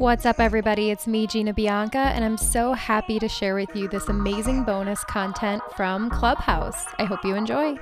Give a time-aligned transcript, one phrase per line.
[0.00, 0.90] What's up, everybody?
[0.90, 5.04] It's me, Gina Bianca, and I'm so happy to share with you this amazing bonus
[5.04, 6.86] content from Clubhouse.
[6.98, 7.74] I hope you enjoy.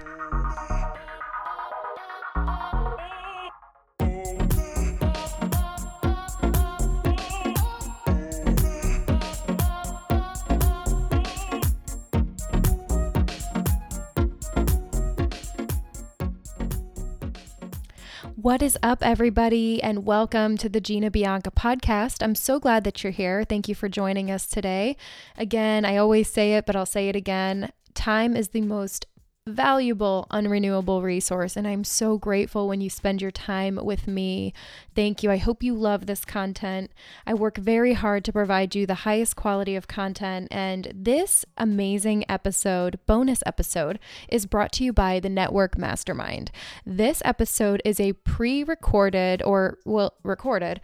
[18.48, 22.22] What is up, everybody, and welcome to the Gina Bianca podcast.
[22.22, 23.44] I'm so glad that you're here.
[23.44, 24.96] Thank you for joining us today.
[25.36, 27.70] Again, I always say it, but I'll say it again.
[27.92, 29.04] Time is the most
[29.48, 31.56] valuable, unrenewable resource.
[31.56, 34.52] And I'm so grateful when you spend your time with me.
[34.94, 35.30] Thank you.
[35.30, 36.90] I hope you love this content.
[37.26, 40.48] I work very hard to provide you the highest quality of content.
[40.50, 43.98] And this amazing episode, bonus episode,
[44.28, 46.50] is brought to you by the Network Mastermind.
[46.84, 50.80] This episode is a pre recorded or, well, recorded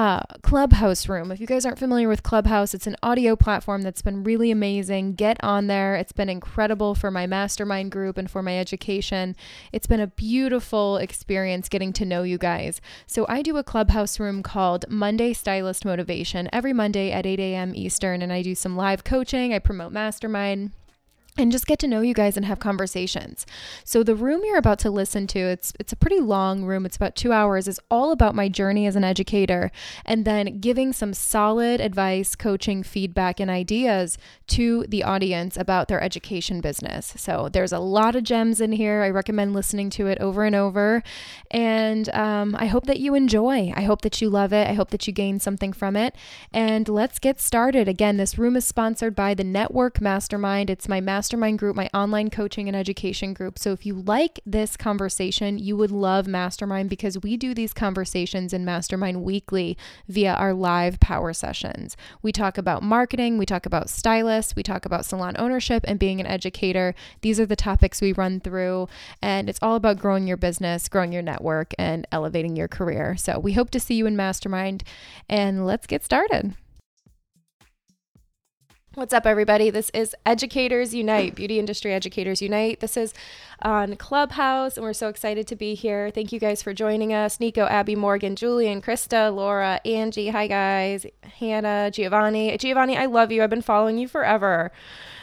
[0.00, 1.30] uh, Clubhouse Room.
[1.30, 5.12] If you guys aren't familiar with Clubhouse, it's an audio platform that's been really amazing.
[5.12, 5.94] Get on there.
[5.94, 9.36] It's been incredible for my mastermind group and for my education.
[9.72, 12.80] It's been a beautiful experience getting to know you guys.
[13.06, 17.74] So, I do a Clubhouse Room called Monday Stylist Motivation every Monday at 8 a.m.
[17.74, 19.52] Eastern, and I do some live coaching.
[19.52, 20.72] I promote mastermind
[21.40, 23.46] and just get to know you guys and have conversations.
[23.84, 26.84] So the room you're about to listen to, it's it's a pretty long room.
[26.86, 27.66] It's about 2 hours.
[27.66, 29.72] is all about my journey as an educator
[30.04, 34.18] and then giving some solid advice, coaching, feedback and ideas
[34.48, 37.14] to the audience about their education business.
[37.16, 39.02] So there's a lot of gems in here.
[39.02, 41.02] I recommend listening to it over and over.
[41.50, 43.72] And um, I hope that you enjoy.
[43.74, 44.68] I hope that you love it.
[44.68, 46.14] I hope that you gain something from it.
[46.52, 47.88] And let's get started.
[47.88, 50.68] Again, this room is sponsored by the Network Mastermind.
[50.68, 53.56] It's my mastermind mastermind group, my online coaching and education group.
[53.56, 58.52] So if you like this conversation, you would love Mastermind because we do these conversations
[58.52, 61.96] in Mastermind weekly via our live power sessions.
[62.20, 66.18] We talk about marketing, we talk about stylists, we talk about salon ownership and being
[66.18, 66.96] an educator.
[67.20, 68.88] These are the topics we run through,
[69.22, 73.16] and it's all about growing your business, growing your network, and elevating your career.
[73.16, 74.82] So we hope to see you in Mastermind,
[75.28, 76.56] and let's get started.
[78.96, 79.70] What's up, everybody?
[79.70, 82.80] This is Educators Unite, Beauty Industry Educators Unite.
[82.80, 83.14] This is
[83.62, 86.10] on Clubhouse, and we're so excited to be here.
[86.10, 87.38] Thank you guys for joining us.
[87.38, 90.30] Nico, Abby, Morgan, Julian, Krista, Laura, Angie.
[90.30, 91.06] Hi, guys.
[91.38, 92.58] Hannah, Giovanni.
[92.58, 93.44] Giovanni, I love you.
[93.44, 94.72] I've been following you forever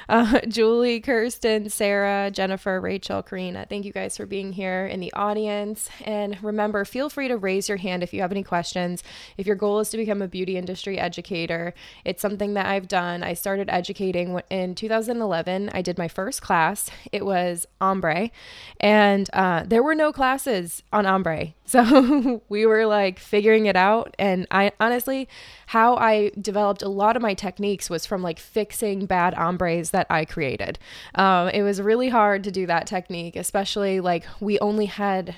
[0.09, 3.65] uh, Julie, Kirsten, Sarah, Jennifer, Rachel, Karina.
[3.67, 5.89] Thank you guys for being here in the audience.
[6.03, 9.03] And remember, feel free to raise your hand if you have any questions.
[9.37, 11.73] If your goal is to become a beauty industry educator,
[12.05, 13.23] it's something that I've done.
[13.23, 15.69] I started educating in 2011.
[15.73, 16.89] I did my first class.
[17.11, 18.31] It was ombre,
[18.79, 21.53] and uh, there were no classes on ombre.
[21.67, 24.15] So we were like figuring it out.
[24.17, 25.27] And I honestly,
[25.65, 30.05] how I developed a lot of my techniques was from like fixing bad ombres that
[30.11, 30.77] I created.
[31.15, 35.35] Um, it was really hard to do that technique, especially like we only had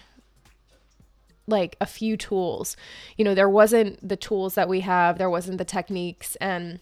[1.48, 2.76] like a few tools.
[3.18, 6.36] You know, there wasn't the tools that we have, there wasn't the techniques.
[6.42, 6.80] And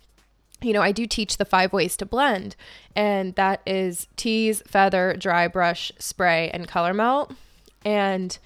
[0.59, 2.55] you know, I do teach the five ways to blend,
[2.95, 7.31] and that is tease, feather, dry brush, spray, and color melt.
[7.85, 8.39] And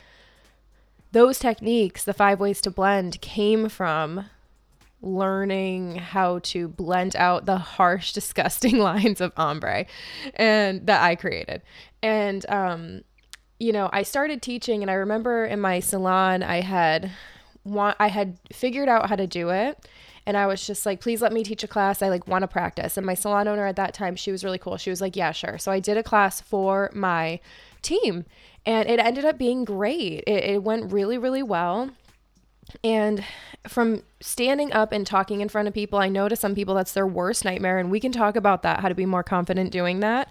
[1.13, 4.25] those techniques, the five ways to blend, came from
[5.01, 9.85] learning how to blend out the harsh, disgusting lines of ombre
[10.35, 11.61] and that I created.
[12.03, 13.01] And um,
[13.59, 17.11] you know, I started teaching and I remember in my salon I had
[17.63, 19.87] want I had figured out how to do it
[20.25, 22.01] and I was just like, please let me teach a class.
[22.01, 22.97] I like want to practice.
[22.97, 24.77] And my salon owner at that time, she was really cool.
[24.77, 25.57] She was like, yeah, sure.
[25.57, 27.39] So I did a class for my
[27.81, 28.25] team
[28.65, 30.23] and it ended up being great.
[30.27, 31.89] It, it went really, really well.
[32.83, 33.23] And
[33.67, 36.93] from standing up and talking in front of people, I know to some people that's
[36.93, 37.77] their worst nightmare.
[37.77, 40.29] And we can talk about that, how to be more confident doing that.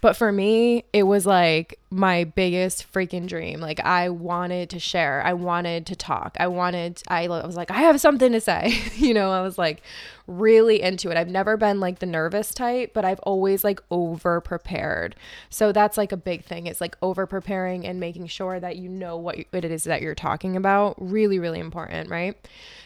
[0.00, 3.60] But for me, it was like my biggest freaking dream.
[3.60, 7.80] Like I wanted to share, I wanted to talk, I wanted, I was like, I
[7.80, 8.78] have something to say.
[8.96, 9.82] you know, I was like
[10.26, 11.16] really into it.
[11.16, 15.14] I've never been like the nervous type, but I've always like over prepared.
[15.50, 16.66] So that's like a big thing.
[16.66, 20.14] It's like over preparing and making sure that you know what it is that you're
[20.14, 20.96] talking about.
[20.98, 22.36] Really, really important, right?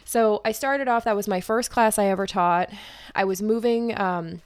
[0.05, 2.69] So I started off, that was my first class I ever taught.
[3.15, 4.41] I was moving, um,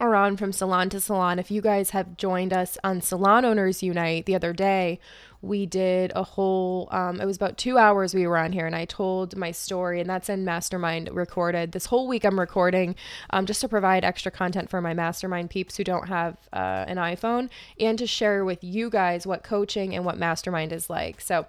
[0.00, 1.38] around from salon to salon.
[1.38, 4.98] If you guys have joined us on Salon Owners Unite the other day,
[5.44, 8.74] we did a whole, um, it was about two hours we were on here, and
[8.74, 11.72] I told my story, and that's in Mastermind recorded.
[11.72, 12.94] This whole week I'm recording
[13.30, 16.96] um, just to provide extra content for my Mastermind peeps who don't have uh, an
[16.96, 21.20] iPhone and to share with you guys what coaching and what Mastermind is like.
[21.20, 21.46] So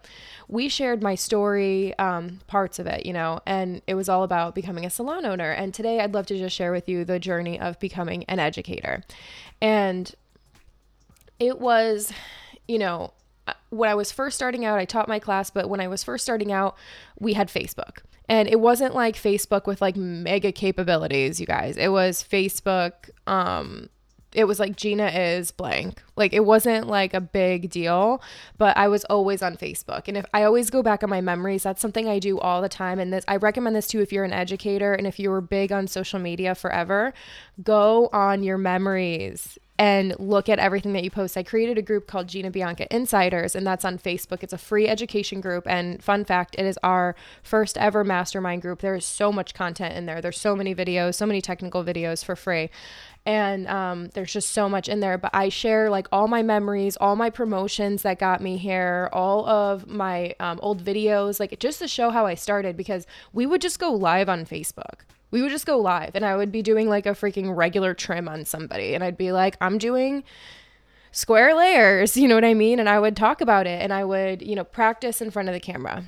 [0.48, 4.56] we shared my story, um, parts of it, you know, and it was all about
[4.56, 5.52] becoming a salon owner.
[5.52, 9.04] And today I'd love to just share with you the journey of becoming an educator.
[9.62, 10.14] And
[11.40, 12.12] it was,
[12.68, 13.12] you know,
[13.70, 16.24] when I was first starting out, I taught my class, but when I was first
[16.24, 16.76] starting out,
[17.20, 18.00] we had Facebook.
[18.28, 21.78] And it wasn't like Facebook with like mega capabilities, you guys.
[21.78, 23.90] It was Facebook um
[24.36, 26.04] it was like Gina is blank.
[26.18, 28.22] Like it wasn't like a big deal,
[28.58, 30.10] but I was always on Facebook.
[30.10, 32.70] And if I always go back on my memories, that's something I do all the
[32.70, 33.00] time.
[33.00, 35.72] And this I recommend this too if you're an educator and if you were big
[35.72, 37.14] on social media forever,
[37.64, 41.38] go on your memories and look at everything that you post.
[41.38, 44.42] I created a group called Gina Bianca Insiders, and that's on Facebook.
[44.42, 45.68] It's a free education group.
[45.68, 48.82] And fun fact, it is our first ever mastermind group.
[48.82, 50.22] There is so much content in there.
[50.22, 52.70] There's so many videos, so many technical videos for free
[53.26, 56.96] and um, there's just so much in there but i share like all my memories
[56.98, 61.80] all my promotions that got me here all of my um, old videos like just
[61.80, 65.02] to show how i started because we would just go live on facebook
[65.36, 68.30] we would just go live and i would be doing like a freaking regular trim
[68.30, 70.24] on somebody and i'd be like i'm doing
[71.12, 72.80] square layers you know what i mean?
[72.80, 75.54] And i would talk about it and i would you know practice in front of
[75.54, 76.06] the camera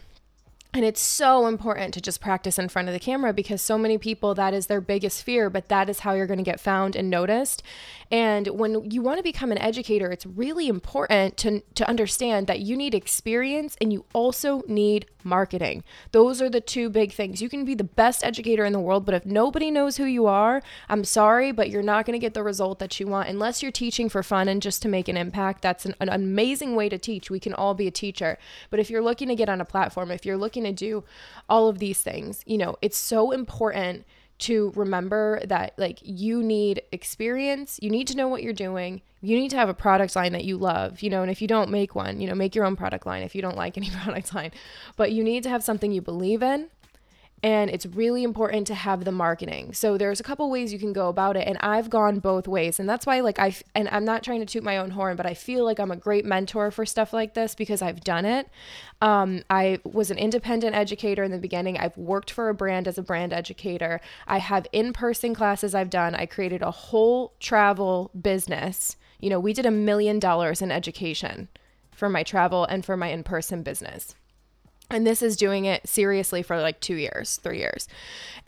[0.73, 3.97] and it's so important to just practice in front of the camera because so many
[3.97, 6.95] people, that is their biggest fear, but that is how you're going to get found
[6.95, 7.63] and noticed.
[8.11, 12.59] And when you want to become an educator, it's really important to, to understand that
[12.59, 15.83] you need experience and you also need marketing.
[16.13, 17.41] Those are the two big things.
[17.41, 20.25] You can be the best educator in the world, but if nobody knows who you
[20.25, 23.61] are, I'm sorry, but you're not going to get the result that you want unless
[23.61, 25.61] you're teaching for fun and just to make an impact.
[25.61, 27.29] That's an, an amazing way to teach.
[27.29, 28.37] We can all be a teacher.
[28.69, 31.03] But if you're looking to get on a platform, if you're looking to do
[31.49, 34.05] all of these things, you know, it's so important
[34.39, 39.35] to remember that like you need experience, you need to know what you're doing, you
[39.35, 41.71] need to have a product line that you love, you know, and if you don't
[41.71, 44.33] make one, you know, make your own product line if you don't like any product
[44.35, 44.51] line.
[44.95, 46.69] But you need to have something you believe in
[47.43, 49.71] and it's really important to have the marketing.
[49.73, 52.79] So there's a couple ways you can go about it and I've gone both ways
[52.79, 55.27] and that's why like I and I'm not trying to toot my own horn but
[55.27, 58.49] I feel like I'm a great mentor for stuff like this because I've done it.
[59.01, 61.77] Um, I was an independent educator in the beginning.
[61.77, 64.01] I've worked for a brand as a brand educator.
[64.25, 66.15] I have in-person classes I've done.
[66.15, 68.95] I created a whole travel business.
[69.19, 71.49] You know, we did a million dollars in education
[71.91, 74.15] for my travel and for my in-person business
[74.89, 77.87] and this is doing it seriously for like two years, three years.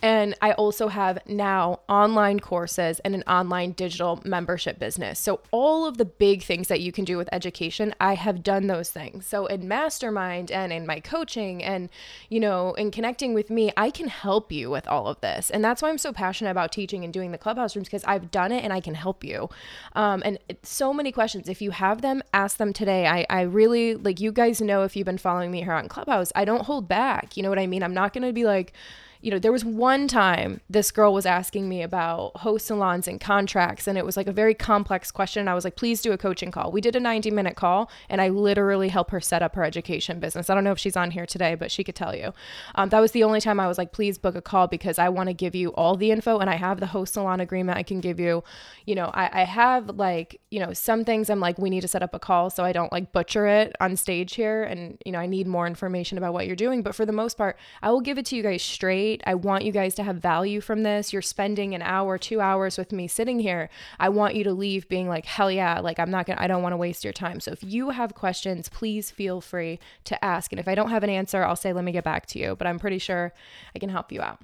[0.01, 5.19] And I also have now online courses and an online digital membership business.
[5.19, 8.67] So, all of the big things that you can do with education, I have done
[8.67, 9.25] those things.
[9.25, 11.89] So, in Mastermind and in my coaching and,
[12.29, 15.49] you know, in connecting with me, I can help you with all of this.
[15.49, 18.31] And that's why I'm so passionate about teaching and doing the clubhouse rooms because I've
[18.31, 19.49] done it and I can help you.
[19.93, 21.49] Um, and so many questions.
[21.49, 23.05] If you have them, ask them today.
[23.07, 26.28] I, I really, like, you guys know if you've been following me here on Clubhouse,
[26.35, 27.37] I don't hold back.
[27.37, 27.83] You know what I mean?
[27.83, 28.73] I'm not going to be like,
[29.21, 33.19] you know, there was one time this girl was asking me about host salons and
[33.19, 35.41] contracts, and it was like a very complex question.
[35.41, 36.71] And I was like, please do a coaching call.
[36.71, 40.21] We did a 90 minute call, and I literally helped her set up her education
[40.21, 40.49] business.
[40.49, 42.33] I don't know if she's on here today, but she could tell you.
[42.75, 45.09] Um, that was the only time I was like, please book a call because I
[45.09, 47.83] want to give you all the info, and I have the host salon agreement I
[47.83, 48.41] can give you.
[48.85, 51.89] You know, I, I have like, you know, some things I'm like, we need to
[51.89, 54.63] set up a call so I don't like butcher it on stage here.
[54.63, 56.83] And, you know, I need more information about what you're doing.
[56.83, 59.23] But for the most part, I will give it to you guys straight great.
[59.25, 61.11] I want you guys to have value from this.
[61.11, 63.69] You're spending an hour, two hours with me sitting here.
[63.99, 66.61] I want you to leave being like, hell yeah, like I'm not gonna, I don't
[66.61, 67.39] wanna waste your time.
[67.39, 70.51] So if you have questions, please feel free to ask.
[70.51, 72.55] And if I don't have an answer, I'll say, let me get back to you.
[72.55, 73.33] But I'm pretty sure
[73.75, 74.39] I can help you out.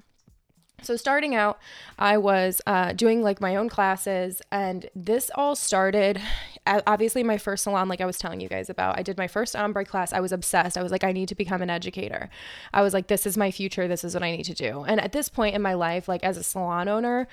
[0.81, 1.59] So, starting out,
[1.97, 6.21] I was uh, doing like my own classes, and this all started
[6.65, 8.97] obviously my first salon, like I was telling you guys about.
[8.97, 10.13] I did my first ombre class.
[10.13, 10.77] I was obsessed.
[10.77, 12.29] I was like, I need to become an educator.
[12.73, 13.87] I was like, this is my future.
[13.87, 14.83] This is what I need to do.
[14.83, 17.27] And at this point in my life, like as a salon owner,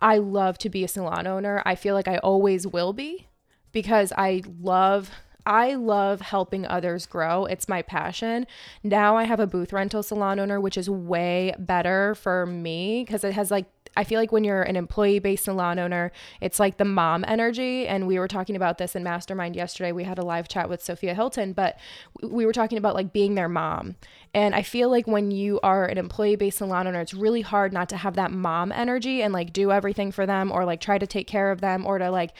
[0.00, 1.62] I love to be a salon owner.
[1.66, 3.28] I feel like I always will be
[3.72, 5.10] because I love
[5.46, 7.46] I love helping others grow.
[7.46, 8.46] It's my passion.
[8.82, 13.22] Now I have a booth rental salon owner, which is way better for me because
[13.24, 16.76] it has like I feel like when you're an employee based salon owner, it's like
[16.76, 17.88] the mom energy.
[17.88, 19.90] And we were talking about this in Mastermind yesterday.
[19.90, 21.78] We had a live chat with Sophia Hilton, but
[22.22, 23.96] we were talking about like being their mom.
[24.34, 27.72] And I feel like when you are an employee based salon owner, it's really hard
[27.72, 30.98] not to have that mom energy and like do everything for them or like try
[30.98, 32.32] to take care of them or to like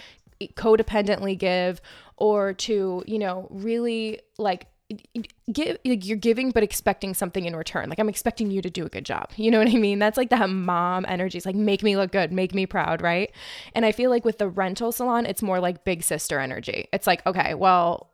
[0.54, 1.80] codependently give
[2.16, 4.66] or to, you know, really like
[5.52, 7.88] give like you're giving but expecting something in return.
[7.88, 9.30] Like i'm expecting you to do a good job.
[9.36, 9.98] You know what i mean?
[9.98, 11.38] That's like that mom energy.
[11.38, 13.32] It's like make me look good make me proud right?
[13.74, 16.88] And i feel like with the rental salon it's more like big sister energy.
[16.92, 18.10] It's like okay well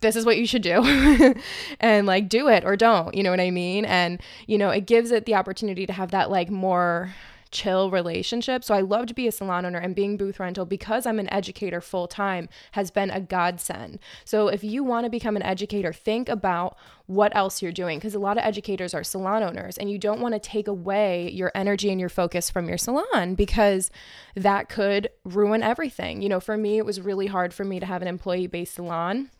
[0.00, 1.34] this is what you should do
[1.80, 3.14] and like do it or don't.
[3.14, 3.84] You know what i mean?
[3.84, 7.14] And you know it gives it the opportunity to have that like more
[7.50, 8.62] chill relationship.
[8.62, 11.32] So I love to be a salon owner and being booth rental because I'm an
[11.32, 13.98] educator full time has been a godsend.
[14.24, 16.76] So if you want to become an educator, think about
[17.06, 20.20] what else you're doing because a lot of educators are salon owners and you don't
[20.20, 23.90] want to take away your energy and your focus from your salon because
[24.36, 26.22] that could ruin everything.
[26.22, 28.74] You know, for me, it was really hard for me to have an employee based
[28.74, 29.30] salon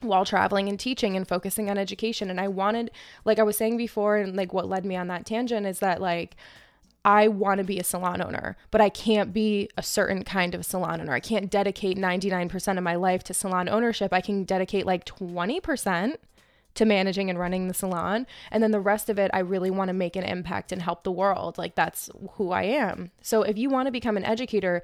[0.00, 2.90] while traveling and teaching and focusing on education and I wanted
[3.24, 6.02] like I was saying before and like what led me on that tangent is that
[6.02, 6.36] like
[7.06, 10.66] I want to be a salon owner, but I can't be a certain kind of
[10.66, 11.12] salon owner.
[11.12, 14.12] I can't dedicate 99% of my life to salon ownership.
[14.12, 16.16] I can dedicate like 20%
[16.74, 18.26] to managing and running the salon.
[18.50, 21.04] And then the rest of it, I really want to make an impact and help
[21.04, 21.58] the world.
[21.58, 23.12] Like that's who I am.
[23.22, 24.82] So if you want to become an educator,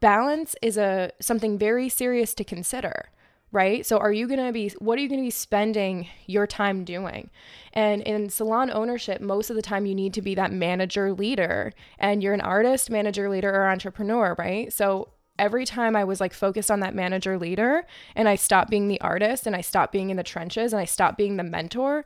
[0.00, 3.10] balance is a something very serious to consider
[3.52, 3.84] right?
[3.84, 6.84] So are you going to be what are you going to be spending your time
[6.84, 7.30] doing?
[7.72, 11.72] And in salon ownership, most of the time you need to be that manager leader
[11.98, 14.72] and you're an artist, manager leader or entrepreneur, right?
[14.72, 18.88] So every time I was like focused on that manager leader and I stopped being
[18.88, 22.04] the artist and I stopped being in the trenches and I stopped being the mentor,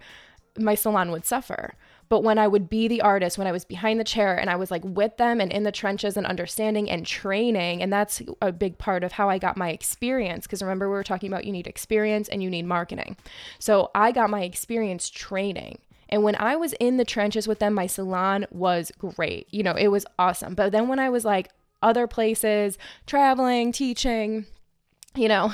[0.58, 1.74] my salon would suffer.
[2.08, 4.56] But when I would be the artist, when I was behind the chair and I
[4.56, 8.52] was like with them and in the trenches and understanding and training, and that's a
[8.52, 10.46] big part of how I got my experience.
[10.46, 13.16] Because remember, we were talking about you need experience and you need marketing.
[13.58, 15.78] So I got my experience training.
[16.08, 19.48] And when I was in the trenches with them, my salon was great.
[19.50, 20.54] You know, it was awesome.
[20.54, 21.50] But then when I was like
[21.82, 24.46] other places, traveling, teaching,
[25.14, 25.52] you know,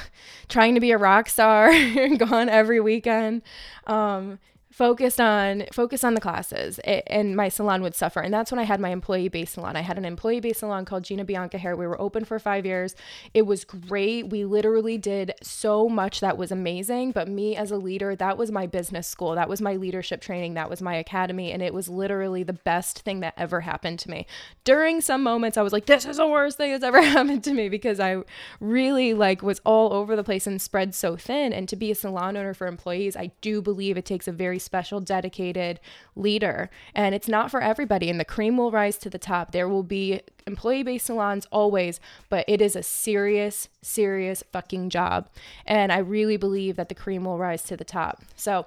[0.48, 1.70] trying to be a rock star,
[2.16, 3.42] gone every weekend,
[3.86, 4.38] um,
[4.80, 8.20] focused on focus on the classes and my salon would suffer.
[8.20, 9.76] And that's when i had my employee based salon.
[9.76, 12.64] I had an employee based salon called gina bianca hair we were open for five
[12.64, 12.96] years.
[13.34, 14.30] It was great.
[14.30, 17.12] We literally did so much that was amazing.
[17.12, 19.34] But me as a leader that was my business school.
[19.34, 20.54] That was my leadership training.
[20.54, 21.52] That was my academy.
[21.52, 24.26] And it was literally the best thing that ever happened to me.
[24.64, 27.52] During some moments i was like this is the worst thing that's ever happened to
[27.52, 28.16] me because i
[28.60, 31.52] really like was all over the place and spread so thin.
[31.52, 34.58] And to be a salon owner for employees i do believe it takes a very
[34.70, 35.80] special, dedicated
[36.14, 36.70] leader.
[36.94, 38.08] And it's not for everybody.
[38.08, 39.50] And the cream will rise to the top.
[39.50, 41.98] There will be employee based salons always,
[42.28, 45.28] but it is a serious, serious fucking job.
[45.66, 48.22] And I really believe that the cream will rise to the top.
[48.36, 48.66] So,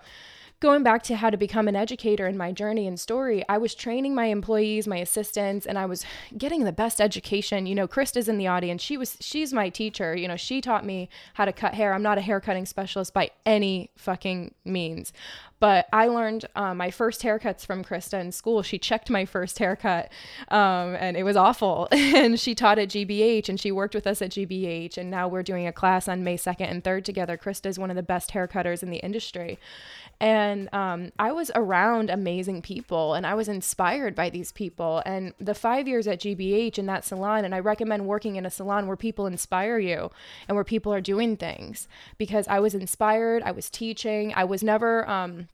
[0.63, 3.75] going back to how to become an educator in my journey and story, I was
[3.75, 6.05] training my employees, my assistants, and I was
[6.38, 7.65] getting the best education.
[7.65, 8.81] You know, Krista's in the audience.
[8.81, 10.15] She was she's my teacher.
[10.15, 11.93] You know, she taught me how to cut hair.
[11.93, 15.12] I'm not a hair cutting specialist by any fucking means.
[15.63, 18.63] But I learned uh, my first haircuts from Krista in school.
[18.63, 20.12] She checked my first haircut,
[20.50, 21.88] um, and it was awful.
[21.93, 24.98] and she taught at GBH, and she worked with us at GBH.
[24.98, 27.38] And now we're doing a class on May 2nd and 3rd together.
[27.38, 29.58] Krista is one of the best haircutters in the industry.
[30.20, 35.01] And um, I was around amazing people and I was inspired by these people.
[35.05, 38.50] And the five years at GBH in that salon, and I recommend working in a
[38.50, 40.12] salon where people inspire you
[40.48, 44.63] and where people are doing things because I was inspired, I was teaching, I was
[44.63, 45.50] never, um,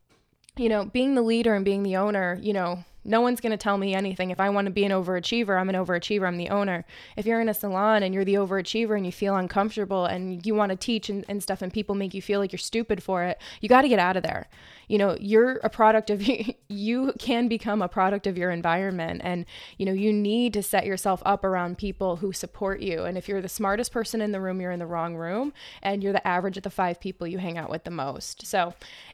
[0.59, 3.57] you know, being the leader and being the owner, you know, no one's going to
[3.57, 4.31] tell me anything.
[4.31, 6.27] If I want to be an overachiever, I'm an overachiever.
[6.27, 6.85] I'm the owner.
[7.15, 10.55] If you're in a salon and you're the overachiever and you feel uncomfortable and you
[10.55, 13.23] want to teach and, and stuff and people make you feel like you're stupid for
[13.23, 14.47] it, you got to get out of there
[14.89, 16.21] you know you're a product of
[16.67, 19.45] you can become a product of your environment and
[19.77, 23.29] you know you need to set yourself up around people who support you and if
[23.29, 26.27] you're the smartest person in the room you're in the wrong room and you're the
[26.27, 28.73] average of the five people you hang out with the most so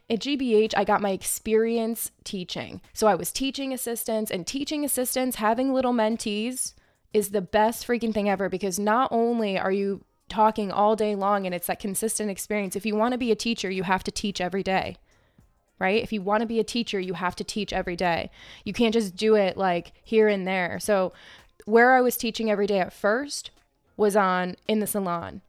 [0.09, 5.35] at GBH I got my experience teaching so I was teaching assistants and teaching assistants
[5.35, 6.73] having little mentees
[7.13, 11.45] is the best freaking thing ever because not only are you talking all day long
[11.45, 12.75] and it's that consistent experience.
[12.75, 14.97] If you want to be a teacher, you have to teach every day
[15.79, 16.01] right?
[16.01, 18.31] If you want to be a teacher, you have to teach every day.
[18.63, 20.79] You can't just do it like here and there.
[20.79, 21.13] So,
[21.65, 23.51] where I was teaching every day at first
[23.97, 25.41] was on in the salon.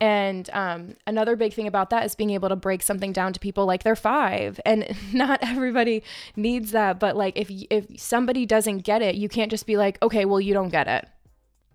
[0.00, 3.40] And um, another big thing about that is being able to break something down to
[3.40, 6.02] people like they're five, and not everybody
[6.36, 6.98] needs that.
[6.98, 10.40] But like if if somebody doesn't get it, you can't just be like, okay, well
[10.40, 11.06] you don't get it.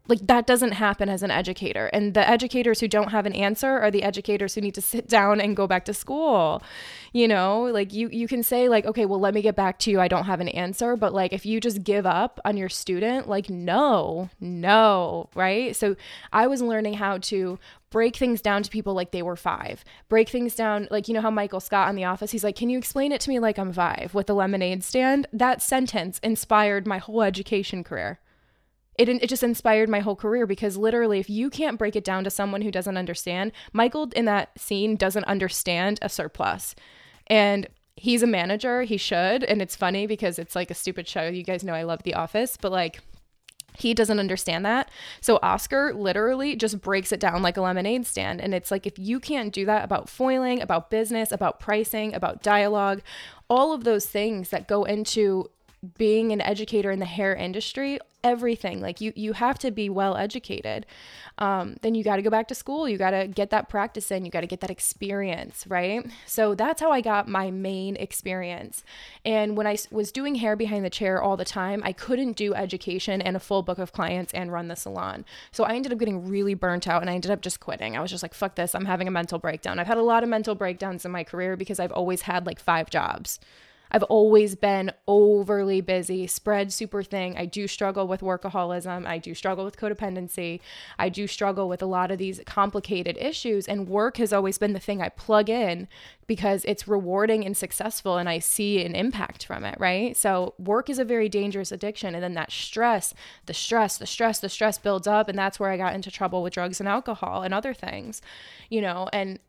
[0.07, 1.87] Like that doesn't happen as an educator.
[1.87, 5.07] And the educators who don't have an answer are the educators who need to sit
[5.07, 6.61] down and go back to school.
[7.11, 9.91] You know like you you can say like okay well let me get back to
[9.91, 9.99] you.
[9.99, 10.95] I don't have an answer.
[10.95, 15.75] But like if you just give up on your student like no no right?
[15.75, 15.95] So
[16.33, 17.57] i was learning how to
[17.95, 19.85] break things down to people like they were five.
[20.09, 22.69] Break things down like you know how michael scott on the office he's like can
[22.69, 25.27] you explain it to me like i'm five with the lemonade stand?
[25.31, 28.19] That sentence inspired my whole education career.
[28.99, 32.25] It, it just inspired my whole career because literally if you can't break it down
[32.25, 36.75] to someone who doesn't understand michael in that scene doesn't understand a surplus.
[37.27, 41.29] And he's a manager he should and it's funny because it's like a stupid show
[41.29, 42.99] you guys know i love the office but like
[43.77, 44.89] he doesn't understand that.
[45.21, 48.41] So Oscar literally just breaks it down like a lemonade stand.
[48.41, 52.41] And it's like, if you can't do that about foiling, about business, about pricing, about
[52.41, 53.01] dialogue,
[53.49, 55.49] all of those things that go into
[55.97, 60.17] being an educator in the hair industry everything like you you have to be well
[60.17, 60.85] educated.
[61.37, 64.09] Um, then you got to go back to school you got to get that practice
[64.09, 66.03] in you got to get that experience right?
[66.25, 68.83] So that's how i got my main experience.
[69.23, 72.55] And when i was doing hair behind the chair all the time i couldn't do
[72.55, 75.23] education and a full book of clients and run the salon.
[75.51, 77.95] So i ended up getting really burnt out and i ended up just quitting.
[77.95, 79.77] I was just like fuck this i'm having a mental breakdown.
[79.77, 82.59] I've had a lot of mental breakdowns in my career because i've always had like
[82.59, 83.39] five jobs
[83.91, 87.37] I've always been overly busy, spread super thing.
[87.37, 89.05] I do struggle with workaholism.
[89.05, 90.59] I do struggle with codependency.
[90.97, 93.67] I do struggle with a lot of these complicated issues.
[93.67, 95.87] And work has always been the thing I plug in
[96.27, 100.17] because it's rewarding and successful and I see an impact from it, right?
[100.17, 102.15] So, work is a very dangerous addiction.
[102.15, 103.13] And then that stress,
[103.45, 105.29] the stress, the stress, the stress builds up.
[105.29, 108.21] And that's where I got into trouble with drugs and alcohol and other things,
[108.69, 109.07] you know.
[109.13, 109.39] And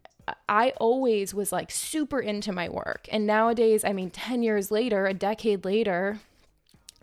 [0.48, 3.08] I always was like super into my work.
[3.12, 6.20] And nowadays, I mean, 10 years later, a decade later,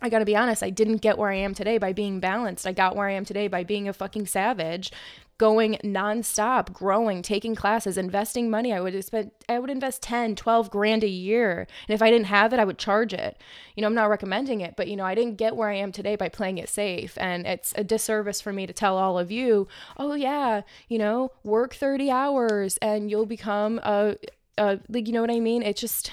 [0.00, 2.66] I gotta be honest, I didn't get where I am today by being balanced.
[2.66, 4.92] I got where I am today by being a fucking savage,
[5.36, 8.72] going nonstop, growing, taking classes, investing money.
[8.72, 11.66] I would spend I would invest 10, 12 grand a year.
[11.88, 13.40] And if I didn't have it, I would charge it.
[13.74, 15.92] You know, I'm not recommending it, but you know, I didn't get where I am
[15.92, 17.18] today by playing it safe.
[17.18, 21.32] And it's a disservice for me to tell all of you, "Oh yeah, you know,
[21.42, 24.16] work 30 hours and you'll become a
[24.56, 25.62] a like you know what I mean?
[25.62, 26.12] It's just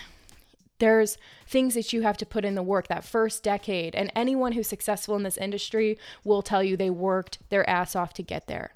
[0.80, 4.54] there's things that you have to put in the work that first decade and anyone
[4.54, 8.48] who's successful in this industry will tell you they worked their ass off to get
[8.48, 8.72] there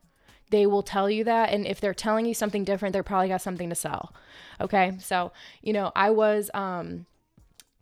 [0.49, 1.51] they will tell you that.
[1.51, 4.13] And if they're telling you something different, they're probably got something to sell.
[4.61, 4.97] Okay.
[4.99, 7.05] So, you know, I was, um,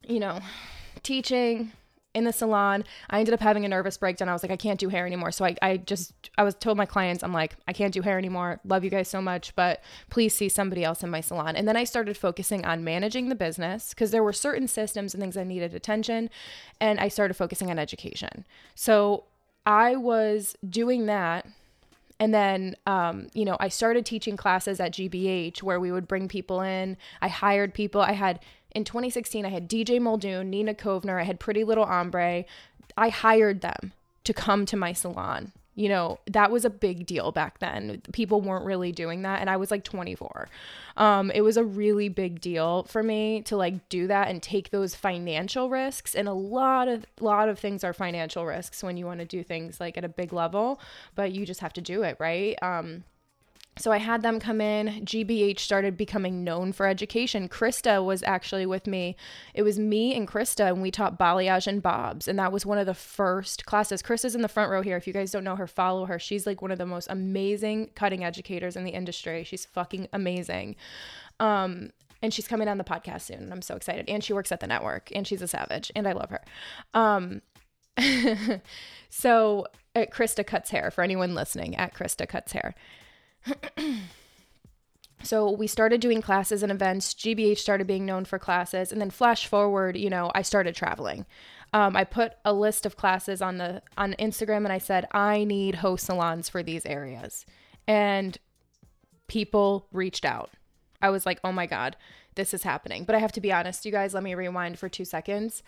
[0.08, 0.40] you know,
[1.04, 1.72] teaching
[2.14, 2.84] in the salon.
[3.10, 4.30] I ended up having a nervous breakdown.
[4.30, 5.32] I was like, I can't do hair anymore.
[5.32, 8.18] So I, I just, I was told my clients, I'm like, I can't do hair
[8.18, 8.60] anymore.
[8.66, 11.56] Love you guys so much, but please see somebody else in my salon.
[11.56, 15.22] And then I started focusing on managing the business because there were certain systems and
[15.22, 16.30] things that needed attention.
[16.80, 18.46] And I started focusing on education.
[18.76, 19.26] So
[19.66, 21.48] I was doing that
[22.24, 26.30] and then, um, you know, I started teaching classes at GBH where we would bring
[26.30, 26.96] people in.
[27.22, 28.00] I hired people.
[28.00, 28.40] I had,
[28.72, 32.46] in 2016, I had DJ Muldoon, Nina Kovner, I had Pretty Little Ombre.
[32.96, 33.92] I hired them
[34.24, 38.02] to come to my salon you know, that was a big deal back then.
[38.12, 39.42] People weren't really doing that.
[39.42, 40.48] And I was like 24.
[40.98, 44.70] Um, it was a really big deal for me to like do that and take
[44.70, 46.14] those financial risks.
[46.14, 49.44] And a lot of, lot of things are financial risks when you want to do
[49.44, 50.80] things like at a big level,
[51.16, 52.62] but you just have to do it, right?
[52.62, 53.04] Um,
[53.78, 55.04] so I had them come in.
[55.04, 57.50] GBH started becoming known for education.
[57.50, 59.16] Krista was actually with me.
[59.56, 62.28] It was me and Krista, and we taught balayage and bobs.
[62.28, 64.04] And that was one of the first classes.
[64.04, 64.96] Krista's in the front row here.
[64.96, 66.20] If you guys don't know her, follow her.
[66.20, 69.44] She's like one of the most amazing cutting educators in the industry.
[69.44, 70.76] She's fucking amazing.
[71.40, 71.90] Um,
[72.22, 73.52] and she's coming on the podcast soon.
[73.52, 74.08] I'm so excited.
[74.08, 76.42] And she works at the network, and she's a savage, and I love her.
[76.94, 77.42] Um,
[79.10, 82.76] so at Krista Cuts Hair, for anyone listening, at Krista Cuts Hair.
[85.24, 87.14] so we started doing classes and events.
[87.14, 91.26] GBH started being known for classes, and then flash forward, you know, I started traveling.
[91.74, 95.44] Um, I put a list of classes on the on Instagram, and I said I
[95.44, 97.46] need host salons for these areas,
[97.88, 98.38] and
[99.28, 100.52] people reached out.
[101.02, 101.98] I was like, oh my god,
[102.36, 103.04] this is happening.
[103.04, 104.14] But I have to be honest, you guys.
[104.14, 105.64] Let me rewind for two seconds.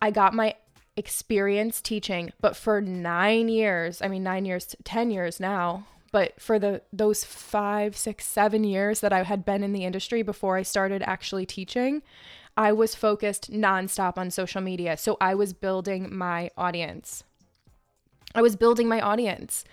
[0.00, 0.54] I got my
[0.96, 6.58] experience teaching, but for nine years, I mean, nine years, 10 years now, but for
[6.58, 10.62] the those five six seven years that i had been in the industry before i
[10.62, 12.02] started actually teaching
[12.56, 14.96] i was focused nonstop on social media.
[14.96, 17.24] So i was building my audience
[18.34, 19.64] I was building my audience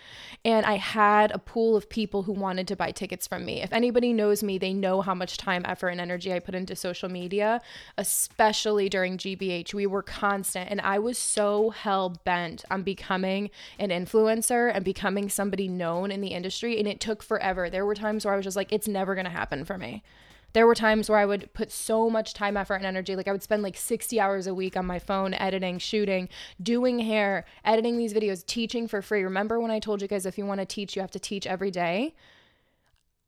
[0.45, 3.61] and I had a pool of people who wanted to buy tickets from me.
[3.61, 6.75] If anybody knows me, they know how much time, effort, and energy I put into
[6.75, 7.61] social media,
[7.97, 9.73] especially during GBH.
[9.73, 15.27] We were constant and I was so hell bent on becoming an influencer and becoming
[15.27, 16.79] somebody known in the industry.
[16.79, 17.69] And it took forever.
[17.69, 20.01] There were times where I was just like, it's never going to happen for me
[20.55, 23.17] there were times where I would put so much time, effort, and energy.
[23.17, 26.29] Like I would spend like 60 hours a week on my phone, editing, shooting,
[26.63, 29.21] doing hair, editing these videos, teaching for free.
[29.23, 31.45] Remember when I told you guys if you want to teach, you have to teach
[31.45, 32.15] every day?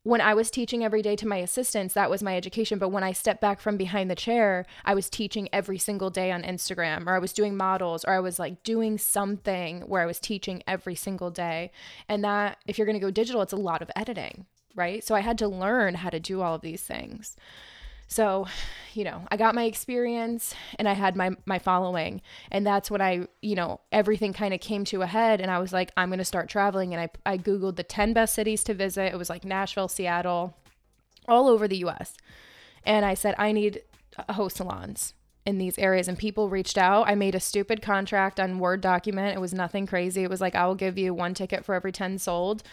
[0.04, 2.80] When I was teaching every day to my assistants, that was my education.
[2.80, 6.32] But when I stepped back from behind the chair, I was teaching every single day
[6.32, 10.06] on Instagram, or I was doing models, or I was like doing something where I
[10.06, 11.72] was teaching every single day.
[12.08, 14.46] And that, if you're going to go digital, it's a lot of editing
[14.78, 15.04] right?
[15.04, 17.36] So I had to learn how to do all of these things.
[18.08, 18.48] So,
[18.94, 23.02] you know, I got my experience and I had my my following and that's when
[23.02, 26.10] I, you know, everything kind of came to a head and I was like I'm
[26.10, 29.12] going to start traveling and I I googled the 10 best cities to visit.
[29.12, 30.56] It was like Nashville, Seattle,
[31.28, 32.14] all over the US.
[32.86, 33.82] And I said I need
[34.30, 35.14] a host salons
[35.46, 37.08] in these areas and people reached out.
[37.08, 39.36] I made a stupid contract on Word document.
[39.36, 40.24] It was nothing crazy.
[40.24, 42.64] It was like I will give you one ticket for every 10 sold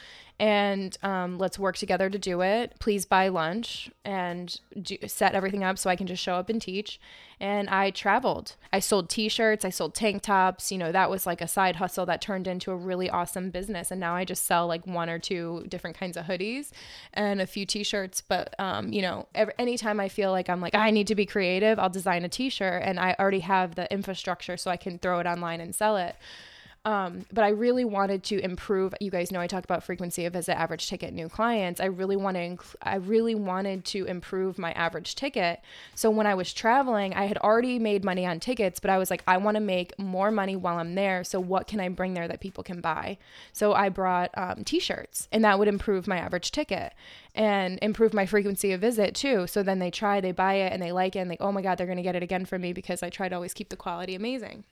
[0.41, 2.75] and um, let's work together to do it.
[2.81, 6.61] Please buy lunch and do, set everything up so I can just show up and
[6.61, 6.99] teach.
[7.39, 8.57] And I traveled.
[8.73, 10.73] I sold t shirts, I sold tank tops.
[10.73, 13.93] You know, that was like a side hustle that turned into a really awesome business.
[13.93, 16.71] And now I just sell like one or two different kinds of hoodies
[17.13, 18.21] and a few t shirts.
[18.21, 21.27] But, um, you know, every, anytime I feel like I'm like, I need to be
[21.27, 24.99] creative, I'll design a t shirt and I already have the infrastructure so I can
[24.99, 26.17] throw it online and sell it.
[26.87, 28.95] Um, but I really wanted to improve.
[29.01, 31.81] You guys know I talk about frequency of visit, average ticket, new clients.
[31.81, 32.43] I really want to.
[32.43, 35.61] Inc- I really wanted to improve my average ticket.
[35.95, 39.11] So when I was traveling, I had already made money on tickets, but I was
[39.11, 41.25] like, I want to make more money while I'm there.
[41.25, 43.17] So what can I bring there that people can buy?
[43.55, 46.93] So I brought um, T-shirts, and that would improve my average ticket
[47.35, 49.47] and improve my frequency of visit too.
[49.47, 51.63] So then they try, they buy it, and they like it, and they, oh my
[51.63, 53.77] god, they're gonna get it again from me because I try to always keep the
[53.77, 54.65] quality amazing.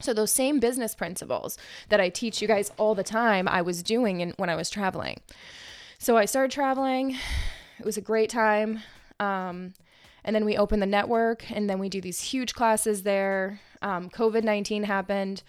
[0.00, 1.58] So those same business principles
[1.88, 4.70] that I teach you guys all the time, I was doing in, when I was
[4.70, 5.20] traveling.
[5.98, 7.16] So I started traveling.
[7.78, 8.80] It was a great time.
[9.18, 9.74] Um,
[10.24, 13.60] and then we opened the network, and then we do these huge classes there.
[13.82, 15.42] Um, COVID 19 happened.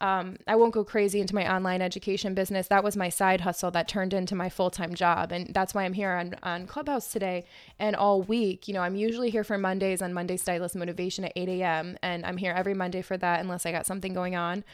[0.00, 2.68] Um, I won't go crazy into my online education business.
[2.68, 5.32] That was my side hustle that turned into my full time job.
[5.32, 7.44] And that's why I'm here on, on Clubhouse today
[7.78, 8.66] and all week.
[8.68, 11.98] You know, I'm usually here for Mondays on Monday Stylist Motivation at 8 a.m.
[12.02, 14.64] And I'm here every Monday for that unless I got something going on.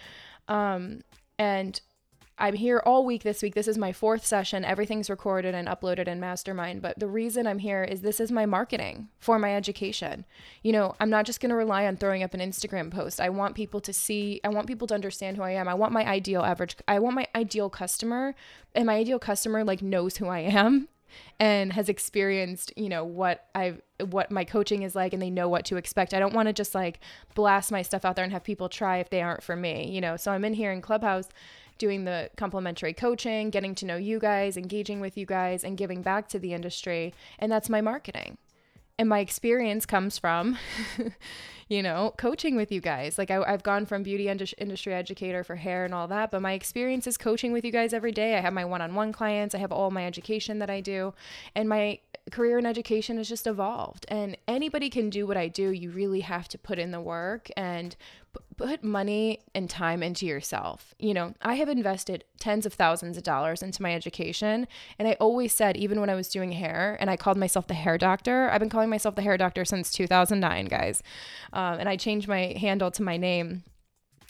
[0.49, 1.03] Um,
[1.39, 1.81] and
[2.39, 3.55] I'm here all week this week.
[3.55, 4.63] This is my fourth session.
[4.63, 6.83] Everything's recorded and uploaded in Mastermind.
[6.83, 10.27] But the reason I'm here is this is my marketing for my education.
[10.63, 13.23] You know, I'm not just going to rely on throwing up an Instagram post.
[13.23, 15.67] I want people to see, I want people to understand who I am.
[15.67, 18.35] I want my ideal average, I want my ideal customer,
[18.75, 20.89] and my ideal customer like knows who I am
[21.39, 25.49] and has experienced, you know, what I've what my coaching is like and they know
[25.49, 26.13] what to expect.
[26.13, 27.01] I don't want to just like
[27.35, 30.03] blast my stuff out there and have people try if they aren't for me, you
[30.03, 30.17] know.
[30.17, 31.29] So I'm in here in Clubhouse
[31.79, 36.03] doing the complimentary coaching, getting to know you guys, engaging with you guys, and giving
[36.03, 37.15] back to the industry.
[37.39, 38.39] And that's my marketing.
[38.99, 40.57] And my experience comes from,
[41.69, 43.19] you know, coaching with you guys.
[43.19, 46.53] Like I, have gone from beauty industry educator for hair and all that, but my
[46.53, 48.39] experience is coaching with you guys every day.
[48.39, 51.13] I have my one on one clients, I have all my education that I do.
[51.55, 51.99] And my
[52.31, 55.71] career in education has just evolved and anybody can do what I do.
[55.71, 57.95] You really have to put in the work and
[58.57, 60.95] put money and time into yourself.
[60.99, 64.67] You know, I have invested tens of thousands of dollars into my education.
[64.99, 67.75] And I always said, even when I was doing hair and I called myself the
[67.75, 71.03] hair doctor, I've been calling myself the hair doctor since 2009, guys.
[71.53, 73.63] Um, and I changed my handle to my name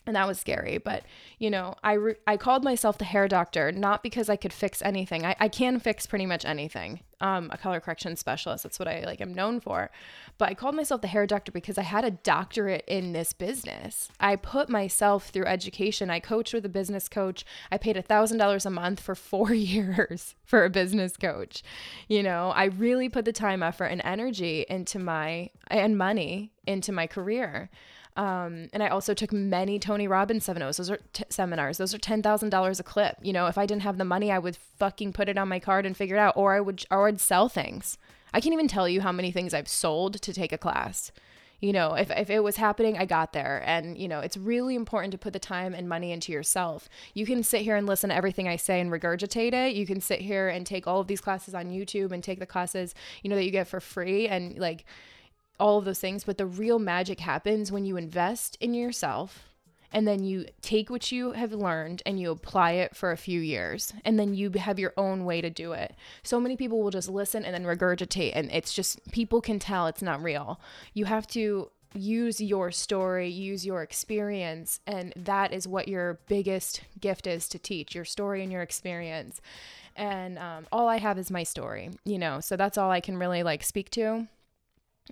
[0.06, 1.02] and that was scary but
[1.38, 4.80] you know i re- i called myself the hair doctor not because i could fix
[4.82, 8.62] anything i, I can fix pretty much anything um, a color correction specialist.
[8.62, 9.90] That's what i like am known for.
[10.38, 14.08] But i called myself the hair doctor because i had a doctorate in this business.
[14.20, 16.10] I put myself through education.
[16.10, 17.44] I coached with a business coach.
[17.70, 21.62] I paid a thousand dollars a month for four years for a business coach.
[22.08, 26.92] You know i really put the time effort and energy into my and money into
[26.92, 27.70] my career
[28.16, 30.78] um, and I also took many Tony Robbins seminars.
[30.78, 31.78] Those are t- seminars.
[31.78, 33.16] Those are ten thousand dollars a clip.
[33.22, 35.58] You know, if I didn't have the money, I would fucking put it on my
[35.60, 37.98] card and figure it out, or I would, or I'd sell things.
[38.32, 41.12] I can't even tell you how many things I've sold to take a class.
[41.58, 43.62] You know, if, if it was happening, I got there.
[43.64, 46.86] And, you know, it's really important to put the time and money into yourself.
[47.14, 49.74] You can sit here and listen to everything I say and regurgitate it.
[49.74, 52.46] You can sit here and take all of these classes on YouTube and take the
[52.46, 54.84] classes, you know, that you get for free and like
[55.58, 59.46] all of those things, but the real magic happens when you invest in yourself
[59.92, 63.40] and then you take what you have learned and you apply it for a few
[63.40, 65.94] years and then you have your own way to do it.
[66.22, 69.86] So many people will just listen and then regurgitate and it's just people can tell
[69.86, 70.60] it's not real.
[70.92, 76.82] You have to use your story use your experience and that is what your biggest
[77.00, 79.40] gift is to teach your story and your experience.
[79.94, 83.16] And um, all i have is my story you know so that's all i can
[83.16, 84.26] really like speak to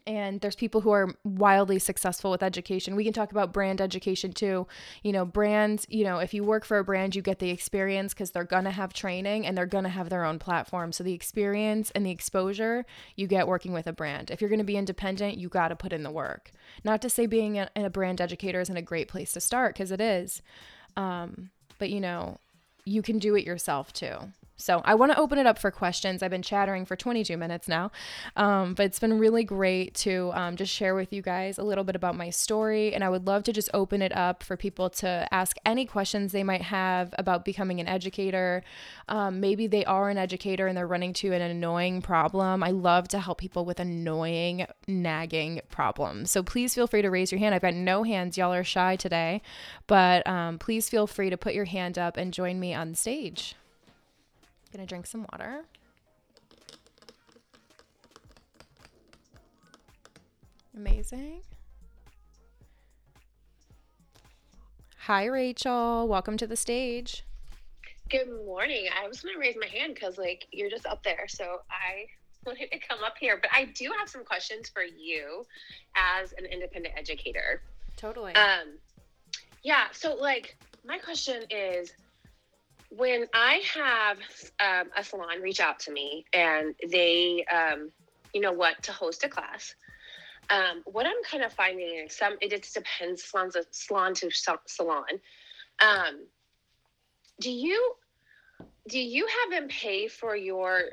[0.07, 2.97] and there's people who are wildly successful with education.
[2.97, 4.67] We can talk about brand education too.
[5.03, 8.13] You know, brands, you know, if you work for a brand, you get the experience
[8.13, 10.93] because they're going to have training and they're going to have their own platform.
[10.93, 12.85] So the experience and the exposure
[13.17, 14.31] you get working with a brand.
[14.31, 16.51] If you're going to be independent, you got to put in the work.
[16.85, 19.91] Not to say being a, a brand educator isn't a great place to start because
[19.91, 20.43] it is.
[20.97, 22.39] Um, but, you know,
[22.85, 24.17] you can do it yourself too.
[24.57, 26.23] So I want to open it up for questions.
[26.23, 27.91] I've been chattering for 22 minutes now,
[28.37, 31.83] um, but it's been really great to um, just share with you guys a little
[31.83, 32.95] bit about my story.
[32.95, 36.31] And I would love to just open it up for people to ask any questions
[36.31, 38.63] they might have about becoming an educator.
[39.09, 42.63] Um, maybe they are an educator and they're running to an annoying problem.
[42.63, 46.31] I love to help people with annoying, nagging problems.
[46.31, 47.57] So please feel free to raise your hand.
[47.57, 48.39] I've got no hands.
[48.39, 49.43] Y'all are shy today,
[49.89, 53.57] but um, please feel free to put your hand up and join me on stage.
[54.75, 55.63] Gonna drink some water.
[60.77, 61.43] Amazing.
[64.97, 66.09] Hi, Rachel.
[66.09, 67.23] Welcome to the stage.
[68.11, 68.89] Good morning.
[69.01, 71.27] I was going to raise my hand because, like, you're just up there.
[71.29, 72.07] So I
[72.45, 73.39] wanted to come up here.
[73.41, 75.47] But I do have some questions for you
[75.95, 77.63] as an independent educator.
[77.97, 78.35] Totally.
[78.35, 78.79] Um,
[79.63, 79.85] yeah.
[79.93, 81.93] So, like, my question is
[82.97, 84.19] when I have
[84.61, 87.91] um, a salon reach out to me and they, um,
[88.33, 89.75] you know, want to host a class,
[90.51, 93.25] um, what I'm kind of finding is some it just depends
[93.71, 95.05] salon to salon.
[95.81, 96.27] Um,
[97.41, 97.95] do you
[98.89, 100.91] do you have them pay for your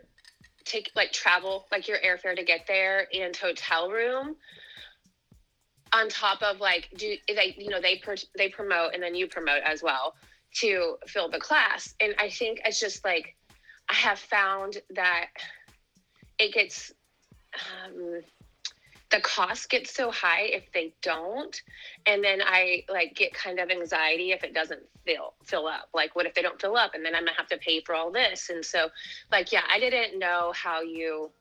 [0.64, 4.36] take like travel, like your airfare to get there and hotel room?
[5.94, 8.02] On top of like, do they you know they
[8.38, 10.14] they promote and then you promote as well
[10.60, 11.94] to fill the class.
[12.00, 13.36] And I think it's just like
[13.90, 15.28] I have found that
[16.40, 16.94] it gets
[17.54, 18.22] um,
[19.12, 21.62] the cost gets so high if they don't.
[22.06, 25.90] And then i like get kind of anxiety if it doesn't fill fill up.
[25.94, 26.96] Like what if they don't fill up?
[26.96, 28.50] And then i'm gonna have to pay for all this.
[28.50, 28.90] And so
[29.32, 31.32] like yeah i didn't know how you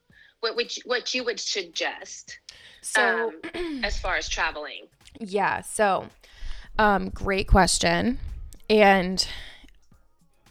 [0.41, 2.39] what which what you would suggest
[2.81, 4.87] so um, as far as traveling.
[5.19, 6.07] Yeah so
[6.77, 8.19] um great question
[8.71, 9.27] and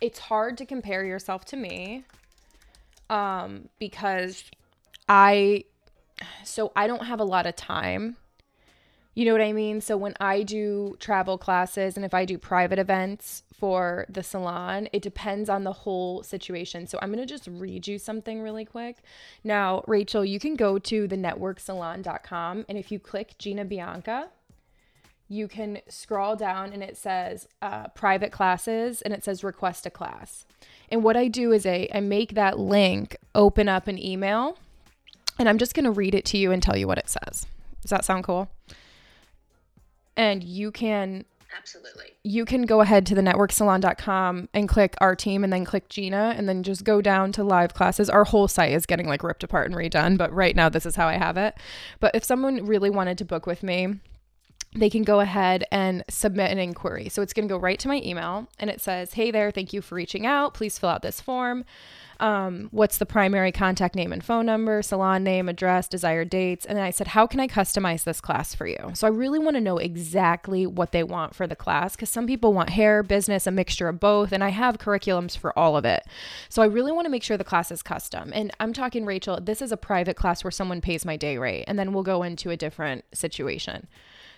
[0.02, 2.04] it's hard to compare yourself to me
[3.09, 4.44] um, because
[5.09, 5.64] I,
[6.44, 8.18] so I don't have a lot of time.
[9.14, 9.80] You know what I mean?
[9.80, 14.88] So when I do travel classes and if I do private events for the salon,
[14.92, 16.87] it depends on the whole situation.
[16.87, 18.98] So I'm going to just read you something really quick.
[19.42, 24.28] Now, Rachel, you can go to the networksalon.com and if you click Gina Bianca,
[25.30, 29.90] you can scroll down and it says uh, private classes and it says request a
[29.90, 30.44] class.
[30.90, 34.58] And what I do is I, I make that link open up an email
[35.38, 37.46] and I'm just going to read it to you and tell you what it says.
[37.80, 38.50] Does that sound cool?
[40.16, 41.24] And you can
[41.56, 45.88] absolutely you can go ahead to the networksalon.com and click our team and then click
[45.88, 48.10] Gina and then just go down to live classes.
[48.10, 50.96] Our whole site is getting like ripped apart and redone, but right now this is
[50.96, 51.54] how I have it.
[52.00, 54.00] But if someone really wanted to book with me,
[54.74, 57.09] they can go ahead and submit an inquiry.
[57.09, 59.72] So it's going to go right to my email and it says, Hey there, thank
[59.72, 60.54] you for reaching out.
[60.54, 61.64] Please fill out this form.
[62.20, 66.66] Um, what's the primary contact name and phone number, salon name, address, desired dates?
[66.66, 68.90] And then I said, How can I customize this class for you?
[68.92, 72.26] So I really want to know exactly what they want for the class because some
[72.26, 74.33] people want hair, business, a mixture of both.
[74.33, 76.04] And I have curriculums for all of it.
[76.48, 78.30] So I really want to make sure the class is custom.
[78.35, 81.64] And I'm talking, Rachel, this is a private class where someone pays my day rate.
[81.66, 83.88] And then we'll go into a different situation.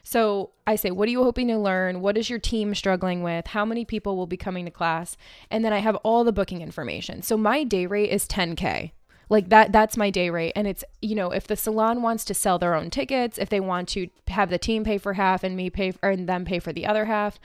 [0.03, 2.01] So I say, what are you hoping to learn?
[2.01, 3.49] What is your team struggling with?
[3.49, 5.17] How many people will be coming to class?
[5.51, 7.23] And then I have all the booking information.
[7.23, 8.93] So my day rate is 10K
[9.29, 10.53] like that that's my day rate.
[10.55, 13.61] And it's you know if the salon wants to sell their own tickets if they
[13.61, 16.59] want to have the team pay for half and me pay or and them pay
[16.59, 17.39] for the other half.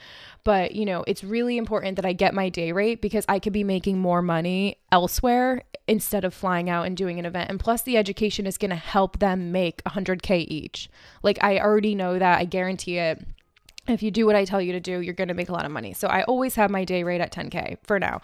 [0.44, 3.52] But you know it's really important that i get my day rate because i could
[3.52, 7.50] be making more money elsewhere instead of flying out and doing an event.
[7.50, 10.90] And plus the education is going to help them make 100k each.
[11.22, 12.38] Like i already know that.
[12.38, 13.26] I guarantee it.
[13.88, 15.64] If you do what I tell you to do, you're going to make a lot
[15.64, 15.94] of money.
[15.94, 18.20] So I always have my day rate at 10K for now.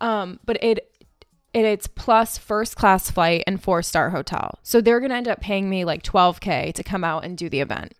[0.00, 0.92] Um, but it
[1.54, 4.58] and it's plus first class flight and four star hotel.
[4.62, 7.48] So they're going to end up paying me like 12K to come out and do
[7.48, 7.94] the event.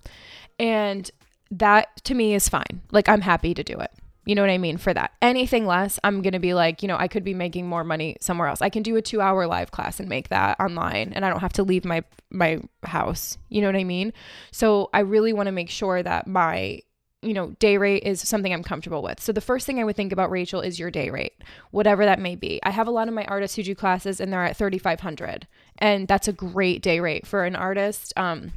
[0.58, 1.10] And
[1.50, 2.82] that to me is fine.
[2.90, 3.92] Like I'm happy to do it.
[4.26, 4.78] You know what I mean?
[4.78, 5.12] For that.
[5.20, 8.16] Anything less, I'm going to be like, you know, I could be making more money
[8.20, 8.62] somewhere else.
[8.62, 11.52] I can do a 2-hour live class and make that online and I don't have
[11.54, 13.38] to leave my my house.
[13.50, 14.12] You know what I mean?
[14.50, 16.80] So I really want to make sure that my
[17.24, 19.20] you know, day rate is something I'm comfortable with.
[19.20, 21.34] So the first thing I would think about Rachel is your day rate,
[21.70, 22.60] whatever that may be.
[22.62, 25.46] I have a lot of my artists who do classes and they're at 3500
[25.78, 28.12] and that's a great day rate for an artist.
[28.16, 28.52] Um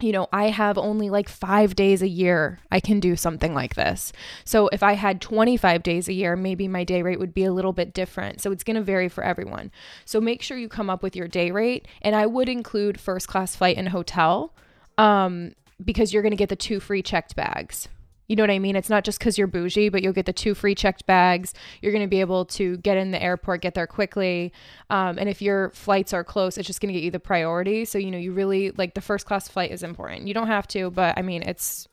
[0.00, 3.76] you know, I have only like five days a year I can do something like
[3.76, 4.12] this.
[4.44, 7.52] So if I had 25 days a year, maybe my day rate would be a
[7.52, 8.42] little bit different.
[8.42, 9.70] So it's going to vary for everyone.
[10.04, 11.88] So make sure you come up with your day rate.
[12.02, 14.52] And I would include first class flight and hotel
[14.98, 17.88] um, because you're going to get the two free checked bags.
[18.28, 18.76] You know what I mean?
[18.76, 21.54] It's not just because you're bougie, but you'll get the two free checked bags.
[21.80, 24.52] You're going to be able to get in the airport, get there quickly.
[24.90, 27.84] Um, and if your flights are close, it's just going to get you the priority.
[27.84, 30.26] So, you know, you really like the first class flight is important.
[30.26, 31.88] You don't have to, but I mean, it's,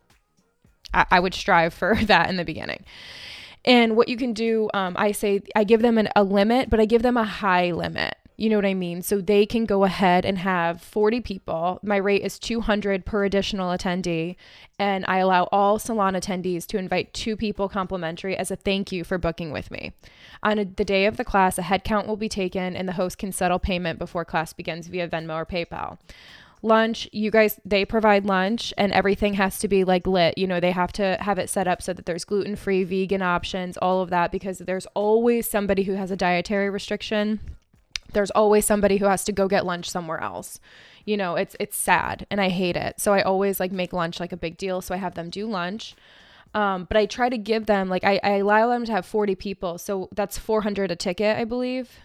[0.94, 2.84] I, I would strive for that in the beginning.
[3.66, 6.80] And what you can do, um, I say, I give them an, a limit, but
[6.80, 8.16] I give them a high limit.
[8.36, 9.02] You know what I mean?
[9.02, 11.80] So they can go ahead and have 40 people.
[11.84, 14.36] My rate is 200 per additional attendee.
[14.80, 19.04] And I allow all salon attendees to invite two people complimentary as a thank you
[19.04, 19.94] for booking with me.
[20.42, 23.18] On a, the day of the class, a headcount will be taken and the host
[23.18, 25.98] can settle payment before class begins via Venmo or PayPal
[26.64, 30.62] lunch you guys they provide lunch and everything has to be like lit you know
[30.62, 34.10] they have to have it set up so that there's gluten-free vegan options all of
[34.10, 37.42] that because there's always somebody who has a dietary restriction
[38.14, 40.60] there's always somebody who has to go get lunch somewhere else.
[41.06, 43.00] You know it's it's sad and i hate it.
[43.00, 45.48] So i always like make lunch like a big deal so i have them do
[45.48, 45.96] lunch.
[46.56, 49.36] Um, but i try to give them like I, I allow them to have 40
[49.36, 52.00] people so that's 400 a ticket i believe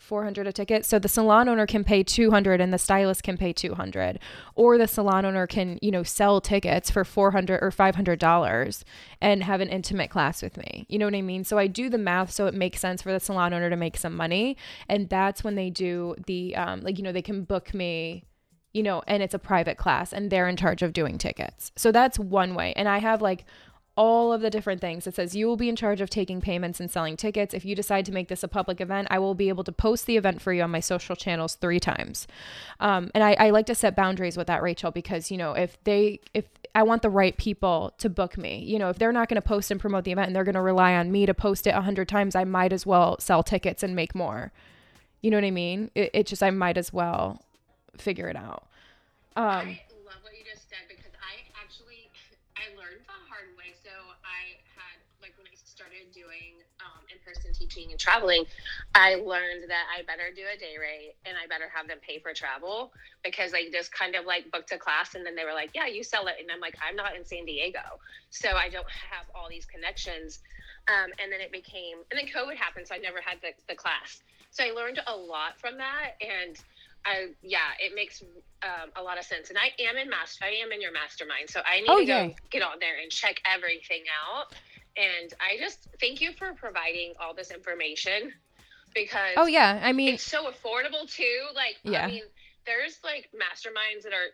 [0.00, 0.84] 400 a ticket.
[0.86, 4.18] So the salon owner can pay 200 and the stylist can pay 200
[4.54, 8.84] or the salon owner can, you know, sell tickets for 400 or $500
[9.20, 10.86] and have an intimate class with me.
[10.88, 11.44] You know what I mean?
[11.44, 13.98] So I do the math so it makes sense for the salon owner to make
[13.98, 14.56] some money
[14.88, 18.24] and that's when they do the um like you know they can book me
[18.72, 21.72] you know, and it's a private class and they're in charge of doing tickets.
[21.76, 22.72] So that's one way.
[22.76, 23.44] And I have like
[24.00, 25.06] all of the different things.
[25.06, 27.52] It says you will be in charge of taking payments and selling tickets.
[27.52, 30.06] If you decide to make this a public event, I will be able to post
[30.06, 32.26] the event for you on my social channels three times.
[32.80, 35.76] Um, and I, I like to set boundaries with that, Rachel, because you know if
[35.84, 38.64] they if I want the right people to book me.
[38.64, 40.54] You know, if they're not going to post and promote the event and they're going
[40.54, 43.42] to rely on me to post it a hundred times, I might as well sell
[43.42, 44.50] tickets and make more.
[45.20, 45.90] You know what I mean?
[45.94, 47.42] It, it just I might as well
[47.98, 48.66] figure it out.
[49.36, 49.78] Um,
[57.70, 58.44] teaching and traveling,
[58.94, 62.18] I learned that I better do a day rate and I better have them pay
[62.18, 62.92] for travel
[63.24, 65.86] because they just kind of like booked a class and then they were like, yeah,
[65.86, 66.36] you sell it.
[66.40, 67.80] And I'm like, I'm not in San Diego.
[68.30, 70.40] So I don't have all these connections.
[70.88, 72.88] Um, and then it became, and then COVID happened.
[72.88, 74.22] So I never had the, the class.
[74.50, 76.16] So I learned a lot from that.
[76.20, 76.56] And
[77.04, 78.22] I, yeah, it makes
[78.62, 79.50] um, a lot of sense.
[79.50, 81.48] And I am in master, I am in your mastermind.
[81.48, 84.52] So I need oh, to go get on there and check everything out
[84.96, 88.32] and I just thank you for providing all this information
[88.94, 91.40] because Oh yeah, I mean it's so affordable too.
[91.54, 92.04] Like yeah.
[92.04, 92.22] I mean,
[92.66, 94.30] there's like masterminds that are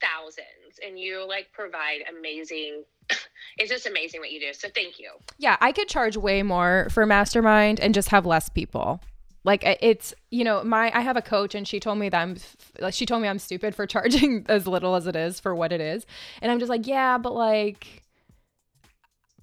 [0.00, 2.84] thousands and you like provide amazing
[3.58, 4.52] it's just amazing what you do.
[4.52, 5.10] So thank you.
[5.38, 9.00] Yeah, I could charge way more for mastermind and just have less people.
[9.44, 12.36] Like it's, you know, my I have a coach and she told me that I'm
[12.80, 15.72] like she told me I'm stupid for charging as little as it is for what
[15.72, 16.04] it is.
[16.42, 18.02] And I'm just like, yeah, but like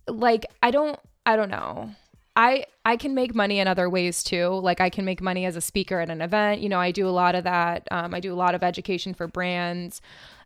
[0.07, 1.91] like I don't I don't know.
[2.35, 4.47] I I can make money in other ways too.
[4.47, 6.61] Like I can make money as a speaker at an event.
[6.61, 7.87] You know, I do a lot of that.
[7.91, 10.01] Um, I do a lot of education for brands.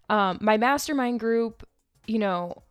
[0.10, 1.68] Um, my mastermind group,
[2.06, 2.62] you know,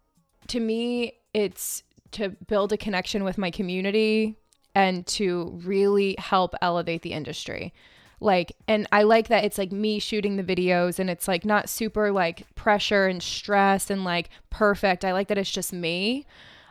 [0.48, 4.36] to me, it's to build a connection with my community
[4.74, 7.72] and to really help elevate the industry.
[8.20, 11.68] Like, and I like that it's like me shooting the videos and it's like not
[11.68, 15.04] super like pressure and stress and like perfect.
[15.04, 16.26] I like that it's just me.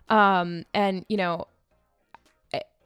[0.10, 1.48] Um, and you know,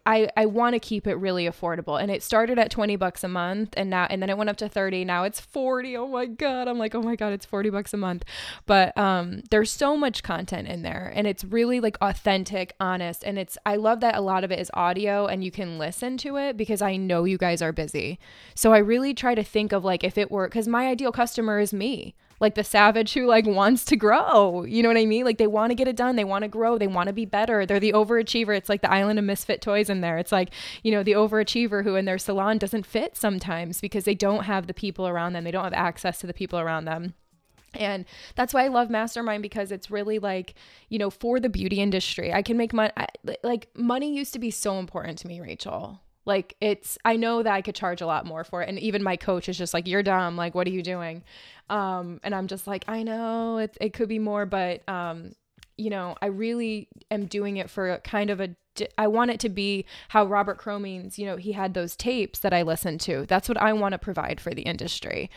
[0.09, 2.01] I, I want to keep it really affordable.
[2.01, 4.57] And it started at 20 bucks a month and now and then it went up
[4.57, 5.05] to 30.
[5.05, 5.97] Now it's 40.
[5.97, 6.67] Oh my god.
[6.67, 8.23] I'm like, "Oh my god, it's 40 bucks a month."
[8.65, 13.37] But um there's so much content in there and it's really like authentic, honest, and
[13.37, 16.37] it's I love that a lot of it is audio and you can listen to
[16.37, 18.19] it because I know you guys are busy.
[18.55, 21.59] So I really try to think of like if it were cuz my ideal customer
[21.59, 24.63] is me like the savage who like wants to grow.
[24.63, 25.25] You know what I mean?
[25.25, 26.15] Like they want to get it done.
[26.15, 26.77] They want to grow.
[26.77, 27.65] They want to be better.
[27.65, 28.55] They're the overachiever.
[28.55, 30.17] It's like the island of misfit toys in there.
[30.17, 30.49] It's like,
[30.83, 34.67] you know, the overachiever who in their salon doesn't fit sometimes because they don't have
[34.67, 35.43] the people around them.
[35.43, 37.13] They don't have access to the people around them.
[37.73, 40.55] And that's why I love Mastermind because it's really like,
[40.89, 42.33] you know, for the beauty industry.
[42.33, 42.91] I can make money.
[43.43, 46.01] Like, money used to be so important to me, Rachel.
[46.29, 48.69] Like, it's, I know that I could charge a lot more for it.
[48.69, 50.37] And even my coach is just like, you're dumb.
[50.37, 51.23] Like, what are you doing?
[51.71, 55.33] Um, and I'm just like, I know it, it could be more, but, um,
[55.75, 58.55] you know, I really am doing it for kind of a
[58.97, 62.53] I want it to be how Robert Cromeans, you know, he had those tapes that
[62.53, 63.25] I listened to.
[63.27, 65.29] That's what I want to provide for the industry.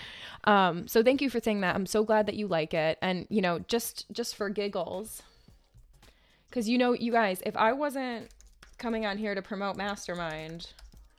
[0.45, 1.75] Um, so thank you for saying that.
[1.75, 2.99] I'm so glad that you like it.
[3.03, 5.23] And, you know, just just for giggles.
[6.53, 8.29] Cause you know, you guys, if I wasn't
[8.79, 10.69] coming on here to promote Mastermind,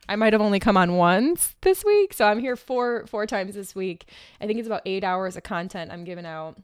[0.08, 2.12] I might have only come on once this week.
[2.12, 4.06] So I'm here four four times this week.
[4.40, 6.56] I think it's about eight hours of content I'm giving out.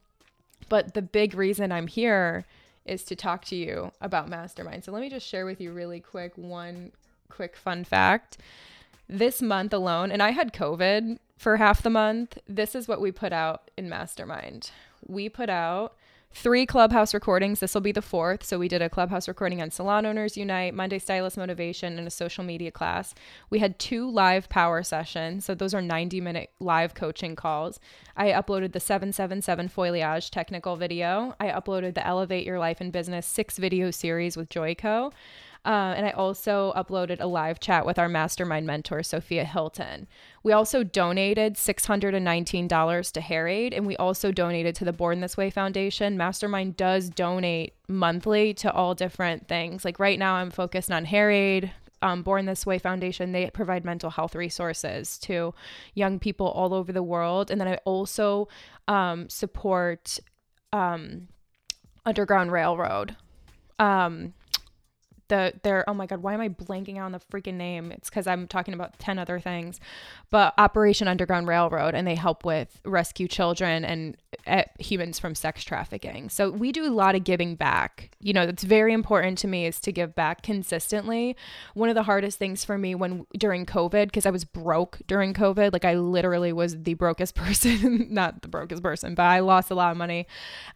[0.68, 2.44] But the big reason I'm here
[2.84, 4.84] is to talk to you about Mastermind.
[4.84, 6.92] So let me just share with you really quick one
[7.28, 8.38] quick fun fact.
[9.08, 13.10] This month alone, and I had COVID for half the month, this is what we
[13.10, 14.70] put out in Mastermind.
[15.06, 15.94] We put out
[16.32, 17.60] three clubhouse recordings.
[17.60, 18.44] This will be the fourth.
[18.44, 22.10] So we did a clubhouse recording on Salon Owners Unite, Monday Stylist Motivation, and a
[22.10, 23.14] social media class.
[23.50, 25.44] We had two live power sessions.
[25.44, 27.80] So those are 90 minute live coaching calls.
[28.16, 31.34] I uploaded the 777 foliage technical video.
[31.40, 35.12] I uploaded the Elevate Your Life and Business six video series with Joico.
[35.64, 40.06] Uh, and I also uploaded a live chat with our mastermind mentor, Sophia Hilton.
[40.42, 45.36] We also donated $619 to Hair Aid, and we also donated to the Born This
[45.36, 46.16] Way Foundation.
[46.16, 49.84] Mastermind does donate monthly to all different things.
[49.84, 53.84] Like right now, I'm focused on Hair Aid, um, Born This Way Foundation, they provide
[53.84, 55.54] mental health resources to
[55.94, 57.50] young people all over the world.
[57.50, 58.48] And then I also
[58.88, 60.18] um, support
[60.72, 61.28] um,
[62.06, 63.16] Underground Railroad.
[63.78, 64.34] Um,
[65.30, 67.90] the their oh my god why am i blanking out on the freaking name?
[67.90, 69.80] It's because i'm talking about 10 other things.
[70.28, 74.16] But operation underground railroad and they help with rescue children and
[74.46, 76.28] uh, humans from sex trafficking.
[76.28, 78.10] So we do a lot of giving back.
[78.20, 81.36] You know that's very important to me is to give back consistently.
[81.74, 85.32] One of the hardest things for me when during covid because i was broke during
[85.32, 89.70] covid like i literally was the brokest person not the brokest person but i lost
[89.70, 90.26] a lot of money.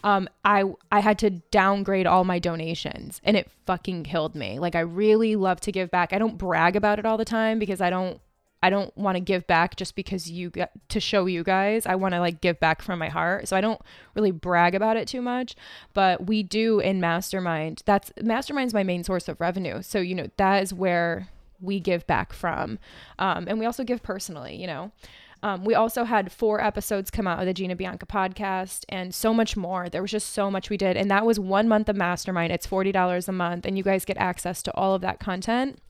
[0.05, 4.59] Um i i had to downgrade all my donations and it fucking killed me me.
[4.59, 6.13] Like I really love to give back.
[6.13, 8.21] I don't brag about it all the time because I don't
[8.63, 11.85] I don't want to give back just because you get to show you guys.
[11.85, 13.47] I want to like give back from my heart.
[13.47, 13.81] So I don't
[14.15, 15.55] really brag about it too much,
[15.93, 17.83] but we do in Mastermind.
[17.85, 19.83] That's Mastermind's my main source of revenue.
[19.83, 21.29] So, you know, that is where
[21.61, 22.79] we give back from.
[23.19, 24.93] Um, and we also give personally, you know.
[25.45, 29.35] Um, we also had four episodes come out of the Gina Bianca podcast and so
[29.35, 29.91] much more.
[29.91, 30.97] There was just so much we did.
[30.97, 32.51] And that was one month of Mastermind.
[32.51, 35.81] It's $40 a month, and you guys get access to all of that content.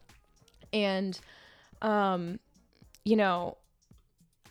[0.73, 1.21] And,
[1.83, 2.41] um,
[3.05, 3.57] you know,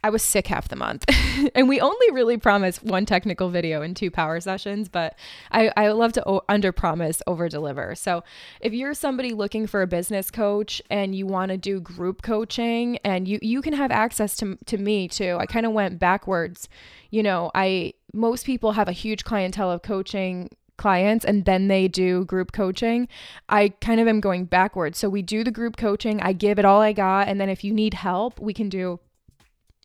[0.04, 1.06] I was sick half the month.
[1.56, 5.18] and we only really promised one technical video and two power sessions, but
[5.52, 7.96] I, I love to o- under promise, over deliver.
[7.96, 8.24] So
[8.60, 12.98] if you're somebody looking for a business coach and you want to do group coaching
[13.06, 15.38] and you, you can have access to, to me too.
[15.40, 16.68] I kind of went backwards.
[17.10, 21.88] You know, I, most people have a huge clientele of coaching clients and then they
[21.88, 23.08] do group coaching.
[23.48, 24.98] I kind of am going backwards.
[24.98, 27.30] So we do the group coaching, I give it all I got.
[27.30, 29.00] And then if you need help, we can do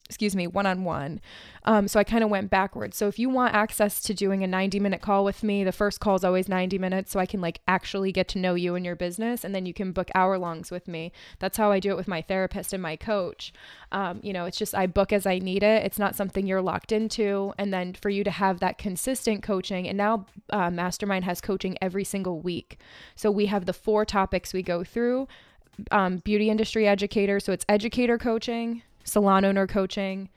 [0.09, 1.21] excuse me, one on one.
[1.87, 2.97] So I kind of went backwards.
[2.97, 6.01] So if you want access to doing a 90 minute call with me, the first
[6.01, 8.87] call is always 90 minutes so I can like actually get to know you and
[8.87, 9.45] your business.
[9.45, 11.13] And then you can book hour longs with me.
[11.39, 13.53] That's how I do it with my therapist and my coach.
[13.93, 15.85] Um, you know, it's just I book as I need it.
[15.85, 17.53] It's not something you're locked into.
[17.59, 21.77] And then for you to have that consistent coaching, and now uh, Mastermind has coaching
[21.81, 22.79] every single week.
[23.15, 25.29] So we have the four topics we go through.
[25.93, 27.39] Um, beauty industry educator.
[27.39, 30.29] So it's educator coaching, salon owner coaching,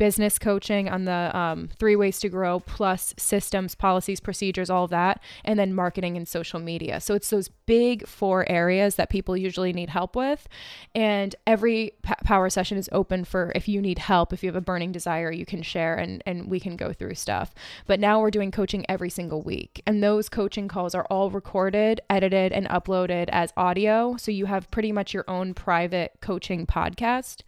[0.00, 4.90] business coaching on the um, three ways to grow, plus systems, policies, procedures, all of
[4.90, 6.98] that, and then marketing and social media.
[7.02, 10.48] So it's those big four areas that people usually need help with.
[10.94, 14.56] And every p- power session is open for if you need help, if you have
[14.56, 17.54] a burning desire, you can share and, and we can go through stuff.
[17.86, 19.82] But now we're doing coaching every single week.
[19.86, 24.16] And those coaching calls are all recorded, edited, and uploaded as audio.
[24.16, 27.42] So you have pretty much your own private coaching podcast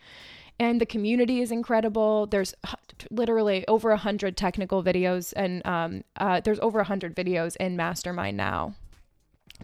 [0.63, 2.27] and the community is incredible.
[2.27, 2.55] There's
[3.11, 7.77] literally over a hundred technical videos, and um, uh, there's over a hundred videos in
[7.77, 8.75] Mastermind now.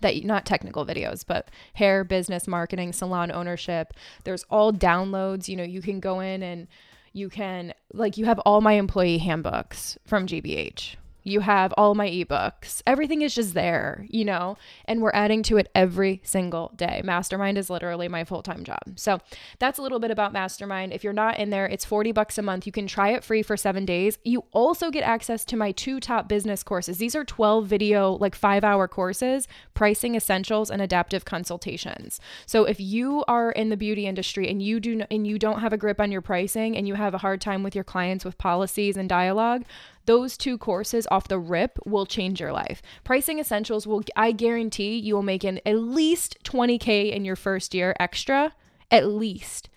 [0.00, 3.94] That not technical videos, but hair, business, marketing, salon ownership.
[4.24, 5.48] There's all downloads.
[5.48, 6.68] You know, you can go in and
[7.12, 10.96] you can like you have all my employee handbooks from GBH
[11.28, 12.82] You have all my ebooks.
[12.86, 14.56] Everything is just there, you know,
[14.86, 17.02] and we're adding to it every single day.
[17.04, 18.82] Mastermind is literally my full time job.
[18.96, 19.20] So
[19.58, 20.92] that's a little bit about Mastermind.
[20.92, 22.66] If you're not in there, it's 40 bucks a month.
[22.66, 24.18] You can try it free for seven days.
[24.24, 26.98] You also get access to my two top business courses.
[26.98, 32.20] These are 12 video, like five hour courses pricing essentials and adaptive consultations.
[32.46, 35.72] So if you are in the beauty industry and you do and you don't have
[35.72, 38.38] a grip on your pricing and you have a hard time with your clients with
[38.38, 39.64] policies and dialogue,
[40.08, 42.80] those two courses off the rip will change your life.
[43.04, 47.74] Pricing Essentials will I guarantee you will make an at least 20k in your first
[47.74, 48.54] year extra,
[48.90, 49.68] at least.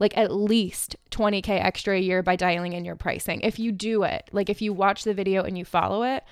[0.00, 3.40] Like at least 20k extra a year by dialing in your pricing.
[3.42, 6.24] If you do it, like if you watch the video and you follow it,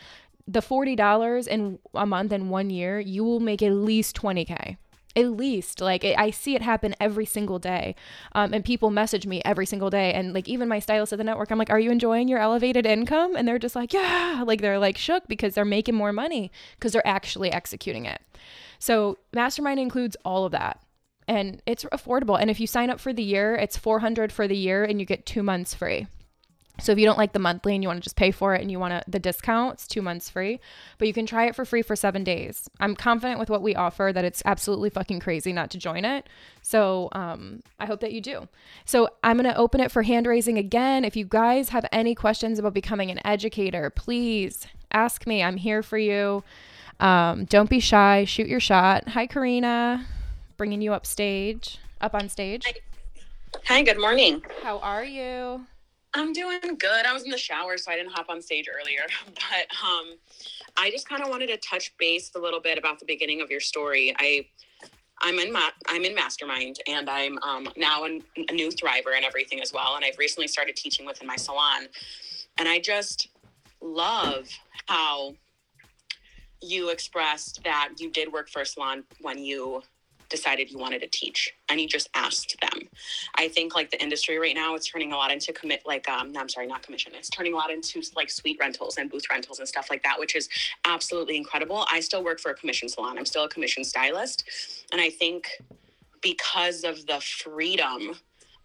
[0.48, 4.78] the $40 in a month in one year, you will make at least 20k
[5.16, 7.94] at least like i see it happen every single day.
[8.32, 10.12] Um, and people message me every single day.
[10.12, 12.86] And like even my stylist at the network i'm like are you enjoying your elevated
[12.86, 13.36] income?
[13.36, 14.42] And they're just like yeah.
[14.46, 18.20] Like they're like shook because they're making more money because they're actually executing it.
[18.78, 20.80] So mastermind includes all of that.
[21.26, 22.38] And it's affordable.
[22.38, 25.06] And if you sign up for the year it's 400 for the year and you
[25.06, 26.06] get two months free
[26.80, 28.60] so if you don't like the monthly and you want to just pay for it
[28.60, 30.60] and you want to, the discount, it's two months free,
[30.98, 32.68] but you can try it for free for seven days.
[32.80, 36.28] I'm confident with what we offer that it's absolutely fucking crazy not to join it.
[36.62, 38.48] So um, I hope that you do.
[38.84, 41.04] So I'm going to open it for hand raising again.
[41.04, 45.44] If you guys have any questions about becoming an educator, please ask me.
[45.44, 46.42] I'm here for you.
[46.98, 48.24] Um, don't be shy.
[48.24, 49.08] Shoot your shot.
[49.10, 50.06] Hi, Karina.
[50.56, 52.64] Bringing you up stage, up on stage.
[52.66, 52.74] Hi.
[53.66, 54.42] Hi, good morning.
[54.62, 55.66] How are you?
[56.14, 57.06] I'm doing good.
[57.06, 59.00] I was in the shower, so I didn't hop on stage earlier.
[59.34, 60.16] But um,
[60.76, 63.50] I just kind of wanted to touch base a little bit about the beginning of
[63.50, 64.14] your story.
[64.18, 64.46] I
[65.20, 69.24] I'm in ma- I'm in mastermind, and I'm um, now an, a new thriver and
[69.24, 69.96] everything as well.
[69.96, 71.88] And I've recently started teaching within my salon,
[72.58, 73.28] and I just
[73.80, 74.48] love
[74.86, 75.34] how
[76.60, 79.82] you expressed that you did work for a salon when you
[80.35, 82.89] decided you wanted to teach and you just asked them.
[83.37, 86.32] I think like the industry right now, it's turning a lot into commit, like, um,
[86.32, 87.12] no, I'm sorry, not commission.
[87.14, 90.18] It's turning a lot into like suite rentals and booth rentals and stuff like that,
[90.18, 90.49] which is
[90.85, 91.87] absolutely incredible.
[91.91, 93.18] I still work for a commission salon.
[93.18, 94.45] I'm still a commission stylist.
[94.93, 95.49] And I think
[96.20, 98.16] because of the freedom,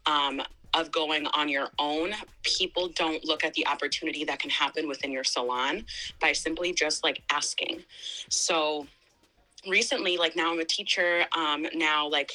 [0.05, 0.41] um,
[0.73, 2.13] of going on your own,
[2.43, 5.85] people don't look at the opportunity that can happen within your salon
[6.21, 7.83] by simply just like asking.
[8.29, 8.85] So,
[9.67, 12.31] recently, like now I'm a teacher, um, now like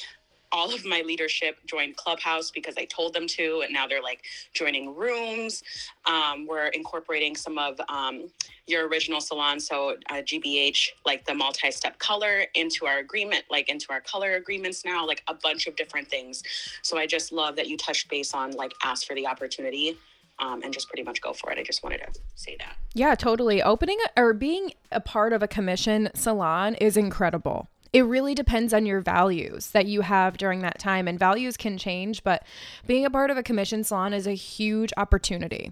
[0.51, 4.23] all of my leadership joined Clubhouse because I told them to, and now they're like
[4.53, 5.63] joining rooms.
[6.05, 8.31] Um, we're incorporating some of um,
[8.65, 13.87] your original salon, so uh, GBH, like the multi-step color, into our agreement, like into
[13.89, 16.41] our color agreements now, like a bunch of different things.
[16.83, 19.97] So I just love that you touched base on like ask for the opportunity
[20.39, 21.57] um, and just pretty much go for it.
[21.57, 22.75] I just wanted to say that.
[22.93, 23.61] Yeah, totally.
[23.61, 27.67] Opening a, or being a part of a commission salon is incredible.
[27.93, 31.77] It really depends on your values that you have during that time, and values can
[31.77, 32.43] change, but
[32.85, 35.71] being a part of a commission salon is a huge opportunity.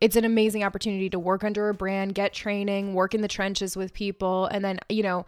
[0.00, 3.76] It's an amazing opportunity to work under a brand, get training, work in the trenches
[3.76, 5.26] with people, and then, you know,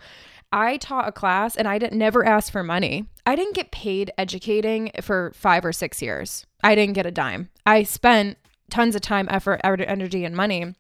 [0.53, 3.07] I taught a class and I didn't never ask for money.
[3.25, 6.47] I didn't get paid educating for 5 or 6 years.
[6.63, 7.51] I didn't get a dime.
[7.65, 8.39] I spent
[8.71, 10.75] tons of time, effort, energy, and money,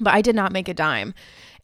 [0.00, 1.14] but I did not make a dime.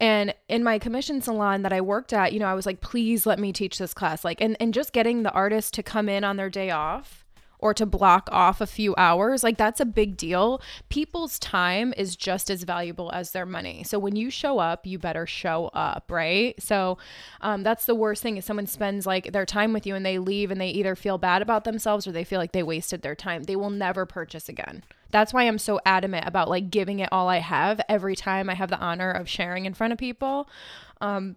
[0.00, 3.26] And in my commission salon that I worked at, you know, I was like, please
[3.26, 4.24] let me teach this class.
[4.24, 7.24] Like, and, and just getting the artist to come in on their day off
[7.58, 10.62] or to block off a few hours, like that's a big deal.
[10.88, 13.82] People's time is just as valuable as their money.
[13.82, 16.54] So when you show up, you better show up, right?
[16.62, 16.98] So
[17.40, 20.18] um, that's the worst thing is someone spends like their time with you and they
[20.18, 23.16] leave and they either feel bad about themselves or they feel like they wasted their
[23.16, 23.42] time.
[23.44, 24.84] They will never purchase again.
[25.10, 28.54] That's why I'm so adamant about like giving it all I have every time I
[28.54, 30.48] have the honor of sharing in front of people.
[31.00, 31.36] Um,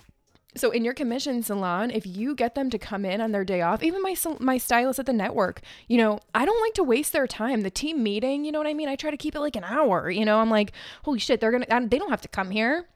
[0.55, 3.61] so in your commission salon if you get them to come in on their day
[3.61, 7.13] off even my my stylist at the network you know i don't like to waste
[7.13, 7.61] their time.
[7.61, 8.89] The team meeting you know what i mean?
[8.89, 10.39] I try to keep it like an hour you know?
[10.39, 12.87] I'm like holy shit they're gonna they don't have to come here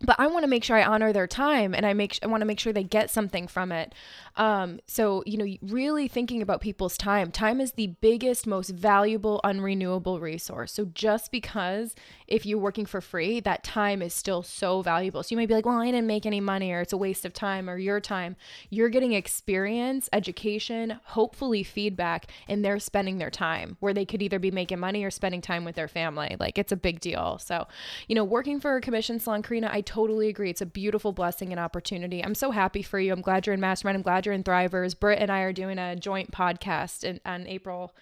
[0.00, 2.40] but I want to make sure I honor their time and I make I want
[2.40, 3.92] to make sure they get something from it.
[4.36, 7.32] Um, so you know, really thinking about people's time.
[7.32, 10.72] Time is the biggest, most valuable, unrenewable resource.
[10.72, 11.96] So just because
[12.28, 15.22] if you're working for free, that time is still so valuable.
[15.22, 17.24] So you might be like, well, I didn't make any money, or it's a waste
[17.24, 18.36] of time, or your time.
[18.70, 24.38] You're getting experience, education, hopefully feedback, and they're spending their time where they could either
[24.38, 26.36] be making money or spending time with their family.
[26.38, 27.38] Like it's a big deal.
[27.38, 27.66] So,
[28.06, 30.50] you know, working for a commission salon, Karina, I totally agree.
[30.50, 32.22] It's a beautiful blessing and opportunity.
[32.22, 33.10] I'm so happy for you.
[33.10, 33.96] I'm glad you're in Mastermind.
[33.96, 34.98] I'm glad you're in Thrivers.
[34.98, 37.94] Britt and I are doing a joint podcast in, on April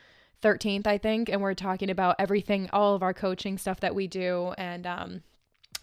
[0.43, 4.09] 13th, I think, and we're talking about everything, all of our coaching stuff that we
[4.09, 4.53] do.
[4.59, 5.23] And um,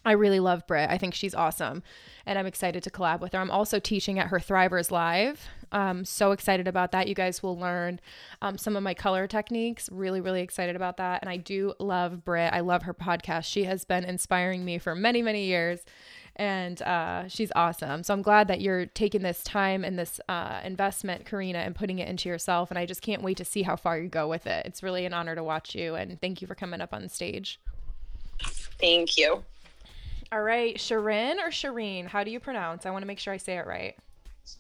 [0.06, 0.90] I really love Britt.
[0.90, 1.84] I think she's awesome
[2.26, 3.40] and I'm excited to collab with her.
[3.40, 5.48] I'm also teaching at her Thrivers Live.
[5.72, 7.08] Um, so excited about that.
[7.08, 8.00] You guys will learn
[8.42, 9.90] um, some of my color techniques.
[9.92, 11.22] Really, really excited about that.
[11.22, 12.54] And I do love Britt.
[12.54, 13.46] I love her podcast.
[13.46, 15.82] She has been inspiring me for many, many years.
[16.36, 18.04] And uh, she's awesome.
[18.04, 22.00] So I'm glad that you're taking this time and this uh, investment, Karina, and putting
[22.00, 22.72] it into yourself.
[22.72, 24.66] And I just can't wait to see how far you go with it.
[24.66, 25.96] It's really an honor to watch you.
[25.96, 27.60] And thank you for coming up on stage.
[28.80, 29.44] Thank you.
[30.34, 32.08] All right, Shireen or Shireen?
[32.08, 32.88] How do you pronounce?
[32.88, 33.96] I want to make sure I say it right.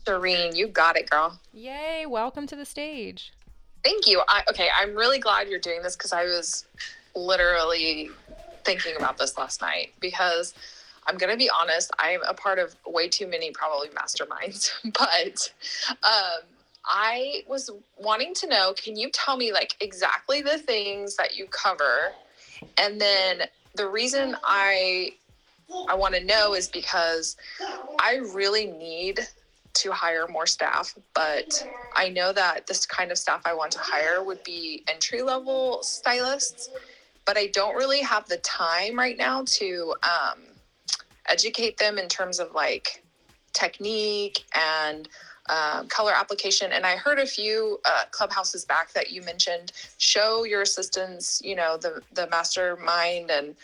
[0.06, 1.40] Shireen, you got it, girl.
[1.52, 2.06] Yay!
[2.06, 3.34] Welcome to the stage.
[3.84, 4.22] Thank you.
[4.28, 6.66] I, okay, I'm really glad you're doing this because I was
[7.16, 8.12] literally
[8.64, 10.54] thinking about this last night because
[11.08, 15.52] I'm gonna be honest, I'm a part of way too many probably masterminds, but
[16.04, 16.46] um,
[16.86, 21.48] I was wanting to know, can you tell me like exactly the things that you
[21.48, 22.12] cover?
[22.78, 25.14] And then the reason I
[25.88, 27.36] I want to know is because
[28.00, 29.20] I really need
[29.76, 33.80] to hire more staff, but I know that this kind of staff I want to
[33.80, 36.70] hire would be entry level stylists,
[37.26, 40.40] but I don't really have the time right now to um,
[41.28, 43.04] educate them in terms of like
[43.54, 45.10] technique and
[45.50, 46.72] um, color application.
[46.72, 51.56] And I heard a few uh, clubhouses back that you mentioned show your assistants, you
[51.56, 53.56] know, the the mastermind and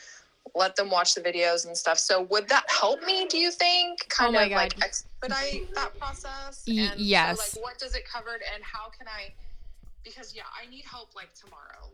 [0.56, 2.00] let them watch the videos and stuff.
[2.00, 3.28] So would that help me?
[3.28, 4.56] Do you think kind oh of God.
[4.56, 6.64] like expedite that process?
[6.68, 7.52] Y- and yes.
[7.52, 9.34] So like, what does it covered, and how can I?
[10.04, 11.92] Because yeah, I need help like tomorrow.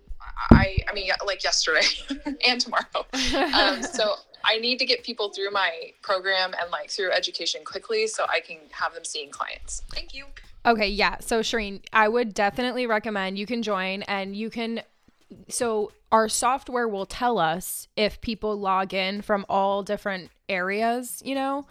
[0.51, 1.85] I I mean like yesterday
[2.47, 3.05] and tomorrow.
[3.53, 8.07] Um, so I need to get people through my program and like through education quickly,
[8.07, 9.81] so I can have them seeing clients.
[9.91, 10.25] Thank you.
[10.65, 11.17] Okay, yeah.
[11.19, 14.81] So Shireen, I would definitely recommend you can join and you can
[15.49, 21.35] so our software will tell us if people log in from all different areas, you
[21.35, 21.67] know.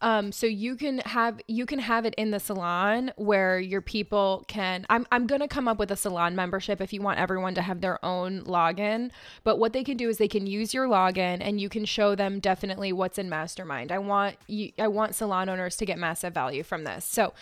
[0.00, 4.44] Um, so you can have you can have it in the salon where your people
[4.48, 4.84] can.
[4.90, 7.82] I'm I'm gonna come up with a salon membership if you want everyone to have
[7.82, 9.12] their own login.
[9.44, 12.16] But what they can do is they can use your login and you can show
[12.16, 13.92] them definitely what's in Mastermind.
[13.92, 17.04] I want you I want salon owners to get massive value from this.
[17.04, 17.32] So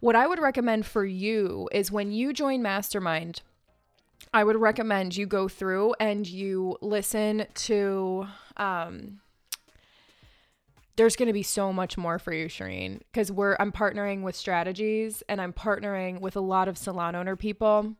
[0.00, 3.40] what I would recommend for you is when you join Mastermind
[4.34, 8.26] I would recommend you go through and you listen to
[8.56, 9.20] um
[10.96, 14.36] there's going to be so much more for you, Shireen, because we're I'm partnering with
[14.36, 17.94] strategies and I'm partnering with a lot of salon owner people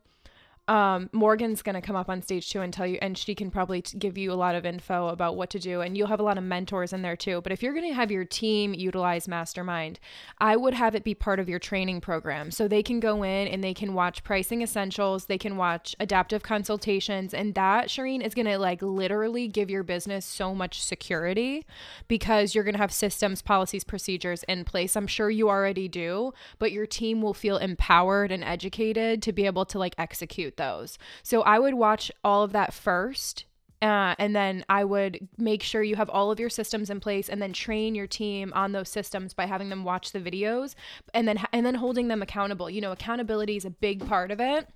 [0.73, 3.51] um, Morgan's going to come up on stage too and tell you, and she can
[3.51, 5.81] probably t- give you a lot of info about what to do.
[5.81, 7.41] And you'll have a lot of mentors in there too.
[7.41, 9.99] But if you're going to have your team utilize Mastermind,
[10.39, 12.49] I would have it be part of your training program.
[12.49, 16.41] So they can go in and they can watch pricing essentials, they can watch adaptive
[16.41, 17.35] consultations.
[17.35, 21.67] And that, Shireen, is going to like literally give your business so much security
[22.07, 24.95] because you're going to have systems, policies, procedures in place.
[24.95, 29.45] I'm sure you already do, but your team will feel empowered and educated to be
[29.45, 30.97] able to like execute those.
[31.23, 33.45] So I would watch all of that first.
[33.81, 37.27] Uh, and then I would make sure you have all of your systems in place,
[37.27, 40.73] and then train your team on those systems by having them watch the videos,
[41.13, 42.69] and then and then holding them accountable.
[42.69, 44.69] You know, accountability is a big part of it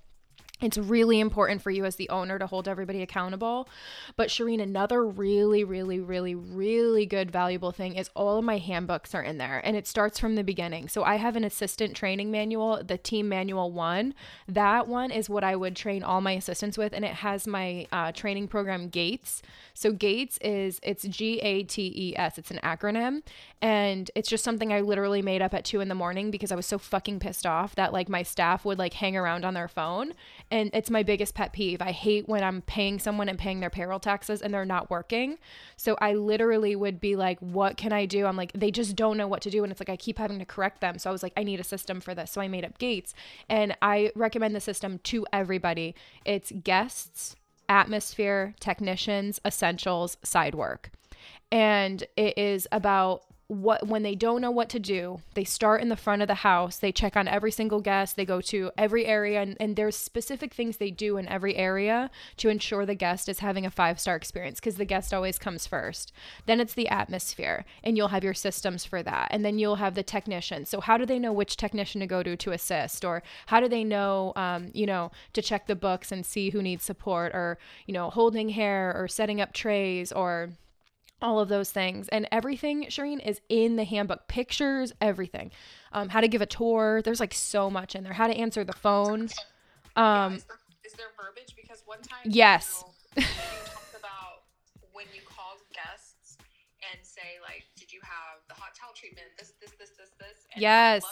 [0.60, 3.68] it's really important for you as the owner to hold everybody accountable.
[4.16, 9.14] But Shireen, another really, really, really, really good valuable thing is all of my handbooks
[9.14, 10.88] are in there and it starts from the beginning.
[10.88, 14.14] So I have an assistant training manual, the team manual one.
[14.48, 17.86] That one is what I would train all my assistants with, and it has my
[17.92, 19.42] uh, training program Gates.
[19.74, 22.38] So Gates is it's G A T E S.
[22.38, 23.22] It's an acronym,
[23.62, 26.56] and it's just something I literally made up at two in the morning because I
[26.56, 29.68] was so fucking pissed off that like my staff would like hang around on their
[29.68, 30.14] phone
[30.50, 31.82] and it's my biggest pet peeve.
[31.82, 35.38] I hate when I'm paying someone and paying their payroll taxes and they're not working.
[35.76, 38.26] So I literally would be like, what can I do?
[38.26, 39.62] I'm like, they just don't know what to do.
[39.62, 40.98] And it's like, I keep having to correct them.
[40.98, 42.30] So I was like, I need a system for this.
[42.30, 43.14] So I made up Gates
[43.48, 45.94] and I recommend the system to everybody.
[46.24, 47.36] It's guests,
[47.68, 50.90] atmosphere, technicians, essentials, side work.
[51.50, 55.88] And it is about what when they don't know what to do they start in
[55.88, 56.78] the front of the house.
[56.78, 58.16] They check on every single guest.
[58.16, 62.10] They go to every area and, and there's specific things they do in every area
[62.38, 65.64] to ensure the guest is having a five star experience because the guest always comes
[65.64, 66.12] first.
[66.46, 69.94] Then it's the atmosphere and you'll have your systems for that and then you'll have
[69.94, 70.64] the technician.
[70.64, 73.04] So how do they know which technician to go to to assist?
[73.04, 76.62] Or how do they know um, you know to check the books and see who
[76.62, 80.50] needs support or you know holding hair or setting up trays or
[81.20, 85.50] all of those things and everything Shireen is in the handbook pictures everything
[85.92, 88.64] um, how to give a tour there's like so much in there how to answer
[88.64, 89.28] the phone
[89.96, 91.54] um, yeah, is, there, is there verbiage?
[91.56, 92.84] Because one time, Yes.
[93.16, 94.46] you, know, you talked about
[94.92, 96.38] when you call guests
[96.92, 99.26] and say like, "Did you have the hot towel treatment?
[99.38, 101.02] This, this, this, this, this." And yes.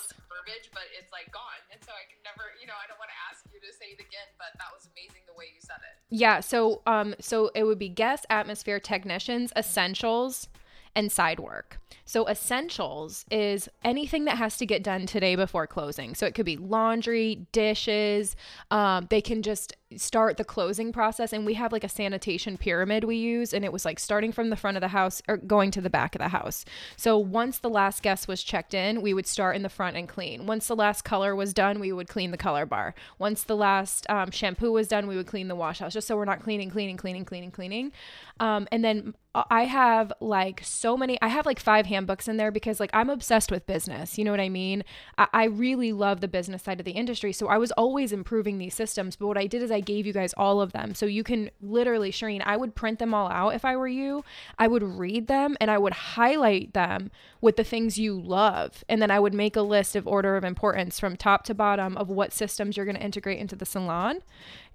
[0.46, 1.42] Verbiage, but it's like gone,
[1.72, 3.86] and so I can never, you know, I don't want to ask you to say
[3.86, 5.98] it again, but that was amazing the way you said it.
[6.10, 6.40] Yeah.
[6.40, 10.48] So, um, so it would be guest atmosphere technicians essentials
[10.94, 11.80] and side work.
[12.04, 16.14] So, essentials is anything that has to get done today before closing.
[16.14, 18.36] So, it could be laundry, dishes.
[18.70, 21.32] Um, they can just start the closing process.
[21.32, 24.50] And we have like a sanitation pyramid we use, and it was like starting from
[24.50, 26.64] the front of the house or going to the back of the house.
[26.96, 30.08] So, once the last guest was checked in, we would start in the front and
[30.08, 30.46] clean.
[30.46, 32.94] Once the last color was done, we would clean the color bar.
[33.18, 36.16] Once the last um, shampoo was done, we would clean the wash house, just so
[36.16, 37.92] we're not cleaning, cleaning, cleaning, cleaning, cleaning.
[38.40, 39.14] Um, and then
[39.50, 43.10] I have like so many, I have like five handbooks in there because like I'm
[43.10, 44.16] obsessed with business.
[44.16, 44.82] You know what I mean?
[45.18, 47.32] I, I really love the business side of the industry.
[47.32, 49.16] So I was always improving these systems.
[49.16, 50.94] But what I did is I gave you guys all of them.
[50.94, 54.24] So you can literally, Shireen, I would print them all out if I were you.
[54.58, 57.10] I would read them and I would highlight them
[57.40, 58.84] with the things you love.
[58.88, 61.96] And then I would make a list of order of importance from top to bottom
[61.96, 64.20] of what systems you're going to integrate into the salon.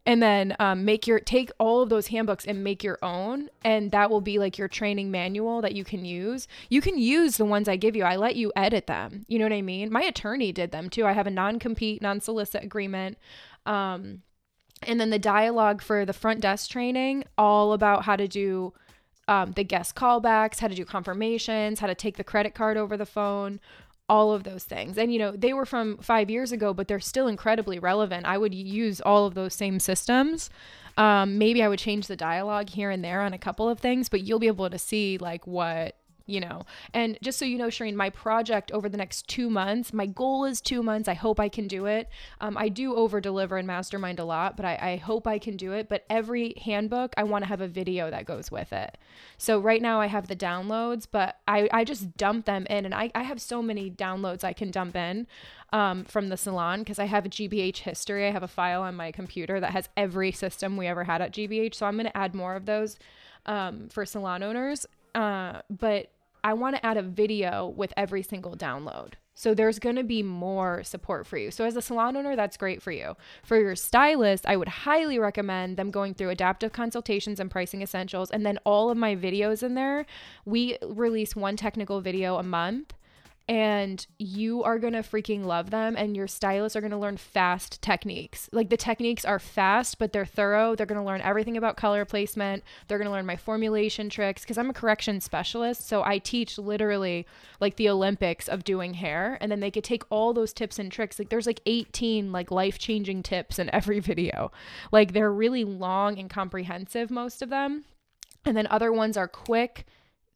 [0.06, 3.49] And then um, make your take all of those handbooks and make your own.
[3.64, 6.47] And that will be like your training manual that you can use.
[6.70, 8.04] You can use the ones i give you.
[8.04, 9.26] I let you edit them.
[9.28, 9.91] You know what i mean?
[9.91, 11.06] My attorney did them too.
[11.06, 13.18] I have a non-compete non-solicit agreement.
[13.68, 14.24] Um,
[14.84, 18.74] and then the dialogue for the front desk training all about how to do
[19.28, 22.98] um, the guest callbacks how to do confirmations how to take the credit card over
[22.98, 23.60] the phone
[24.12, 24.98] all of those things.
[24.98, 28.26] And, you know, they were from five years ago, but they're still incredibly relevant.
[28.26, 30.50] I would use all of those same systems.
[30.98, 34.10] Um, maybe I would change the dialogue here and there on a couple of things,
[34.10, 35.96] but you'll be able to see like what
[36.32, 36.66] you know.
[36.94, 40.46] And just so you know, Shireen, my project over the next two months, my goal
[40.46, 41.08] is two months.
[41.08, 42.10] I hope I can do it.
[42.40, 45.58] Um, I do over deliver and mastermind a lot, but I, I hope I can
[45.58, 45.90] do it.
[45.90, 48.98] But every handbook, I want to have a video that goes with it.
[49.38, 52.86] So right now I have the downloads, but I, I just dump them in.
[52.86, 55.28] And I, I have so many downloads I can dump in
[55.74, 58.28] um, from the salon because I have a GBH history.
[58.28, 61.34] I have a file on my computer that has every system we ever had at
[61.34, 61.76] GBH.
[61.76, 62.98] So I'm going to add more of those
[63.46, 64.86] um, for salon owners.
[65.16, 66.10] Uh, but
[66.44, 69.14] I want to add a video with every single download.
[69.34, 71.52] So there's going to be more support for you.
[71.52, 73.16] So as a salon owner, that's great for you.
[73.44, 78.30] For your stylist, I would highly recommend them going through adaptive consultations and pricing essentials
[78.30, 80.06] and then all of my videos in there.
[80.46, 82.94] We release one technical video a month
[83.52, 87.18] and you are going to freaking love them and your stylists are going to learn
[87.18, 88.47] fast techniques.
[88.54, 90.74] Like the techniques are fast, but they're thorough.
[90.74, 92.64] They're going to learn everything about color placement.
[92.88, 96.58] They're going to learn my formulation tricks cuz I'm a correction specialist, so I teach
[96.58, 97.28] literally
[97.60, 100.89] like the Olympics of doing hair and then they could take all those tips and
[100.89, 101.20] tricks.
[101.20, 104.54] Like there's like 18 like life-changing tips in every video.
[104.93, 107.84] Like they're really long and comprehensive most of them.
[108.45, 109.86] And then other ones are quick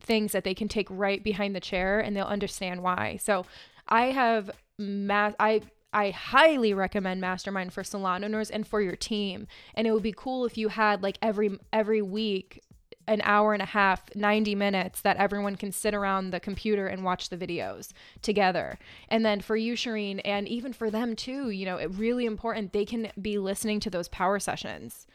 [0.06, 3.18] things that they can take right behind the chair and they'll understand why.
[3.22, 3.46] So
[3.88, 5.62] I have ma- I
[5.94, 9.48] I highly recommend Mastermind for salon owners and for your team.
[9.76, 12.62] And it would be cool if you had like every every week
[13.08, 17.04] an hour and a half, 90 minutes that everyone can sit around the computer and
[17.04, 17.92] watch the videos
[18.22, 18.80] together.
[19.10, 22.74] And then for you, Shireen, and even for them too, you know, it really important
[22.74, 25.06] they can be listening to those power sessions.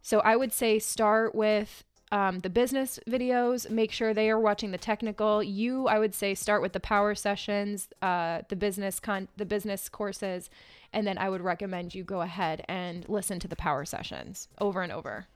[0.00, 4.70] So I would say start with um, the business videos, make sure they are watching
[4.70, 5.42] the technical.
[5.42, 9.88] You, I would say, start with the power sessions, uh, the business con, the business
[9.88, 10.50] courses,
[10.92, 14.82] and then I would recommend you go ahead and listen to the power sessions over
[14.82, 15.26] and over.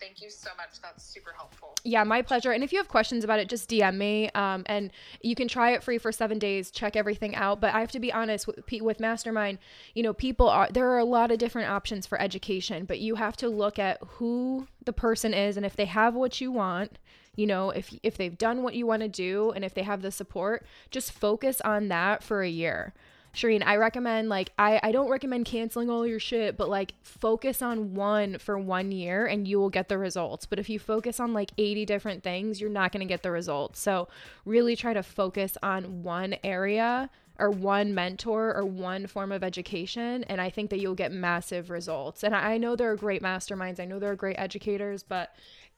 [0.00, 0.80] Thank you so much.
[0.82, 1.74] That's super helpful.
[1.84, 2.52] Yeah, my pleasure.
[2.52, 4.30] And if you have questions about it, just DM me.
[4.30, 4.90] Um, and
[5.22, 6.70] you can try it free for seven days.
[6.70, 7.60] Check everything out.
[7.60, 9.58] But I have to be honest with, with Mastermind.
[9.94, 13.16] You know, people are there are a lot of different options for education, but you
[13.16, 16.98] have to look at who the person is and if they have what you want
[17.36, 20.00] you know if if they've done what you want to do and if they have
[20.00, 22.94] the support just focus on that for a year
[23.38, 27.62] Shireen, I recommend like I I don't recommend canceling all your shit, but like focus
[27.62, 30.44] on one for one year and you will get the results.
[30.44, 33.78] But if you focus on like 80 different things, you're not to get the results.
[33.78, 34.08] So
[34.44, 40.24] really try to focus on one area or one mentor or one form of education
[40.24, 42.24] and I think that you'll get massive results.
[42.24, 45.32] And I know there are great masterminds, I know there are great educators, but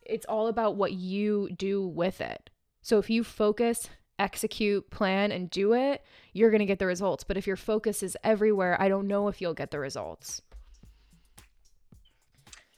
[0.07, 2.49] it's all about what you do with it.
[2.81, 3.91] So if you focus
[4.21, 7.25] execute, plan, and do it, you're going to get the results.
[7.25, 10.43] But if your focus is everywhere, I don't know if you'll get the results.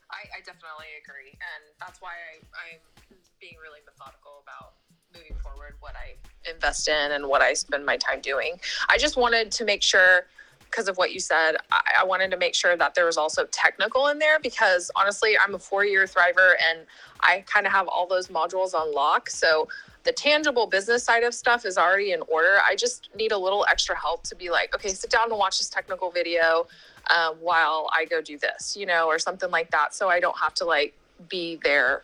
[0.09, 1.31] I, I definitely agree.
[1.31, 2.39] And that's why I,
[2.71, 4.73] I'm being really methodical about
[5.13, 6.15] moving forward what I
[6.49, 8.55] invest in and what I spend my time doing.
[8.89, 10.25] I just wanted to make sure
[10.73, 13.45] because of what you said, I, I wanted to make sure that there was also
[13.51, 16.87] technical in there because honestly, I'm a four year thriver and
[17.21, 19.29] I kind of have all those modules on lock.
[19.29, 19.67] So
[20.03, 22.57] the tangible business side of stuff is already in order.
[22.67, 25.59] I just need a little extra help to be like, okay, sit down and watch
[25.59, 26.67] this technical video
[27.13, 29.93] um, while I go do this, you know, or something like that.
[29.93, 30.93] So I don't have to like
[31.29, 32.03] be there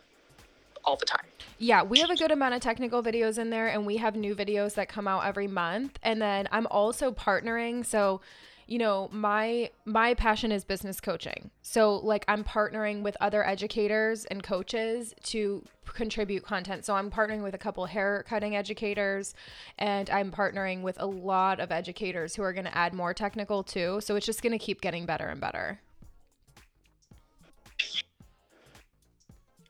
[0.85, 1.25] all the time.
[1.57, 4.33] Yeah, we have a good amount of technical videos in there, and we have new
[4.33, 5.99] videos that come out every month.
[6.03, 7.85] And then I'm also partnering.
[7.85, 8.21] So,
[8.69, 11.49] you know, my my passion is business coaching.
[11.63, 16.85] So, like I'm partnering with other educators and coaches to contribute content.
[16.85, 19.33] So, I'm partnering with a couple hair cutting educators
[19.79, 23.63] and I'm partnering with a lot of educators who are going to add more technical
[23.63, 24.01] too.
[24.01, 25.79] So, it's just going to keep getting better and better.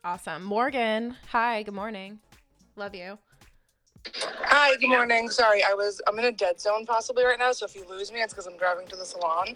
[0.04, 0.44] Awesome.
[0.44, 2.20] Morgan, hi, good morning.
[2.76, 3.18] Love you.
[4.16, 5.30] Hi, good morning.
[5.30, 8.12] Sorry, I was I'm in a dead zone possibly right now, so if you lose
[8.12, 9.50] me, it's because I'm driving to the salon.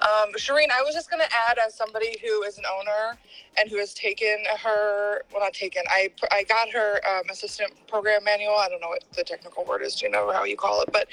[0.00, 3.18] Um, Shireen, I was just gonna add as somebody who is an owner
[3.58, 8.24] and who has taken her well not taken, I I got her um, assistant program
[8.24, 8.56] manual.
[8.56, 10.90] I don't know what the technical word is, do you know how you call it?
[10.92, 11.08] But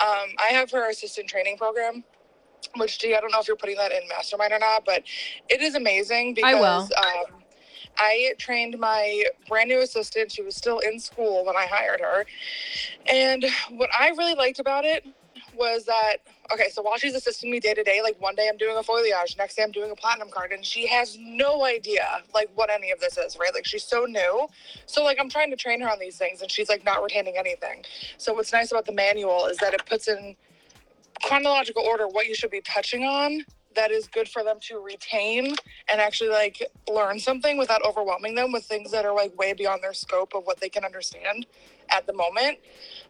[0.00, 2.04] um, I have her assistant training program.
[2.76, 5.04] Which G, I don't know if you're putting that in mastermind or not, but
[5.48, 7.34] it is amazing because I will.
[7.34, 7.43] Um,
[7.98, 10.32] I trained my brand new assistant.
[10.32, 12.24] She was still in school when I hired her.
[13.06, 15.04] And what I really liked about it
[15.56, 16.16] was that
[16.52, 18.82] okay, so while she's assisting me day to day, like one day I'm doing a
[18.82, 22.70] foliage, next day I'm doing a platinum card, and she has no idea like what
[22.70, 23.52] any of this is, right?
[23.54, 24.48] Like she's so new.
[24.86, 27.36] So like I'm trying to train her on these things and she's like not retaining
[27.38, 27.84] anything.
[28.18, 30.36] So what's nice about the manual is that it puts in
[31.22, 35.54] chronological order what you should be touching on that is good for them to retain
[35.90, 39.82] and actually like learn something without overwhelming them with things that are like way beyond
[39.82, 41.46] their scope of what they can understand
[41.90, 42.58] at the moment.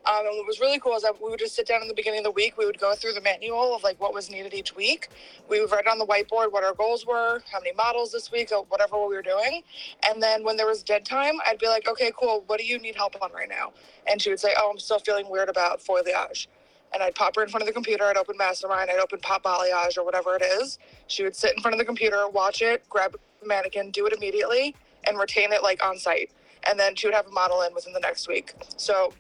[0.06, 1.94] Um, and what was really cool is that we would just sit down in the
[1.94, 2.58] beginning of the week.
[2.58, 5.08] We would go through the manual of like what was needed each week.
[5.48, 8.50] We would write on the whiteboard what our goals were, how many models this week,
[8.52, 9.62] or whatever we were doing.
[10.08, 12.44] And then when there was dead time, I'd be like, okay, cool.
[12.46, 13.72] What do you need help on right now?
[14.06, 16.48] And she would say, oh, I'm still feeling weird about foliage
[16.94, 18.04] and I'd pop her in front of the computer.
[18.04, 18.88] I'd open Mastermind.
[18.88, 20.78] I'd open Pop Balayage or whatever it is.
[21.08, 24.12] She would sit in front of the computer, watch it, grab a mannequin, do it
[24.12, 24.74] immediately,
[25.04, 26.30] and retain it like on site.
[26.68, 28.54] And then she would have a model in within the next week.
[28.76, 29.12] So,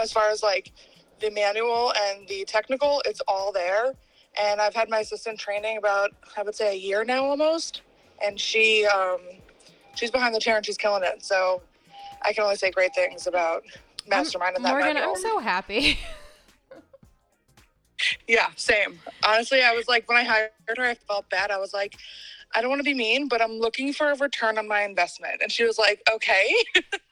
[0.00, 0.72] as far as like
[1.20, 3.92] the manual and the technical, it's all there.
[4.40, 7.82] And I've had my assistant training about I would say a year now almost,
[8.24, 9.18] and she um,
[9.96, 11.24] she's behind the chair and she's killing it.
[11.24, 11.62] So
[12.22, 13.64] I can only say great things about
[14.06, 15.14] Mastermind and that Morgan, manual.
[15.14, 15.98] I'm so happy.
[18.26, 19.00] Yeah, same.
[19.24, 21.50] Honestly, I was like, when I hired her, I felt bad.
[21.50, 21.96] I was like,
[22.54, 25.42] I don't want to be mean, but I'm looking for a return on my investment.
[25.42, 26.54] And she was like, okay.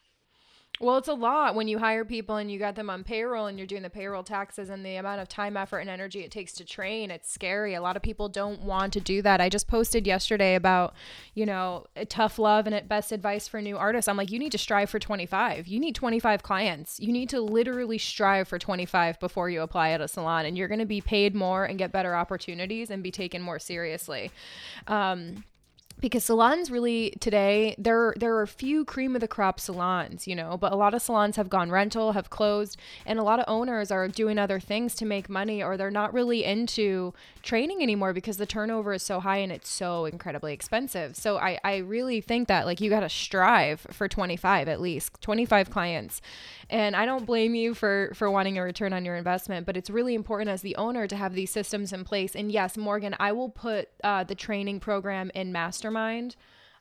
[0.81, 3.57] Well, it's a lot when you hire people and you got them on payroll and
[3.57, 6.53] you're doing the payroll taxes and the amount of time, effort, and energy it takes
[6.55, 7.13] to train.
[7.13, 7.75] It's scary.
[7.75, 9.41] A lot of people don't want to do that.
[9.41, 10.95] I just posted yesterday about,
[11.33, 14.09] you know, tough love and best advice for new artists.
[14.09, 15.69] I'm like, you need to strive for 25.
[15.69, 16.99] You need 25 clients.
[16.99, 20.69] You need to literally strive for 25 before you apply at a salon, and you're
[20.69, 24.33] going to be paid more and get better opportunities and be taken more seriously.
[24.89, 25.45] Um,
[26.05, 30.37] because salons really today there there are a few cream of the crop salons you
[30.37, 32.77] know but a lot of salons have gone rental have closed
[33.07, 36.13] and a lot of owners are doing other things to make money or they're not
[36.13, 41.17] really into training anymore because the turnover is so high and it's so incredibly expensive.
[41.17, 45.23] So i i really think that like you got to strive for 25 at least
[45.23, 46.21] 25 clients.
[46.69, 49.89] And i don't blame you for for wanting a return on your investment but it's
[49.89, 52.37] really important as the owner to have these systems in place.
[52.37, 55.94] And yes morgan i will put uh, the training program in mastermind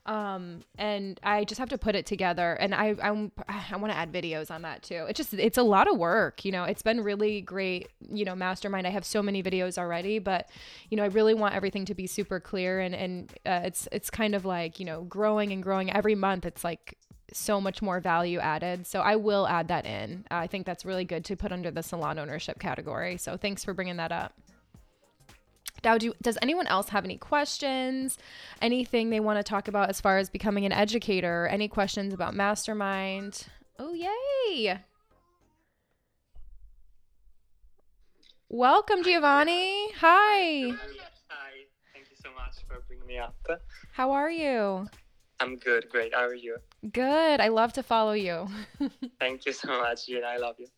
[0.06, 3.96] um and i just have to put it together and i i'm, i want to
[3.96, 6.82] add videos on that too it's just it's a lot of work you know it's
[6.82, 10.50] been really great you know mastermind i have so many videos already but
[10.90, 14.10] you know i really want everything to be super clear and and uh, it's it's
[14.10, 16.98] kind of like you know growing and growing every month it's like
[17.32, 18.86] so much more value added.
[18.86, 20.24] So I will add that in.
[20.30, 23.16] I think that's really good to put under the salon ownership category.
[23.16, 24.32] So thanks for bringing that up.
[25.84, 28.16] Now, do, does anyone else have any questions?
[28.62, 31.46] Anything they want to talk about as far as becoming an educator?
[31.46, 33.46] Any questions about Mastermind?
[33.78, 34.80] Oh, yay!
[38.48, 39.90] Welcome, Giovanni.
[39.96, 40.70] Hi.
[40.70, 41.50] Hi,
[41.92, 43.36] thank you so much for bringing me up.
[43.92, 44.88] How are you?
[45.40, 46.14] I'm good, great.
[46.14, 46.56] How are you?
[46.92, 47.40] Good.
[47.40, 48.46] I love to follow you.
[49.20, 50.26] Thank you so much, Gina.
[50.26, 50.68] I love you.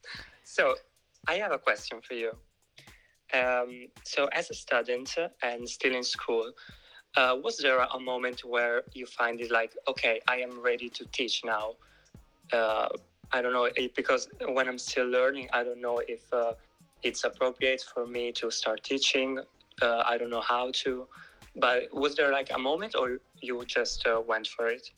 [0.42, 0.74] So,
[1.28, 2.32] I have a question for you.
[3.34, 6.52] Um, so, as a student and still in school,
[7.16, 11.04] uh, was there a moment where you find it like, okay, I am ready to
[11.06, 11.74] teach now?
[12.52, 12.88] Uh,
[13.32, 16.52] I don't know, because when I'm still learning, I don't know if uh,
[17.02, 19.40] it's appropriate for me to start teaching.
[19.82, 21.06] Uh, I don't know how to,
[21.56, 24.90] but was there like a moment, or you just uh, went for it?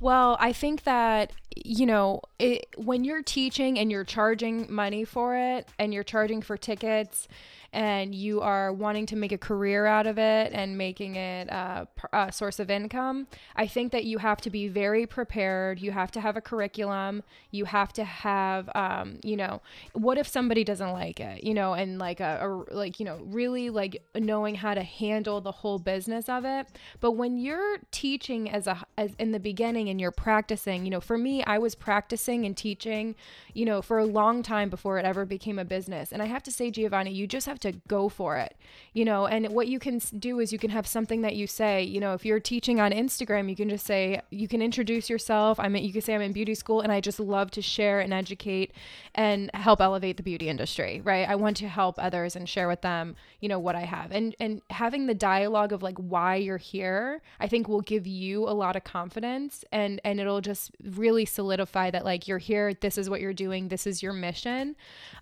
[0.00, 1.32] Well, I think that
[1.64, 6.42] you know, it, when you're teaching and you're charging money for it and you're charging
[6.42, 7.28] for tickets
[7.72, 11.86] and you are wanting to make a career out of it and making it a,
[12.12, 15.80] a source of income, I think that you have to be very prepared.
[15.80, 17.22] You have to have a curriculum.
[17.50, 19.62] You have to have, um, you know,
[19.92, 23.20] what if somebody doesn't like it, you know, and like a, a like, you know,
[23.24, 26.66] really like knowing how to handle the whole business of it.
[26.98, 31.00] But when you're teaching as a, as in the beginning and you're practicing, you know,
[31.00, 33.14] for me, I was practicing and teaching,
[33.54, 36.10] you know, for a long time before it ever became a business.
[36.10, 38.56] And I have to say, Giovanni, you just have to go for it,
[38.92, 39.26] you know.
[39.26, 42.14] And what you can do is you can have something that you say, you know,
[42.14, 45.58] if you're teaching on Instagram, you can just say, you can introduce yourself.
[45.60, 48.12] I'm, you can say I'm in beauty school and I just love to share and
[48.12, 48.72] educate
[49.14, 51.28] and help elevate the beauty industry, right?
[51.28, 54.12] I want to help others and share with them, you know, what I have.
[54.12, 58.48] And and having the dialogue of like why you're here, I think will give you
[58.48, 62.96] a lot of confidence and and it'll just really solidify that like you're here, this
[62.98, 64.76] is what you're doing, this is your mission.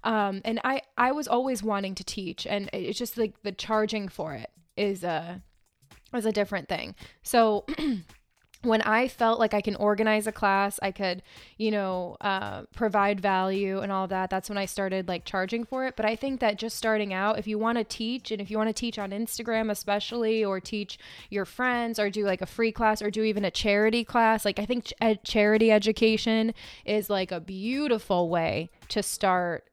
[0.04, 4.08] Um, and I I was always wanting to teach and it's just like the charging
[4.08, 5.42] for it is a
[6.14, 6.94] is a different thing.
[7.22, 7.66] So
[8.62, 11.22] when I felt like I can organize a class, I could,
[11.58, 14.30] you know, uh, provide value and all that.
[14.30, 15.94] That's when I started like charging for it.
[15.96, 18.58] But I think that just starting out, if you want to teach and if you
[18.58, 20.98] want to teach on Instagram, especially, or teach
[21.30, 24.58] your friends, or do like a free class, or do even a charity class, like
[24.58, 26.52] I think ch- charity education
[26.84, 29.68] is like a beautiful way to start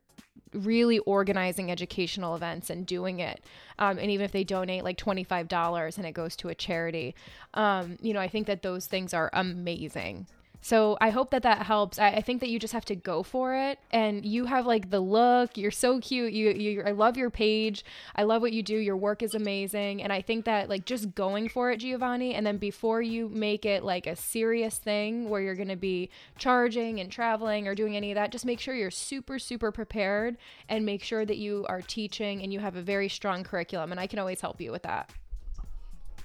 [0.55, 3.43] really organizing educational events and doing it.
[3.79, 7.15] Um, and even if they donate like $25 and it goes to a charity,
[7.53, 10.27] um, you know, I think that those things are amazing.
[10.65, 11.99] So I hope that that helps.
[11.99, 14.89] I, I, think that you just have to go for it, and you have like
[14.89, 15.59] the look.
[15.59, 16.33] You're so cute.
[16.33, 17.85] You, you, I love your page.
[18.15, 18.75] I love what you do.
[18.75, 22.43] Your work is amazing, and I think that like just going for it, Giovanni, and
[22.43, 26.09] then before you make it like a serious thing where you're gonna be
[26.39, 30.35] charging and traveling or doing any of that, just make sure you're super super prepared
[30.67, 33.91] and make sure that you are teaching and you have a very strong curriculum.
[33.91, 35.11] And I can always help you with that.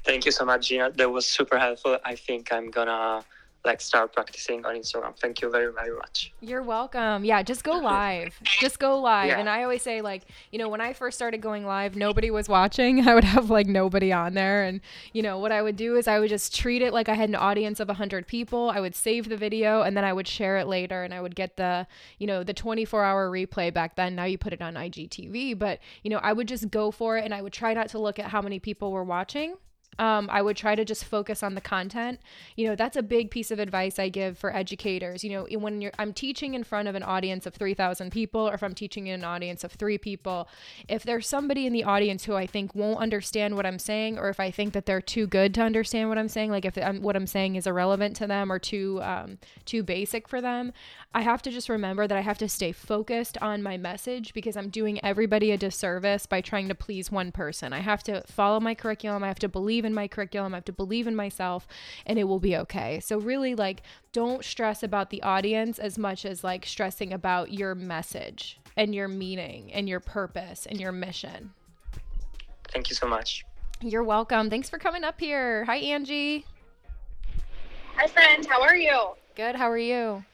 [0.03, 0.93] Thank you so much, Gina.
[0.93, 1.99] That was super helpful.
[2.07, 3.23] I think I'm gonna
[3.65, 5.17] like start practicing on Instagram.
[5.19, 6.33] Thank you very very much.
[6.41, 7.25] You're welcome.
[7.25, 8.39] Yeah, just go live.
[8.43, 9.29] just go live.
[9.29, 9.39] Yeah.
[9.39, 12.49] And I always say like, you know, when I first started going live, nobody was
[12.49, 13.07] watching.
[13.09, 14.81] I would have like nobody on there and
[15.13, 17.29] you know, what I would do is I would just treat it like I had
[17.29, 18.71] an audience of 100 people.
[18.71, 21.35] I would save the video and then I would share it later and I would
[21.35, 21.87] get the,
[22.19, 24.15] you know, the 24-hour replay back then.
[24.15, 27.25] Now you put it on IGTV, but you know, I would just go for it
[27.25, 29.57] and I would try not to look at how many people were watching
[29.99, 32.21] um, I would try to just focus on the content.
[32.57, 35.23] You know, that's a big piece of advice I give for educators.
[35.23, 38.55] You know, when you're I'm teaching in front of an audience of 3,000 people, or
[38.55, 40.49] if I'm teaching in an audience of three people,
[40.89, 44.29] if there's somebody in the audience who I think won't understand what I'm saying, or
[44.29, 47.03] if I think that they're too good to understand what I'm saying, like if I'm,
[47.03, 50.73] what I'm saying is irrelevant to them or too um, too basic for them,
[51.13, 54.57] I have to just remember that I have to stay focused on my message because
[54.57, 57.73] I'm doing everybody a disservice by trying to please one person.
[57.73, 59.25] I have to follow my curriculum.
[59.25, 60.55] I have to believe in my curriculum.
[60.55, 61.67] I have to believe in myself
[62.07, 63.01] and it will be okay.
[63.01, 63.83] So, really, like,
[64.13, 69.09] don't stress about the audience as much as like stressing about your message and your
[69.09, 71.51] meaning and your purpose and your mission.
[72.69, 73.45] Thank you so much.
[73.81, 74.49] You're welcome.
[74.49, 75.65] Thanks for coming up here.
[75.65, 76.47] Hi, Angie.
[77.97, 78.47] Hi, friend.
[78.47, 79.15] How are you?
[79.35, 79.57] Good.
[79.57, 80.25] How are you?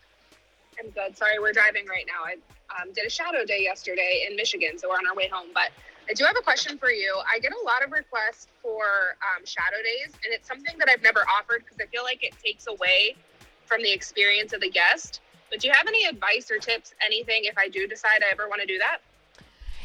[0.79, 1.16] I'm good.
[1.16, 2.24] Sorry, we're driving right now.
[2.24, 2.37] I
[2.81, 5.49] um, did a shadow day yesterday in Michigan, so we're on our way home.
[5.55, 5.70] But
[6.09, 7.16] I do have a question for you.
[7.33, 8.85] I get a lot of requests for
[9.22, 12.35] um, shadow days, and it's something that I've never offered because I feel like it
[12.43, 13.16] takes away
[13.64, 15.20] from the experience of the guest.
[15.51, 18.49] But do you have any advice or tips, anything, if I do decide I ever
[18.49, 18.99] want to do that?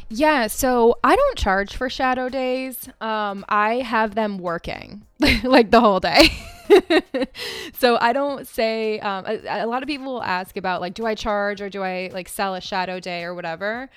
[0.10, 2.90] Yeah, so I don't charge for shadow days.
[3.00, 5.04] Um, I have them working
[5.44, 6.28] like the whole day.
[7.74, 11.06] so I don't say, um, a, a, lot of people will ask about like, do
[11.06, 13.90] I charge or do I like sell a shadow day or whatever?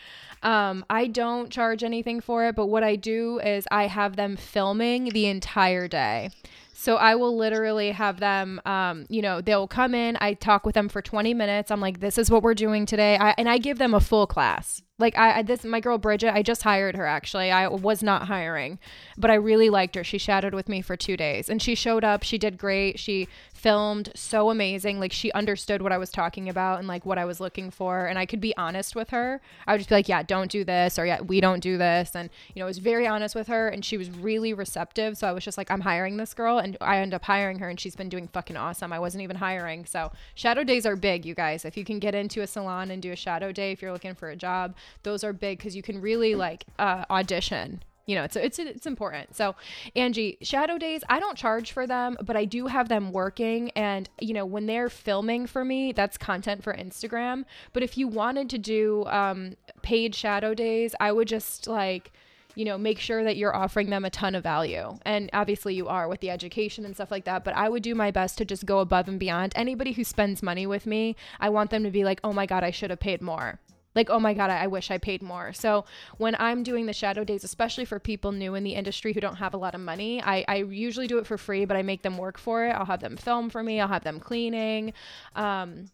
[0.43, 4.37] Um, I don't charge anything for it, but what I do is I have them
[4.37, 6.31] filming the entire day.
[6.77, 10.19] So I will literally have them, um, you know, they'll come in.
[10.21, 11.71] I talk with them for 20 minutes.
[11.71, 13.17] I'm like, this is what we're doing today.
[13.17, 14.83] I, and I give them a full class.
[14.99, 17.51] Like I, I, this my girl Bridget, I just hired her actually.
[17.53, 18.81] I was not hiring,
[19.17, 20.03] but I really liked her.
[20.05, 22.25] She shadowed with me for 2 days and she showed up.
[22.25, 22.99] She did great.
[22.99, 23.29] She
[23.65, 25.01] filmed so amazing.
[25.01, 28.05] Like she understood what I was talking about and like what I was looking for
[28.05, 29.41] and I could be honest with her.
[29.67, 32.15] I would just be like, "Yeah, don't do this," or "Yeah, we don't do this."
[32.15, 35.17] And you know, I was very honest with her and she was really receptive.
[35.17, 37.71] So I was just like, "I'm hiring this girl." And I ended up hiring her
[37.71, 38.93] and she's been doing fucking awesome.
[38.93, 39.87] I wasn't even hiring.
[39.87, 41.65] So, shadow days are big, you guys.
[41.65, 44.15] If you can get into a salon and do a shadow day if you're looking
[44.15, 48.25] for a job, those are big because you can really like uh, audition you know,
[48.25, 49.35] it's it's it's important.
[49.35, 49.55] So,
[49.97, 54.09] Angie, shadow days, I don't charge for them, but I do have them working and
[54.21, 58.51] you know, when they're filming for me, that's content for Instagram, but if you wanted
[58.51, 62.13] to do um paid shadow days, I would just like
[62.55, 64.97] you know, make sure that you're offering them a ton of value.
[65.05, 67.95] And obviously you are with the education and stuff like that, but I would do
[67.95, 69.53] my best to just go above and beyond.
[69.57, 72.63] Anybody who spends money with me, I want them to be like, "Oh my god,
[72.63, 73.59] I should have paid more."
[73.95, 75.53] Like oh my god I, wish i paid more.
[75.53, 75.85] So
[76.19, 79.37] when i'm doing the shadow days especially for people new in the industry who don't
[79.37, 82.03] have a lot of money i, I usually do it for free but i make
[82.03, 82.71] them work for it.
[82.71, 83.81] I'll have them film for me.
[83.81, 84.93] I'll have them cleaning
[85.37, 85.87] um,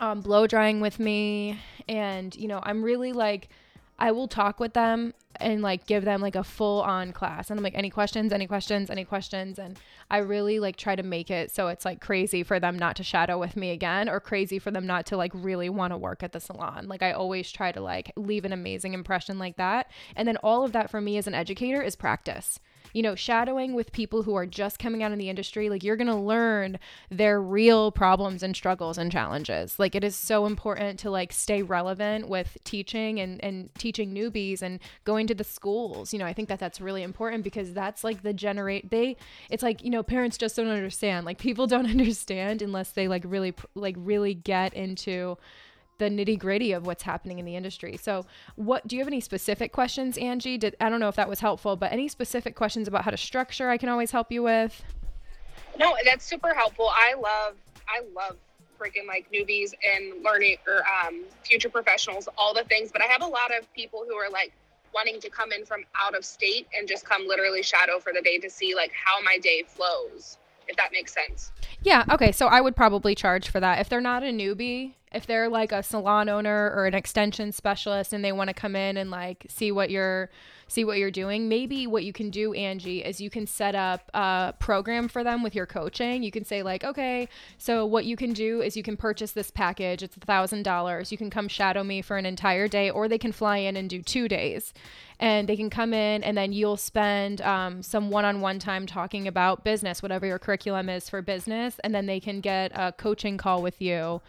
[0.00, 1.58] um blow drying with me.
[1.88, 3.48] And you know i'm really like
[3.98, 7.50] I will talk with them and like give them like a full on class.
[7.50, 9.58] And I'm like, any questions, any questions, any questions.
[9.58, 9.78] And
[10.10, 13.02] I really like try to make it so it's like crazy for them not to
[13.02, 16.22] shadow with me again or crazy for them not to like really want to work
[16.22, 16.86] at the salon.
[16.88, 19.90] Like I always try to like leave an amazing impression like that.
[20.16, 22.60] And then all of that for me as an educator is practice
[22.92, 25.96] you know, shadowing with people who are just coming out in the industry, like you're
[25.96, 26.78] going to learn
[27.10, 29.78] their real problems and struggles and challenges.
[29.78, 34.62] Like it is so important to like stay relevant with teaching and and teaching newbies
[34.62, 36.12] and going to the schools.
[36.12, 39.16] You know, I think that that's really important because that's like the generate they
[39.50, 41.26] it's like, you know, parents just don't understand.
[41.26, 45.36] Like people don't understand unless they like really like really get into
[45.98, 47.96] the nitty gritty of what's happening in the industry.
[47.96, 48.24] So,
[48.56, 50.58] what do you have any specific questions, Angie?
[50.58, 53.16] Did I don't know if that was helpful, but any specific questions about how to
[53.16, 54.82] structure, I can always help you with.
[55.78, 56.90] No, that's super helpful.
[56.92, 57.54] I love,
[57.88, 58.36] I love
[58.78, 62.90] freaking like newbies and learning or um, future professionals, all the things.
[62.92, 64.52] But I have a lot of people who are like
[64.94, 68.22] wanting to come in from out of state and just come literally shadow for the
[68.22, 70.38] day to see like how my day flows,
[70.68, 71.50] if that makes sense.
[71.82, 72.04] Yeah.
[72.10, 72.32] Okay.
[72.32, 75.72] So I would probably charge for that if they're not a newbie if they're like
[75.72, 79.46] a salon owner or an extension specialist and they want to come in and like
[79.48, 80.30] see what you're
[80.68, 81.48] see what you're doing.
[81.48, 85.42] Maybe what you can do angie is you can set up a program for them
[85.42, 86.22] with your coaching.
[86.22, 89.50] You can say like okay so what you can do is you can purchase this
[89.50, 90.02] package.
[90.02, 91.10] It's a thousand dollars.
[91.10, 93.88] You can come shadow me for an entire day or they can fly in and
[93.88, 94.72] do two days.
[95.20, 99.64] And they can come in and then you'll spend um, some one-on-one time talking about
[99.64, 103.62] business whatever your curriculum is for business and then they can get a coaching call
[103.62, 104.20] with you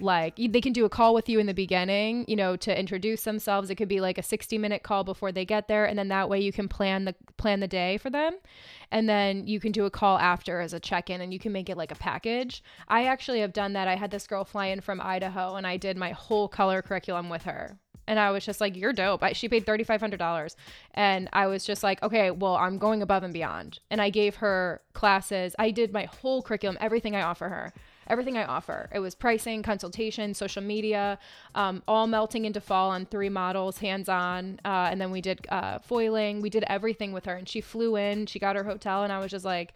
[0.00, 3.22] like they can do a call with you in the beginning you know to introduce
[3.22, 3.70] themselves.
[3.70, 6.28] It could be like a 60 minute call before they get there and then that
[6.28, 8.36] way you can plan the plan the day for them.
[8.90, 11.68] And then you can do a call after as a check-in and you can make
[11.68, 12.62] it like a package.
[12.88, 13.88] I actually have done that.
[13.88, 17.28] I had this girl fly in from idaho and i did my whole color curriculum
[17.28, 17.78] with her.
[18.08, 20.54] And I was just like, "You're dope." I, she paid thirty five hundred dollars,
[20.94, 24.36] and I was just like, "Okay, well, I'm going above and beyond." And I gave
[24.36, 25.56] her classes.
[25.58, 27.72] I did my whole curriculum, everything I offer her
[28.08, 28.88] everything I offer.
[28.92, 31.18] It was pricing, consultation, social media,
[31.54, 34.60] um, all melting into fall on three models, hands on.
[34.64, 36.40] Uh, and then we did uh, foiling.
[36.40, 37.34] We did everything with her.
[37.34, 39.74] And she flew in, she got her hotel, and I was just like,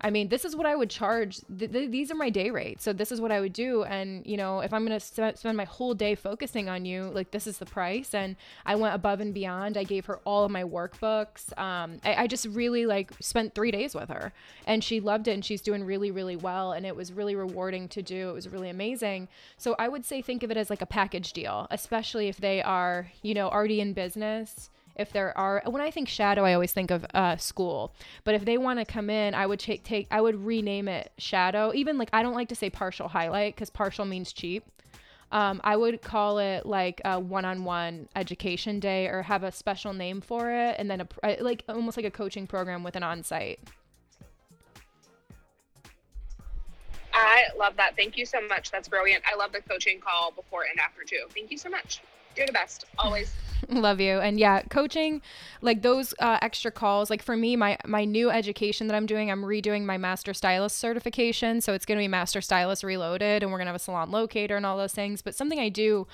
[0.00, 1.40] I mean, this is what I would charge.
[1.58, 2.84] Th- th- these are my day rates.
[2.84, 3.82] So this is what I would do.
[3.84, 7.10] And, you know, if I'm going to st- spend my whole day focusing on you,
[7.12, 8.14] like this is the price.
[8.14, 9.76] And I went above and beyond.
[9.76, 11.56] I gave her all of my workbooks.
[11.58, 14.32] Um, I-, I just really like spent three days with her
[14.66, 16.72] and she loved it and she's doing really, really well.
[16.72, 18.30] And it was really rewarding to do.
[18.30, 19.28] It was really amazing.
[19.56, 22.62] So I would say think of it as like a package deal, especially if they
[22.62, 26.72] are, you know, already in business if there are when I think shadow, I always
[26.72, 27.94] think of uh, school.
[28.24, 31.12] But if they want to come in, I would take take I would rename it
[31.18, 31.72] shadow.
[31.74, 34.64] Even like I don't like to say partial highlight because partial means cheap.
[35.30, 40.22] Um, I would call it like a one-on-one education day or have a special name
[40.22, 43.60] for it, and then a like almost like a coaching program with an on-site.
[47.12, 47.96] I love that.
[47.96, 48.70] Thank you so much.
[48.70, 49.24] That's brilliant.
[49.30, 51.26] I love the coaching call before and after too.
[51.34, 52.00] Thank you so much.
[52.36, 52.86] You're the best.
[52.98, 53.34] Always.
[53.68, 54.18] Love you.
[54.18, 55.22] And yeah, coaching,
[55.60, 59.30] like those uh, extra calls, like for me, my my new education that I'm doing,
[59.30, 61.60] I'm redoing my master stylist certification.
[61.60, 64.10] So it's going to be master stylist reloaded, and we're going to have a salon
[64.10, 65.22] locator and all those things.
[65.22, 66.06] But something I do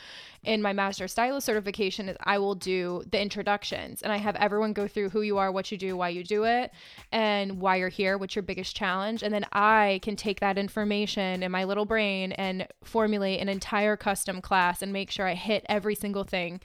[0.45, 4.73] in my master stylist certification is I will do the introductions and I have everyone
[4.73, 6.71] go through who you are, what you do, why you do it,
[7.13, 9.23] and why you're here, what's your biggest challenge.
[9.23, 13.97] And then I can take that information in my little brain and formulate an entire
[13.97, 16.61] custom class and make sure I hit every single thing.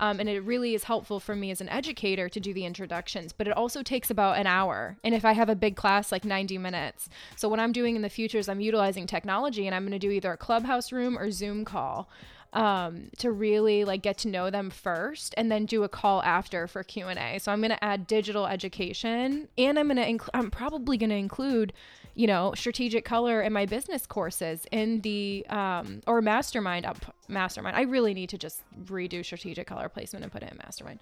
[0.00, 3.32] Um, and it really is helpful for me as an educator to do the introductions,
[3.32, 4.96] but it also takes about an hour.
[5.04, 7.08] And if I have a big class, like 90 minutes.
[7.36, 9.98] So what I'm doing in the future is I'm utilizing technology and I'm going to
[9.98, 12.08] do either a clubhouse room or Zoom call
[12.52, 16.66] um, to really like get to know them first and then do a call after
[16.66, 20.50] for q&a so i'm going to add digital education and i'm going to inc- i'm
[20.50, 21.72] probably going to include
[22.14, 27.76] you know, strategic color in my business courses in the um, or mastermind up mastermind.
[27.76, 31.00] I really need to just redo strategic color placement and put it in mastermind.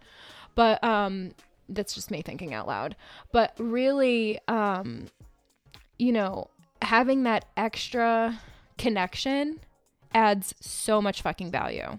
[0.55, 1.32] But um,
[1.69, 2.97] that's just me thinking out loud.
[3.32, 5.07] But really, um,
[5.99, 6.49] you know,
[6.82, 8.41] having that extra
[8.78, 9.61] connection
[10.15, 11.99] adds so much fucking value.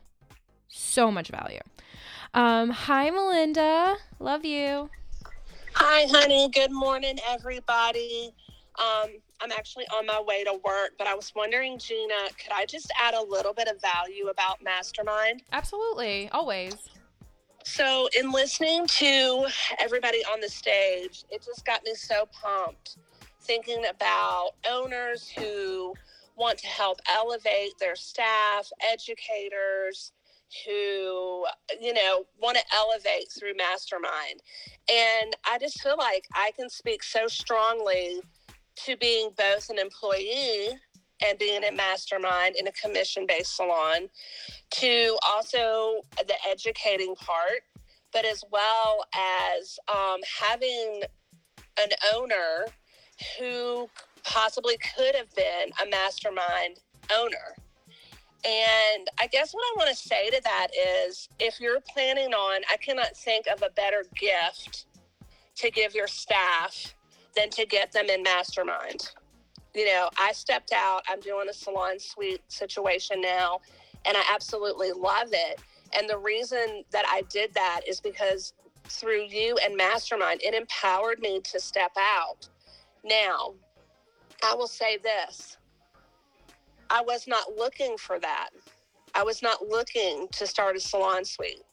[0.67, 1.59] So much value.
[2.33, 3.97] Um, hi, Melinda.
[4.19, 4.89] Love you.
[5.73, 6.49] Hi, honey.
[6.49, 8.33] Good morning, everybody.
[8.81, 9.09] Um,
[9.39, 12.91] I'm actually on my way to work, but I was wondering, Gina, could I just
[12.99, 15.43] add a little bit of value about Mastermind?
[15.51, 16.29] Absolutely.
[16.29, 16.75] Always.
[17.63, 19.45] So, in listening to
[19.79, 22.97] everybody on the stage, it just got me so pumped
[23.41, 25.93] thinking about owners who
[26.35, 30.11] want to help elevate their staff, educators,
[30.65, 31.45] who,
[31.79, 34.41] you know, want to elevate through Mastermind.
[34.89, 38.21] And I just feel like I can speak so strongly
[38.77, 40.69] to being both an employee
[41.23, 44.09] and being a mastermind in a commission based salon,
[44.71, 47.61] to also the educating part,
[48.11, 49.05] but as well
[49.59, 51.03] as um, having
[51.79, 52.65] an owner
[53.39, 53.87] who
[54.23, 56.79] possibly could have been a mastermind
[57.13, 57.55] owner.
[58.43, 60.67] And I guess what I want to say to that
[61.07, 64.85] is if you're planning on, I cannot think of a better gift
[65.57, 66.95] to give your staff
[67.35, 69.11] than to get them in mastermind.
[69.73, 73.61] You know, I stepped out, I'm doing a salon suite situation now,
[74.05, 75.61] and I absolutely love it.
[75.97, 78.53] And the reason that I did that is because
[78.85, 82.49] through you and mastermind, it empowered me to step out.
[83.03, 83.53] Now,
[84.43, 85.57] I will say this
[86.89, 88.49] I was not looking for that.
[89.15, 91.63] I was not looking to start a salon suite,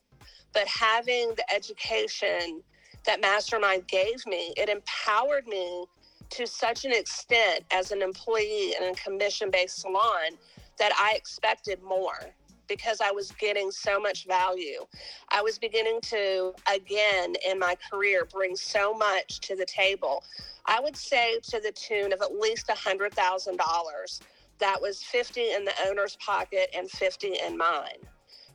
[0.52, 2.62] but having the education
[3.06, 5.86] that Mastermind gave me, it empowered me
[6.30, 10.36] to such an extent as an employee in a commission based salon
[10.78, 12.34] that I expected more
[12.68, 14.84] because I was getting so much value.
[15.30, 20.22] I was beginning to, again, in my career, bring so much to the table.
[20.66, 24.20] I would say to the tune of at least $100,000.
[24.58, 28.04] That was 50 in the owner's pocket and 50 in mine.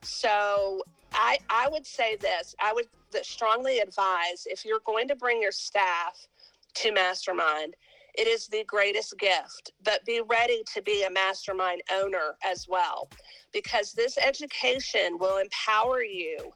[0.04, 0.84] So
[1.14, 2.88] I, I would say this I would
[3.24, 6.28] strongly advise if you're going to bring your staff
[6.76, 7.76] to Mastermind,
[8.16, 13.10] it is the greatest gift, but be ready to be a mastermind owner as well,
[13.52, 16.52] because this education will empower you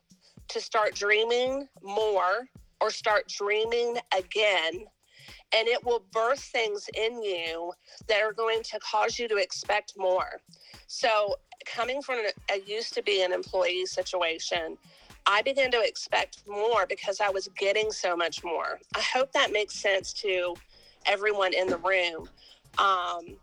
[0.49, 2.47] to start dreaming more
[2.79, 4.85] or start dreaming again.
[5.55, 7.73] And it will birth things in you
[8.07, 10.41] that are going to cause you to expect more.
[10.87, 12.19] So, coming from
[12.51, 14.77] a, used to be an employee situation,
[15.25, 18.79] I began to expect more because I was getting so much more.
[18.95, 20.55] I hope that makes sense to
[21.05, 22.29] everyone in the room.
[22.77, 23.37] Um,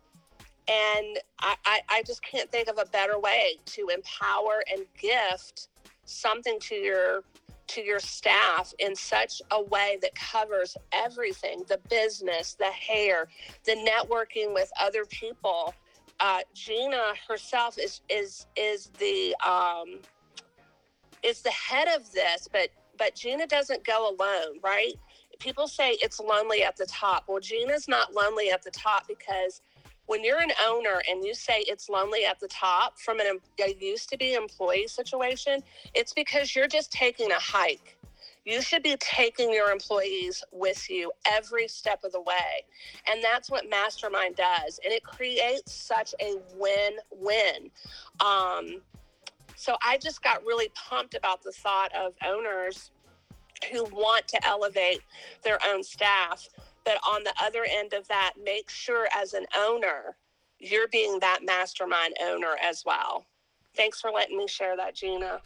[0.66, 5.68] and I, I, I just can't think of a better way to empower and gift
[6.06, 7.24] something to your
[7.66, 13.28] to your staff in such a way that covers everything the business the hair
[13.64, 15.74] the networking with other people
[16.20, 19.98] uh, gina herself is is is the um,
[21.22, 22.68] is the head of this but
[22.98, 24.94] but gina doesn't go alone right
[25.38, 27.24] people say it's lonely at the top.
[27.28, 29.60] Well, Gina's not lonely at the top because
[30.06, 33.76] when you're an owner and you say it's lonely at the top from an, a
[33.80, 35.62] used to be employee situation,
[35.94, 37.96] it's because you're just taking a hike.
[38.44, 42.64] You should be taking your employees with you every step of the way.
[43.10, 44.78] And that's what Mastermind does.
[44.84, 47.70] And it creates such a win win.
[48.20, 48.82] Um,
[49.56, 52.90] so I just got really pumped about the thought of owners
[53.72, 55.00] who want to elevate
[55.42, 56.48] their own staff.
[56.84, 60.16] But on the other end of that, make sure as an owner,
[60.58, 63.24] you're being that mastermind owner as well.
[63.74, 65.40] Thanks for letting me share that, Gina.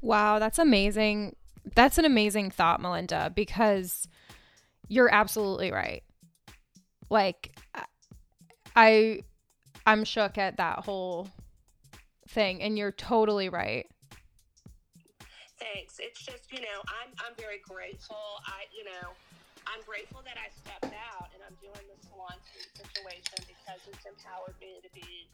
[0.00, 1.36] Wow, that's amazing.
[1.74, 4.06] That's an amazing thought, Melinda, because
[4.88, 6.02] you're absolutely right.
[7.08, 7.56] Like
[8.74, 9.22] I
[9.84, 11.28] I'm shook at that whole
[12.28, 13.86] thing and you're totally right
[15.62, 15.98] thanks.
[15.98, 18.16] It's just, you know, I'm, I'm very grateful.
[18.46, 19.14] I, you know,
[19.66, 22.38] I'm grateful that I stepped out and I'm doing the salon
[22.74, 25.28] situation because it's empowered me to be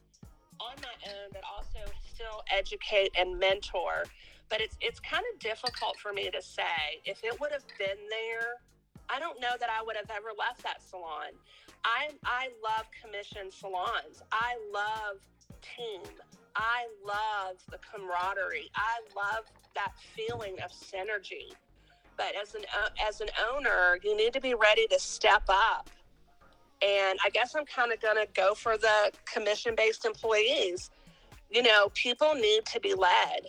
[0.60, 1.80] on my own, but also
[2.12, 4.04] still educate and mentor.
[4.48, 7.00] But it's it's kind of difficult for me to say.
[7.04, 8.58] If it would have been there,
[9.08, 11.36] I don't know that I would have ever left that salon.
[11.84, 14.22] I I love commission salons.
[14.32, 15.20] I love
[15.62, 16.02] team.
[16.56, 18.70] I love the camaraderie.
[18.74, 19.44] I love
[19.74, 21.54] that feeling of synergy.
[22.18, 22.62] But as an
[23.08, 25.88] as an owner, you need to be ready to step up
[26.82, 30.90] and I guess I'm kind of going to go for the commission based employees.
[31.50, 33.46] You know, people need to be led.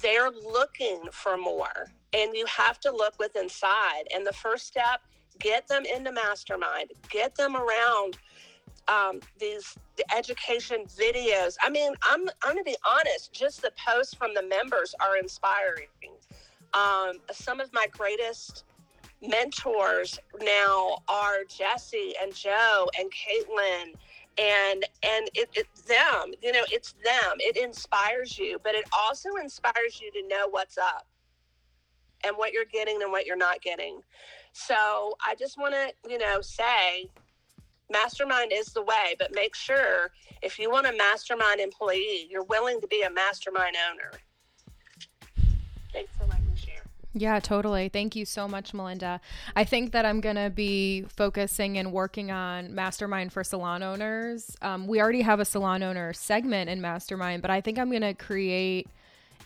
[0.00, 4.04] They're looking for more, and you have to look with inside.
[4.14, 5.00] And the first step,
[5.38, 8.18] get them into mastermind, get them around
[8.88, 11.56] um, these the education videos.
[11.62, 13.32] I mean, I'm I'm gonna be honest.
[13.32, 15.86] Just the posts from the members are inspiring.
[16.74, 18.64] Um, some of my greatest
[19.22, 23.94] mentors now are Jesse and Joe and Caitlin
[24.40, 27.36] and and it, it's them you know it's them.
[27.38, 31.06] It inspires you but it also inspires you to know what's up
[32.24, 34.00] and what you're getting and what you're not getting.
[34.52, 37.10] So i just want to you know say
[37.90, 40.10] mastermind is the way but make sure
[40.42, 44.12] if you want a mastermind employee you're willing to be a mastermind owner.
[45.92, 46.12] Thanks
[47.18, 47.88] Yeah, totally.
[47.88, 49.20] Thank you so much, Melinda.
[49.56, 54.56] I think that I'm going to be focusing and working on Mastermind for salon owners.
[54.62, 58.02] Um, we already have a salon owner segment in Mastermind, but I think I'm going
[58.02, 58.86] to create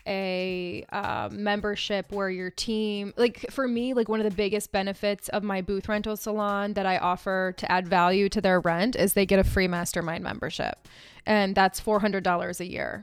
[0.07, 5.31] a uh, membership where your team, like for me, like one of the biggest benefits
[5.31, 9.15] of my booth rental salon that I offer to add value to their rent is
[9.15, 10.89] they get a free Mastermind membership.
[11.25, 13.03] And that's $400 a year.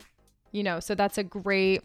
[0.52, 1.82] You know, so that's a great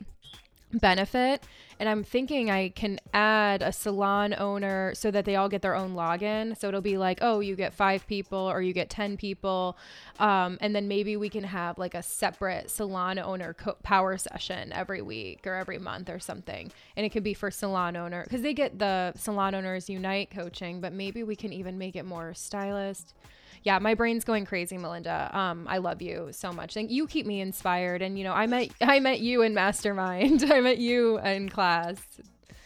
[0.72, 1.44] benefit
[1.78, 5.74] and i'm thinking i can add a salon owner so that they all get their
[5.74, 6.58] own login.
[6.58, 9.78] So it'll be like oh you get five people or you get 10 people.
[10.18, 14.72] Um, and then maybe we can have like a separate salon owner co- power session
[14.72, 16.72] every week or every month or something.
[16.96, 20.80] And it could be for salon owner because they get the salon owners unite coaching
[20.80, 23.14] but maybe we can even make it more stylist
[23.64, 25.30] yeah, my brain's going crazy, Melinda.
[25.36, 26.76] Um, I love you so much.
[26.76, 28.02] And you keep me inspired.
[28.02, 30.44] And you know, I met I met you in Mastermind.
[30.52, 31.96] I met you in class.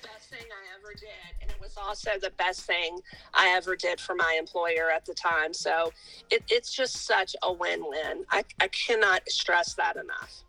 [0.02, 1.08] best thing I ever did.
[1.40, 2.98] And it was also the best thing
[3.32, 5.54] I ever did for my employer at the time.
[5.54, 5.92] So
[6.30, 8.24] it, it's just such a win win.
[8.30, 10.42] I, I cannot stress that enough.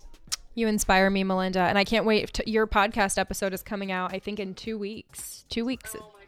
[0.55, 2.33] You inspire me, Melinda, and I can't wait.
[2.33, 4.13] To, your podcast episode is coming out.
[4.13, 5.45] I think in two weeks.
[5.47, 5.95] Two weeks.
[5.97, 6.18] Oh.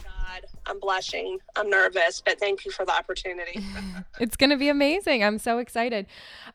[0.65, 1.39] I'm blushing.
[1.55, 3.63] I'm nervous, but thank you for the opportunity.
[4.19, 5.23] it's going to be amazing.
[5.23, 6.05] I'm so excited.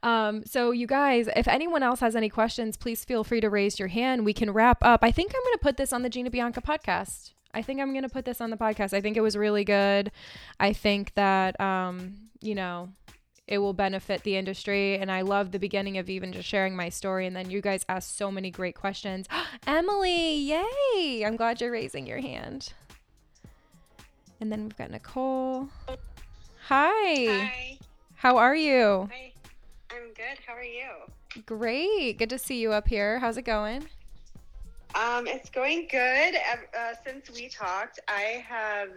[0.03, 3.79] Um, so, you guys, if anyone else has any questions, please feel free to raise
[3.79, 4.25] your hand.
[4.25, 5.01] We can wrap up.
[5.03, 7.33] I think I'm going to put this on the Gina Bianca podcast.
[7.53, 8.93] I think I'm going to put this on the podcast.
[8.93, 10.13] I think it was really good.
[10.61, 12.91] I think that, um, you know,
[13.49, 14.99] it will benefit the industry.
[14.99, 17.27] And I love the beginning of even just sharing my story.
[17.27, 19.27] And then you guys asked so many great questions.
[19.67, 21.25] Emily, yay!
[21.25, 22.73] I'm glad you're raising your hand.
[24.41, 25.69] And then we've got Nicole.
[25.89, 27.27] Hi.
[27.27, 27.79] Hi.
[28.15, 29.09] How are you?
[29.13, 29.33] Hi.
[29.91, 30.39] I'm good.
[30.47, 30.89] How are you?
[31.47, 32.19] Great.
[32.19, 33.19] Good to see you up here.
[33.19, 33.87] How's it going?
[34.95, 36.35] Um, it's going good.
[36.37, 38.91] Uh, since we talked, I have,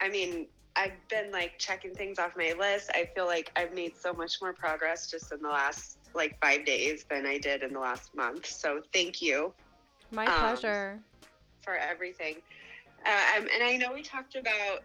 [0.00, 0.46] I mean,
[0.76, 2.90] I've been like checking things off my list.
[2.94, 6.64] I feel like I've made so much more progress just in the last like five
[6.66, 8.46] days than I did in the last month.
[8.46, 9.52] So thank you
[10.10, 10.98] My Um, pleasure.
[11.62, 12.36] for everything.
[13.06, 14.80] Um, and I know we talked about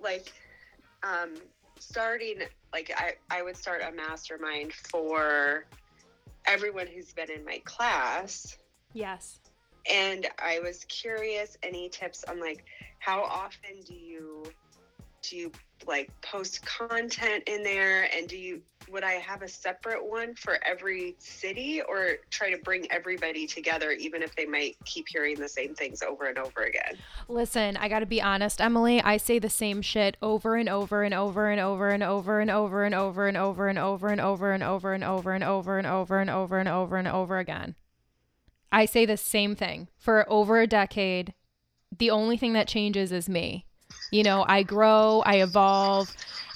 [0.00, 0.32] like
[1.02, 1.34] um,
[1.78, 2.40] starting,
[2.72, 5.66] like I, I would start a mastermind for
[6.46, 8.56] everyone who's been in my class.
[8.92, 9.38] Yes.
[9.90, 12.64] and I was curious any tips on like
[12.98, 14.44] how often do you
[15.22, 15.52] do you
[15.86, 20.58] like post content in there and do you would I have a separate one for
[20.64, 25.48] every city or try to bring everybody together even if they might keep hearing the
[25.48, 26.96] same things over and over again?
[27.28, 29.00] Listen, I got to be honest, Emily.
[29.00, 32.50] I say the same shit over and over and over and over and over and
[32.50, 35.78] over and over and over and over and over and over and over and over
[35.78, 37.74] and over and over and over and over again.
[38.72, 41.34] I say the same thing for over a decade.
[41.96, 43.66] The only thing that changes is me.
[44.10, 46.12] You know, I grow, I evolve,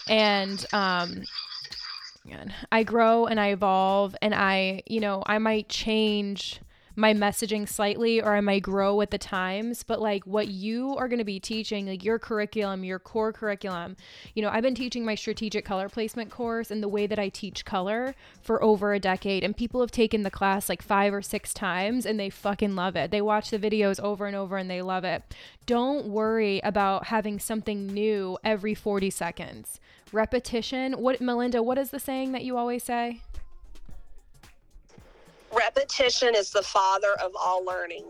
[0.06, 1.26] and um,
[2.72, 6.60] I grow and I evolve, and I, you know, I might change
[6.96, 11.08] my messaging slightly or I might grow with the times, but like what you are
[11.08, 13.96] going to be teaching, like your curriculum, your core curriculum,
[14.34, 17.28] you know, I've been teaching my strategic color placement course and the way that I
[17.28, 19.42] teach color for over a decade.
[19.42, 22.96] And people have taken the class like five or six times and they fucking love
[22.96, 23.10] it.
[23.10, 25.22] They watch the videos over and over and they love it.
[25.66, 29.80] Don't worry about having something new every 40 seconds.
[30.12, 30.94] Repetition.
[30.94, 33.22] What, Melinda, what is the saying that you always say?
[35.56, 38.04] Repetition is the father of all learning.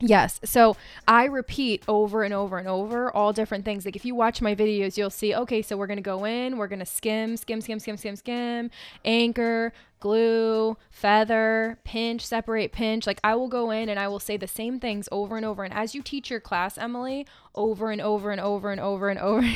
[0.00, 0.38] Yes.
[0.44, 0.76] So
[1.08, 3.84] I repeat over and over and over all different things.
[3.84, 6.56] Like if you watch my videos, you'll see, okay, so we're going to go in,
[6.56, 8.70] we're going to skim, skim, skim, skim, skim, skim,
[9.04, 13.08] anchor, glue, feather, pinch, separate, pinch.
[13.08, 15.64] Like I will go in and I will say the same things over and over.
[15.64, 19.18] And as you teach your class, Emily, over and over and over and over and
[19.18, 19.46] over,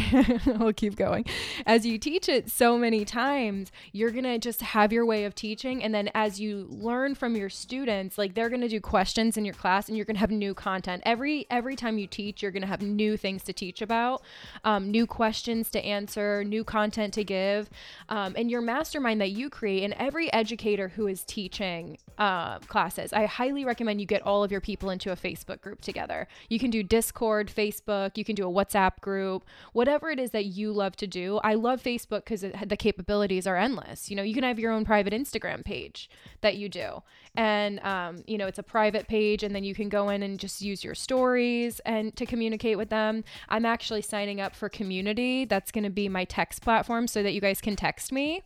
[0.65, 1.25] I'll keep going.
[1.67, 5.35] As you teach it so many times, you're going to just have your way of
[5.35, 5.83] teaching.
[5.83, 9.45] And then as you learn from your students, like they're going to do questions in
[9.45, 11.03] your class and you're going to have new content.
[11.05, 14.23] Every, every time you teach, you're going to have new things to teach about,
[14.65, 17.71] um, new questions to answer, new content to give.
[18.09, 23.13] Um, and your mastermind that you create and every educator who is teaching uh, classes,
[23.13, 26.27] I highly recommend you get all of your people into a Facebook group together.
[26.49, 27.82] You can do Discord, Facebook,
[28.15, 31.41] you can do a WhatsApp group, whatever it is that you love to do.
[31.43, 34.11] I love Facebook because the capabilities are endless.
[34.11, 36.11] You know, you can have your own private Instagram page
[36.41, 37.03] that you do.
[37.35, 40.39] And, um, you know, it's a private page, and then you can go in and
[40.39, 43.25] just use your stories and to communicate with them.
[43.49, 45.47] I'm actually signing up for Community.
[45.47, 48.43] That's going to be my text platform so that you guys can text me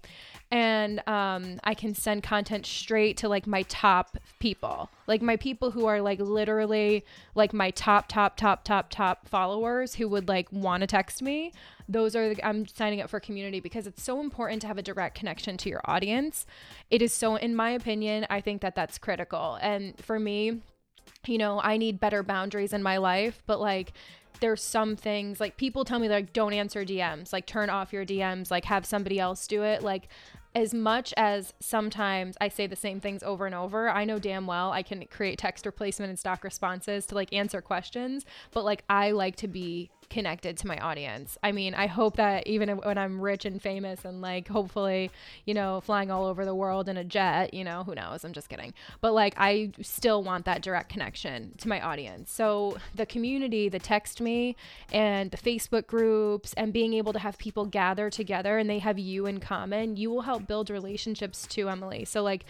[0.51, 5.71] and um, I can send content straight to like my top people, like my people
[5.71, 7.05] who are like literally
[7.35, 11.53] like my top, top, top, top, top followers who would like want to text me.
[11.89, 14.83] Those are the, I'm signing up for community because it's so important to have a
[14.83, 16.47] direct connection to your audience.
[16.91, 19.59] It is so, in my opinion, I think that that's critical.
[19.61, 20.61] And for me,
[21.27, 23.93] you know, I need better boundaries in my life, but like
[24.41, 28.05] there's some things like people tell me like don't answer DMs, like turn off your
[28.05, 29.83] DMs, like have somebody else do it.
[29.83, 30.09] Like
[30.57, 34.47] as much as sometimes I say the same things over and over, I know damn
[34.47, 38.83] well I can create text replacement and stock responses to like answer questions, but like
[38.89, 41.39] I like to be connected to my audience.
[41.43, 45.11] I mean, I hope that even when I'm rich and famous and like hopefully,
[45.45, 48.25] you know, flying all over the world in a jet, you know, who knows?
[48.25, 48.75] I'm just kidding.
[49.01, 52.33] But like I still want that direct connection to my audience.
[52.33, 54.57] So the community, the text me
[54.93, 58.99] and the Facebook groups and being able to have people gather together and they have
[58.99, 62.05] you in common, you will help build relationships too, Emily.
[62.05, 62.45] So like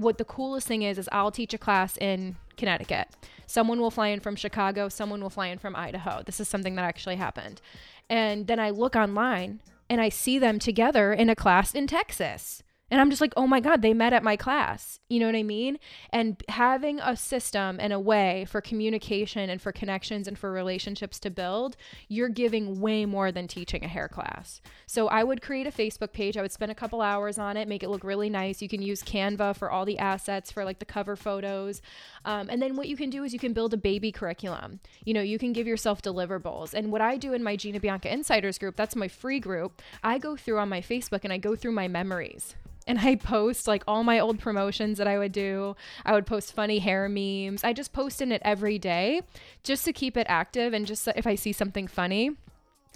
[0.00, 3.08] what the coolest thing is is I'll teach a class in Connecticut.
[3.46, 6.22] Someone will fly in from Chicago, someone will fly in from Idaho.
[6.24, 7.60] This is something that actually happened.
[8.08, 12.62] And then I look online and I see them together in a class in Texas.
[12.90, 14.98] And I'm just like, oh my God, they met at my class.
[15.08, 15.78] You know what I mean?
[16.10, 21.20] And having a system and a way for communication and for connections and for relationships
[21.20, 21.76] to build,
[22.08, 24.60] you're giving way more than teaching a hair class.
[24.86, 26.36] So I would create a Facebook page.
[26.36, 28.60] I would spend a couple hours on it, make it look really nice.
[28.60, 31.80] You can use Canva for all the assets for like the cover photos.
[32.24, 34.80] Um, and then what you can do is you can build a baby curriculum.
[35.04, 36.74] You know, you can give yourself deliverables.
[36.74, 40.18] And what I do in my Gina Bianca Insiders group, that's my free group, I
[40.18, 42.54] go through on my Facebook and I go through my memories
[42.90, 45.76] and I post like all my old promotions that I would do.
[46.04, 47.62] I would post funny hair memes.
[47.62, 49.22] I just post in it every day
[49.62, 52.32] just to keep it active and just if I see something funny,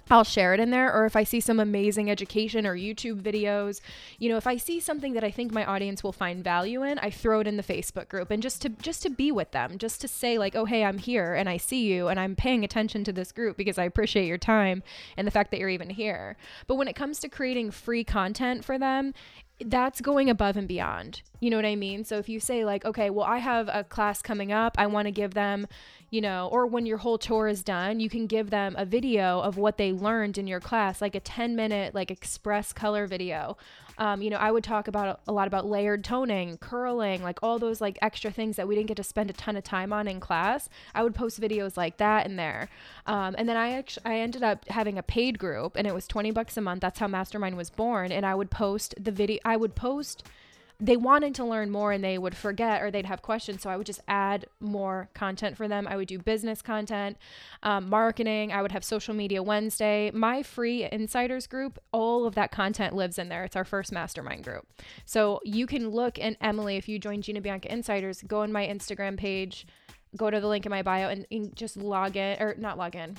[0.09, 3.81] I'll share it in there or if I see some amazing education or YouTube videos,
[4.19, 6.99] you know, if I see something that I think my audience will find value in,
[6.99, 9.77] I throw it in the Facebook group and just to just to be with them,
[9.77, 12.63] just to say like, "Oh, hey, I'm here and I see you and I'm paying
[12.63, 14.83] attention to this group because I appreciate your time
[15.17, 18.63] and the fact that you're even here." But when it comes to creating free content
[18.63, 19.13] for them,
[19.63, 21.21] that's going above and beyond.
[21.39, 22.03] You know what I mean?
[22.03, 25.07] So if you say like, okay, well, I have a class coming up, I want
[25.07, 25.67] to give them,
[26.15, 29.39] you know, or when your whole tour is done, you can give them a video
[29.41, 33.57] of what they learned in your class, like a 10 minute like express color video
[33.97, 37.59] um, you know, I would talk about a lot about layered toning, curling, like all
[37.59, 40.07] those like extra things that we didn't get to spend a ton of time on
[40.07, 40.69] in class.
[40.93, 42.69] I would post videos like that in there.
[43.05, 46.07] Um, and then I actually I ended up having a paid group, and it was
[46.07, 46.81] twenty bucks a month.
[46.81, 48.11] That's how Mastermind was born.
[48.11, 49.39] And I would post the video.
[49.45, 50.23] I would post
[50.79, 53.61] they wanted to learn more and they would forget or they'd have questions.
[53.61, 55.87] So I would just add more content for them.
[55.87, 57.17] I would do business content,
[57.63, 58.51] um, marketing.
[58.51, 60.11] I would have social media Wednesday.
[60.13, 63.43] My free insiders group, all of that content lives in there.
[63.45, 64.67] It's our first mastermind group.
[65.05, 68.67] So you can look and Emily, if you join Gina Bianca Insiders, go on my
[68.67, 69.65] Instagram page,
[70.17, 72.95] go to the link in my bio and, and just log in or not log
[72.95, 73.17] in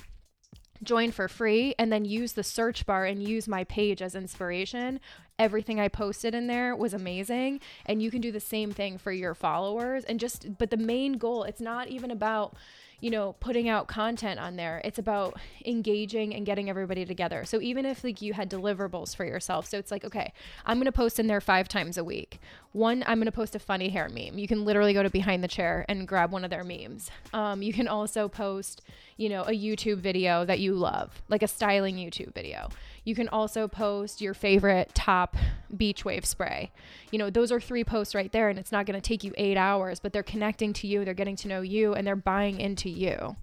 [0.83, 4.99] join for free and then use the search bar and use my page as inspiration.
[5.39, 7.59] Everything I posted in there was amazing.
[7.85, 10.03] And you can do the same thing for your followers.
[10.05, 12.55] And just, but the main goal, it's not even about,
[12.99, 14.81] you know, putting out content on there.
[14.83, 17.45] It's about engaging and getting everybody together.
[17.45, 20.33] So even if like you had deliverables for yourself, so it's like, okay,
[20.65, 22.39] I'm going to post in there five times a week.
[22.71, 24.37] One, I'm going to post a funny hair meme.
[24.37, 27.11] You can literally go to behind the chair and grab one of their memes.
[27.33, 28.81] Um, you can also post,
[29.15, 32.69] you know, a YouTube video that you love, like a styling YouTube video.
[33.03, 35.37] You can also post your favorite top
[35.75, 36.71] beach wave spray.
[37.09, 39.33] You know, those are three posts right there, and it's not going to take you
[39.37, 42.59] eight hours, but they're connecting to you, they're getting to know you, and they're buying
[42.59, 43.35] into you.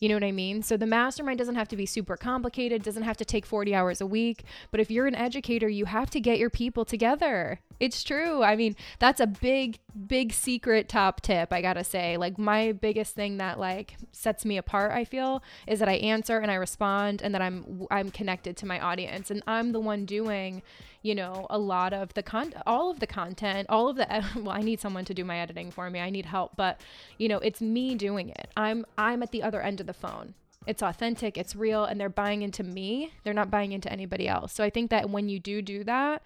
[0.00, 0.62] You know what I mean?
[0.62, 4.00] So the mastermind doesn't have to be super complicated, doesn't have to take 40 hours
[4.00, 4.44] a week.
[4.70, 7.58] But if you're an educator, you have to get your people together.
[7.80, 8.42] It's true.
[8.44, 12.16] I mean, that's a big, big secret top tip, I gotta say.
[12.16, 16.38] Like, my biggest thing that like sets me apart, I feel, is that I answer
[16.38, 19.30] and I respond and that I'm I'm connected to my audience.
[19.32, 20.62] And I'm the one doing,
[21.02, 24.06] you know, a lot of the con all of the content, all of the
[24.36, 26.00] well, I need someone to do my editing for me.
[26.00, 26.80] I need help, but
[27.18, 28.48] you know, it's me doing it.
[28.56, 30.34] I'm I'm at the other end of the phone.
[30.66, 33.12] It's authentic, it's real, and they're buying into me.
[33.24, 34.52] They're not buying into anybody else.
[34.52, 36.22] So I think that when you do do that,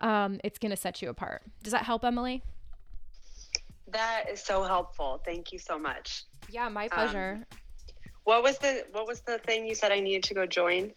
[0.00, 1.42] um, it's going to set you apart.
[1.62, 2.42] Does that help, Emily?
[3.88, 5.22] That is so helpful.
[5.24, 6.24] Thank you so much.
[6.50, 7.38] Yeah, my pleasure.
[7.38, 7.58] Um,
[8.24, 10.92] what was the what was the thing you said I needed to go join?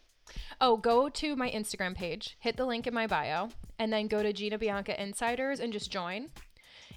[0.59, 3.49] Oh, go to my Instagram page, hit the link in my bio,
[3.79, 6.29] and then go to Gina Bianca Insiders and just join.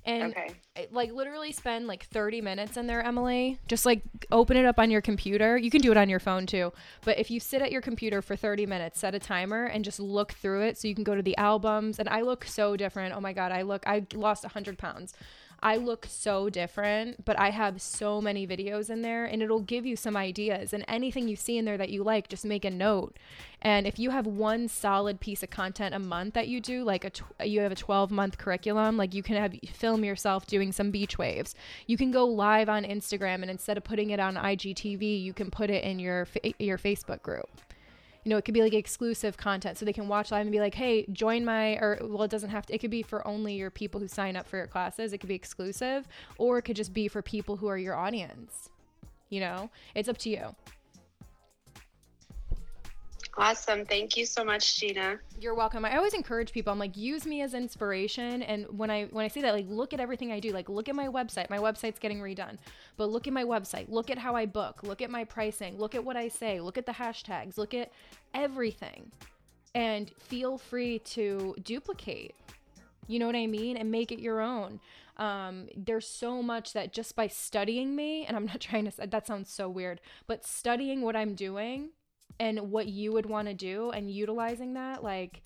[0.05, 0.55] And Okay.
[0.91, 3.59] like literally spend like 30 minutes in there, Emily.
[3.69, 4.01] Just like
[4.33, 5.59] open it up on your computer.
[5.59, 6.73] You can do it on your phone too.
[7.05, 10.01] But if you sit at your computer for 30 minutes, set a timer and just
[10.01, 11.99] look through it so you can go to the albums.
[11.99, 13.15] And I look so different.
[13.15, 15.13] Oh my God, I look, I lost 100 pounds.
[15.63, 19.85] I look so different, but I have so many videos in there and it'll give
[19.85, 20.73] you some ideas.
[20.73, 23.17] And anything you see in there that you like, just make a note.
[23.61, 27.05] And if you have one solid piece of content a month that you do, like
[27.05, 30.73] a tw- you have a 12 month curriculum, like you can have film yourself doing
[30.73, 31.55] some beach waves.
[31.87, 35.51] You can go live on Instagram and instead of putting it on IGTV, you can
[35.51, 37.51] put it in your fa- your Facebook group
[38.25, 40.61] you know, it could be like exclusive content so they can watch live and be
[40.61, 43.55] like, hey, join my, or well, it doesn't have to, it could be for only
[43.55, 45.13] your people who sign up for your classes.
[45.13, 46.07] It could be exclusive,
[46.37, 48.69] or it could just be for people who are your audience.
[49.31, 50.55] You know, it's up to you.
[53.41, 53.87] Awesome.
[53.87, 55.19] Thank you so much, Gina.
[55.41, 55.87] You're welcome.
[55.87, 56.75] I always encourage people.
[56.75, 58.43] I'm like, use me as inspiration.
[58.43, 60.53] And when I when I say that, like, look at everything I do.
[60.53, 61.49] Like, look at my website.
[61.49, 62.59] My website's getting redone,
[62.99, 63.89] but look at my website.
[63.89, 64.83] Look at how I book.
[64.83, 65.79] Look at my pricing.
[65.79, 66.61] Look at what I say.
[66.61, 67.57] Look at the hashtags.
[67.57, 67.91] Look at
[68.35, 69.11] everything,
[69.75, 72.35] and feel free to duplicate.
[73.07, 73.79] You know what I mean?
[73.79, 74.81] And make it your own.
[75.17, 79.07] Um, there's so much that just by studying me, and I'm not trying to.
[79.07, 81.93] That sounds so weird, but studying what I'm doing
[82.39, 85.43] and what you would want to do and utilizing that like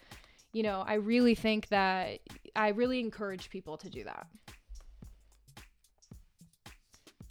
[0.52, 2.18] you know i really think that
[2.54, 4.26] i really encourage people to do that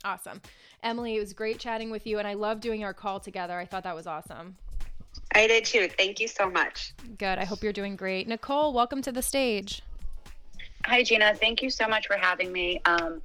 [0.04, 0.42] awesome
[0.84, 3.66] emily it was great chatting with you and i love doing our call together i
[3.66, 4.56] thought that was awesome
[5.36, 5.88] I did too.
[5.98, 6.94] Thank you so much.
[7.18, 9.82] good i hope you're doing great nicole welcome to the stage
[10.86, 11.34] Hi, Gina.
[11.36, 12.82] Thank you so much for having me.
[12.86, 13.22] Um,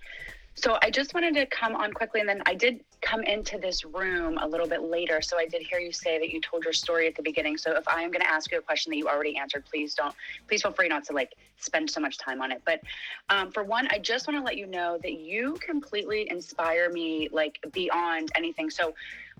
[0.54, 3.84] so I just wanted to come on quickly, and then I did come into this
[3.84, 5.20] room a little bit later.
[5.20, 7.56] So I did hear you say that you told your story at the beginning.
[7.56, 9.94] So if I am going to ask you a question that you already answered, please
[9.94, 10.14] don't.
[10.48, 12.62] Please feel free not to like spend so much time on it.
[12.64, 12.80] But
[13.28, 17.28] um, for one, I just want to let you know that you completely inspire me,
[17.32, 18.70] like beyond anything.
[18.70, 18.94] So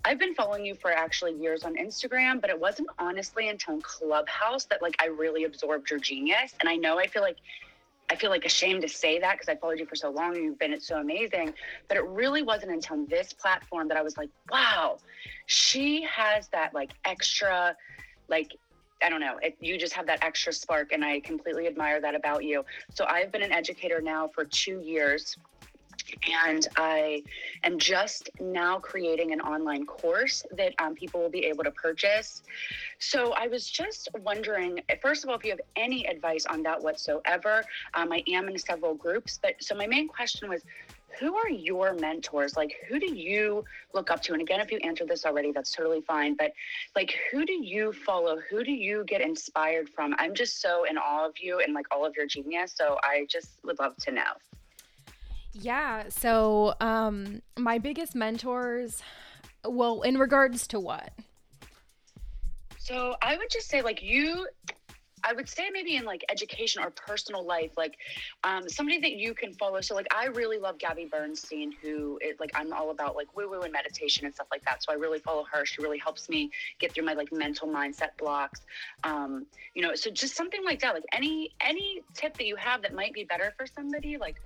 [0.05, 4.65] I've been following you for actually years on Instagram, but it wasn't honestly until Clubhouse
[4.65, 6.53] that like I really absorbed your genius.
[6.59, 7.37] And I know I feel like
[8.11, 10.43] I feel like ashamed to say that because I followed you for so long and
[10.43, 11.53] you've been it so amazing.
[11.87, 14.97] But it really wasn't until this platform that I was like, wow,
[15.45, 17.75] she has that like extra,
[18.27, 18.55] like,
[19.03, 20.91] I don't know, it, you just have that extra spark.
[20.91, 22.65] And I completely admire that about you.
[22.93, 25.37] So I've been an educator now for two years.
[26.45, 27.23] And I
[27.63, 32.43] am just now creating an online course that um, people will be able to purchase.
[32.99, 36.81] So I was just wondering, first of all, if you have any advice on that
[36.81, 37.63] whatsoever.
[37.93, 40.63] Um, I am in several groups, but so my main question was,
[41.19, 42.55] who are your mentors?
[42.55, 44.33] Like, who do you look up to?
[44.33, 46.35] And again, if you answered this already, that's totally fine.
[46.35, 46.53] But
[46.95, 48.39] like, who do you follow?
[48.49, 50.15] Who do you get inspired from?
[50.19, 52.73] I'm just so in awe of you and like all of your genius.
[52.75, 54.33] So I just would love to know.
[55.53, 59.01] Yeah so um my biggest mentors
[59.65, 61.11] well in regards to what
[62.77, 64.47] So I would just say, like, you,
[65.23, 67.95] I would say maybe in like education or personal life, like
[68.43, 69.79] um, somebody that you can follow.
[69.81, 73.47] So, like, I really love Gabby Bernstein, who is like, I'm all about like woo
[73.47, 74.81] woo and meditation and stuff like that.
[74.81, 75.67] So I really follow her.
[75.67, 76.49] She really helps me
[76.79, 78.61] get through my like mental mindset blocks.
[79.03, 79.45] Um,
[79.75, 80.95] you know, so just something like that.
[80.95, 84.41] Like, any, any tip that you have that might be better for somebody, like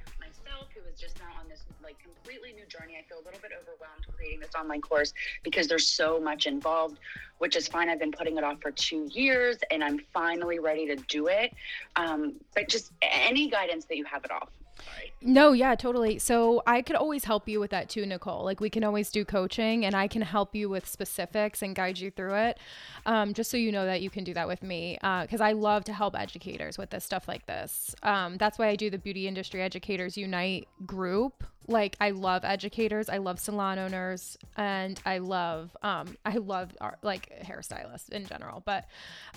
[0.54, 2.96] myself, who is just now on this like completely new journey.
[3.00, 5.14] I feel a little bit overwhelmed creating this online course
[5.44, 7.00] because there's so much involved,
[7.40, 7.90] which is fine.
[7.90, 11.52] I've been putting it off for two years and I'm finally ready to do it.
[11.96, 14.50] Um, but just any guidance that you have at all.
[14.82, 15.14] Sorry.
[15.22, 16.20] No, yeah, totally.
[16.20, 18.44] So I could always help you with that too, Nicole.
[18.44, 22.00] Like we can always do coaching and I can help you with specifics and guide
[22.00, 22.60] you through it.
[23.06, 24.98] Um, just so you know that you can do that with me.
[25.02, 27.96] Uh, cause I love to help educators with this stuff like this.
[28.04, 33.10] Um, that's why I do the Beauty Industry Educators Unite group like I love educators,
[33.10, 36.72] I love salon owners, and I love um I love
[37.02, 38.62] like hairstylists in general.
[38.66, 38.86] But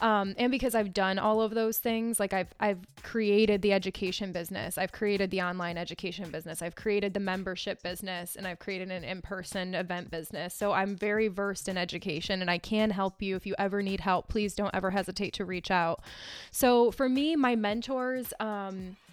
[0.01, 4.33] um and because I've done all of those things, like I've I've created the education
[4.33, 8.91] business, I've created the online education business, I've created the membership business, and I've created
[8.91, 10.55] an in-person event business.
[10.55, 14.01] So I'm very versed in education and I can help you if you ever need
[14.01, 14.29] help.
[14.29, 16.03] Please don't ever hesitate to reach out.
[16.51, 18.97] So for me, my mentors um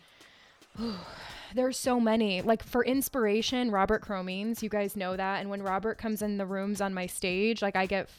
[1.54, 2.42] there's so many.
[2.42, 5.42] Like for inspiration, Robert Cromeans, you guys know that.
[5.42, 8.10] And when Robert comes in the rooms on my stage, like I get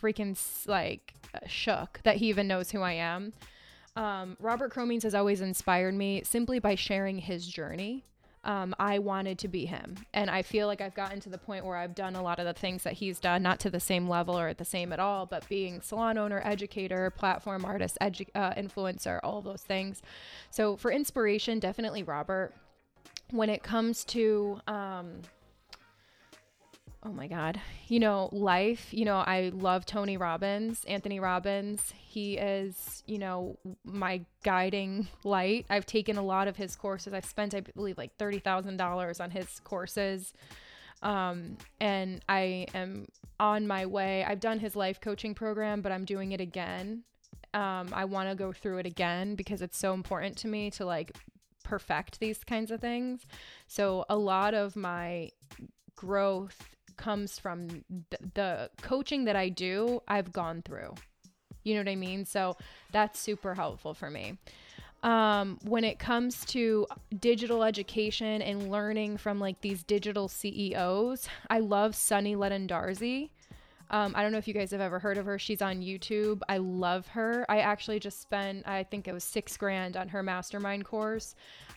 [0.00, 0.36] freaking
[0.66, 1.14] like
[1.46, 3.32] shook that he even knows who I am.
[3.96, 8.04] Um, Robert Cromeans has always inspired me simply by sharing his journey.
[8.42, 9.96] Um, I wanted to be him.
[10.12, 12.44] And I feel like I've gotten to the point where I've done a lot of
[12.44, 15.00] the things that he's done, not to the same level or at the same at
[15.00, 20.02] all, but being salon owner, educator, platform artist, edu- uh, influencer, all those things.
[20.50, 22.52] So for inspiration, definitely Robert
[23.34, 25.20] when it comes to um
[27.02, 31.92] oh my god you know life you know i love tony robbins anthony robbins.
[31.96, 35.66] He is you know my guiding light.
[35.68, 37.12] I've taken a lot of his courses.
[37.12, 40.32] I've spent i believe like $30000 on his courses.
[41.02, 43.08] Um, and i am
[43.40, 44.24] on my way.
[44.24, 47.02] I've done his life coaching program but i'm doing it again.
[47.52, 50.84] Um, i want to go through it again because it's so important to me to
[50.84, 51.12] like
[51.64, 53.26] perfect these kinds of things.
[53.66, 55.30] So a lot of my
[55.96, 57.84] growth comes from th-
[58.34, 60.94] the coaching that I do, I've gone through.
[61.64, 62.24] You know what I mean?
[62.24, 62.56] So
[62.92, 64.38] that's super helpful for me.
[65.02, 66.86] Um, when it comes to
[67.18, 73.30] digital education and learning from like these digital CEOs, I love Sunny Lenarduzzi.
[73.94, 75.38] Um, I don't know if you guys have ever heard of her.
[75.38, 76.40] She's on YouTube.
[76.48, 77.46] I love her.
[77.48, 81.36] I actually just spent, I think it was six grand on her mastermind course.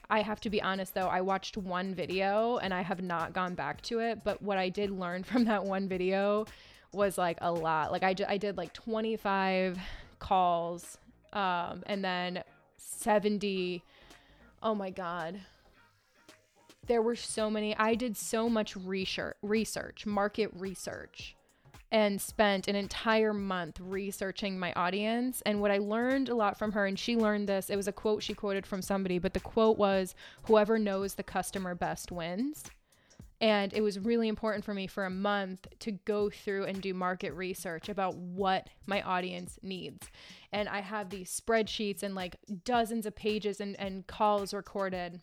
[0.10, 3.53] I have to be honest though, I watched one video and I have not gone
[3.53, 4.23] back to it.
[4.23, 6.48] But what I did learn from that one video
[6.91, 7.91] was like a lot.
[7.91, 9.77] Like I, I did like 25
[10.18, 10.98] calls
[11.34, 12.44] um, and then
[12.77, 13.84] 70.
[14.64, 15.39] Oh my God.
[16.88, 17.77] There were so many.
[17.77, 21.36] I did so much research, research, market research
[21.91, 25.41] and spent an entire month researching my audience.
[25.45, 27.93] And what I learned a lot from her, and she learned this, it was a
[27.93, 32.65] quote she quoted from somebody, but the quote was, Whoever knows the customer best wins.
[33.39, 36.93] And it was really important for me for a month to go through and do
[36.93, 40.07] market research about what my audience needs.
[40.51, 45.22] And I have these spreadsheets and like dozens of pages and, and calls recorded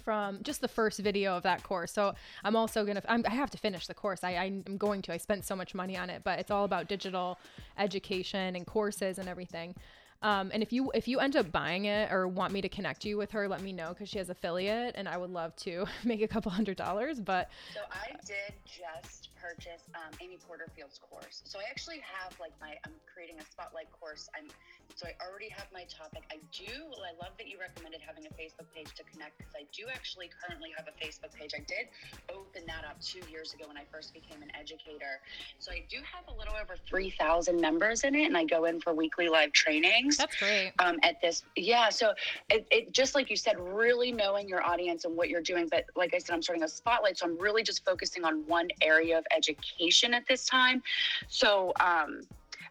[0.00, 1.92] from just the first video of that course.
[1.92, 2.14] So
[2.44, 4.24] I'm also gonna I'm, i have to finish the course.
[4.24, 5.12] I I'm going to.
[5.12, 7.38] I spent so much money on it, but it's all about digital
[7.78, 9.74] education and courses and everything.
[10.22, 13.04] Um, and if you if you end up buying it or want me to connect
[13.04, 15.86] you with her, let me know because she has affiliate, and I would love to
[16.04, 17.20] make a couple hundred dollars.
[17.20, 21.42] But so I did just purchase um, Amy Porterfield's course.
[21.44, 24.28] So I actually have like my I'm creating a spotlight course.
[24.36, 24.46] I'm
[24.94, 26.22] so I already have my topic.
[26.30, 26.70] I do.
[27.00, 30.28] I love that you recommended having a Facebook page to connect because I do actually
[30.28, 31.52] currently have a Facebook page.
[31.54, 31.88] I did
[32.28, 35.24] open that up two years ago when I first became an educator.
[35.58, 38.64] So I do have a little over three thousand members in it, and I go
[38.64, 40.18] in for weekly live trainings.
[40.18, 40.72] That's great.
[40.78, 41.88] Um, at this, yeah.
[41.88, 42.12] So
[42.50, 45.68] it, it just like you said, really knowing your audience and what you're doing.
[45.70, 48.68] But like I said, I'm starting a spotlight, so I'm really just focusing on one
[48.82, 50.82] area of education at this time.
[51.28, 52.22] So, um,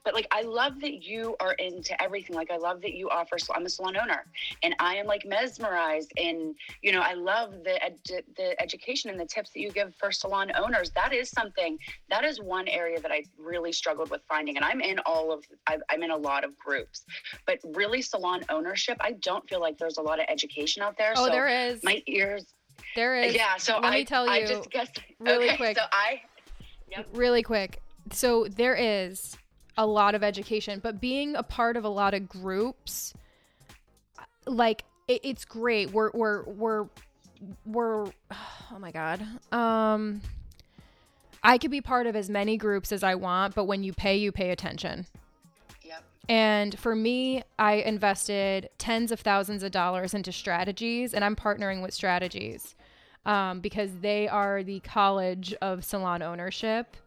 [0.04, 2.36] but like I love that you are into everything.
[2.36, 3.38] Like I love that you offer.
[3.54, 4.26] I'm a salon owner,
[4.64, 6.12] and I am like mesmerized.
[6.18, 9.94] And you know, I love the ed- the education and the tips that you give
[9.96, 10.92] for salon owners.
[10.92, 11.78] That is something.
[12.10, 14.56] That is one area that I really struggled with finding.
[14.56, 15.44] And I'm in all of.
[15.68, 17.06] I'm in a lot of groups,
[17.46, 18.98] but really salon ownership.
[19.02, 21.14] I don't feel like there's a lot of education out there.
[21.16, 21.84] Oh, so there is.
[21.84, 22.46] My ears.
[22.96, 23.36] There is.
[23.36, 23.58] Yeah.
[23.58, 24.32] So let I, me tell you.
[24.32, 25.78] I just guess really okay, quick.
[25.78, 26.22] So I.
[26.92, 27.08] Yep.
[27.14, 27.82] Really quick.
[28.12, 29.38] So there is
[29.78, 33.14] a lot of education, but being a part of a lot of groups,
[34.46, 35.92] like it, it's great.
[35.92, 36.86] We're we're we're
[37.66, 39.26] we're oh my god.
[39.52, 40.22] Um
[41.42, 44.18] I could be part of as many groups as I want, but when you pay,
[44.18, 45.06] you pay attention.
[45.84, 46.04] Yep.
[46.28, 51.82] And for me, I invested tens of thousands of dollars into strategies, and I'm partnering
[51.82, 52.76] with strategies
[53.30, 56.98] um, because they are the college of salon ownership.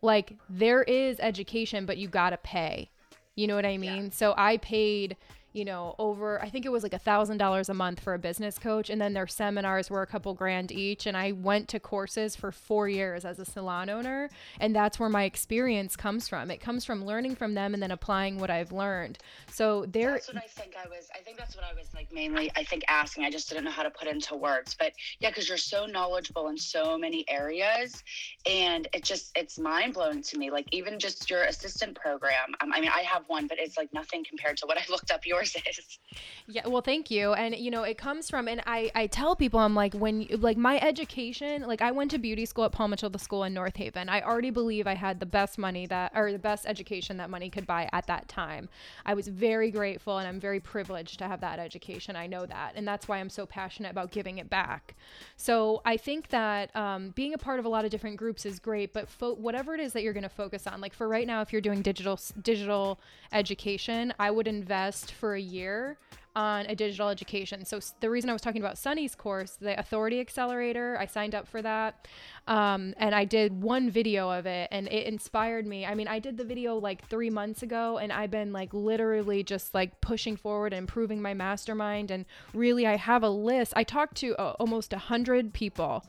[0.00, 2.88] Like, there is education, but you got to pay.
[3.36, 4.04] You know what I mean?
[4.04, 4.10] Yeah.
[4.10, 5.18] So I paid,
[5.54, 8.18] you know, over, I think it was like a thousand dollars a month for a
[8.18, 8.90] business coach.
[8.90, 11.06] And then their seminars were a couple grand each.
[11.06, 14.30] And I went to courses for four years as a salon owner.
[14.58, 16.50] And that's where my experience comes from.
[16.50, 19.18] It comes from learning from them and then applying what I've learned.
[19.48, 20.10] So there.
[20.10, 22.64] That's what I think I was, I think that's what I was like mainly, I
[22.64, 23.24] think asking.
[23.24, 24.74] I just didn't know how to put into words.
[24.76, 28.02] But yeah, because you're so knowledgeable in so many areas.
[28.44, 30.50] And it just, it's mind blowing to me.
[30.50, 32.56] Like even just your assistant program.
[32.60, 35.12] Um, I mean, I have one, but it's like nothing compared to what I looked
[35.12, 35.98] up yours is.
[36.46, 37.32] Yeah, well, thank you.
[37.32, 40.36] And you know, it comes from, and I I tell people, I'm like, when you,
[40.36, 43.76] like my education, like I went to beauty school at Paul Mitchell School in North
[43.76, 44.08] Haven.
[44.08, 47.50] I already believe I had the best money that, or the best education that money
[47.50, 48.68] could buy at that time.
[49.06, 52.16] I was very grateful, and I'm very privileged to have that education.
[52.16, 54.94] I know that, and that's why I'm so passionate about giving it back.
[55.36, 58.58] So I think that um, being a part of a lot of different groups is
[58.58, 61.26] great, but fo- whatever it is that you're going to focus on, like for right
[61.26, 63.00] now, if you're doing digital digital
[63.32, 65.98] education, I would invest for a year
[66.36, 67.64] on a digital education.
[67.64, 71.46] So the reason I was talking about Sunny's course, the Authority Accelerator, I signed up
[71.46, 72.08] for that,
[72.48, 75.86] um, and I did one video of it, and it inspired me.
[75.86, 79.44] I mean, I did the video like three months ago, and I've been like literally
[79.44, 83.72] just like pushing forward and improving my mastermind, and really, I have a list.
[83.76, 86.04] I talked to uh, almost a hundred people,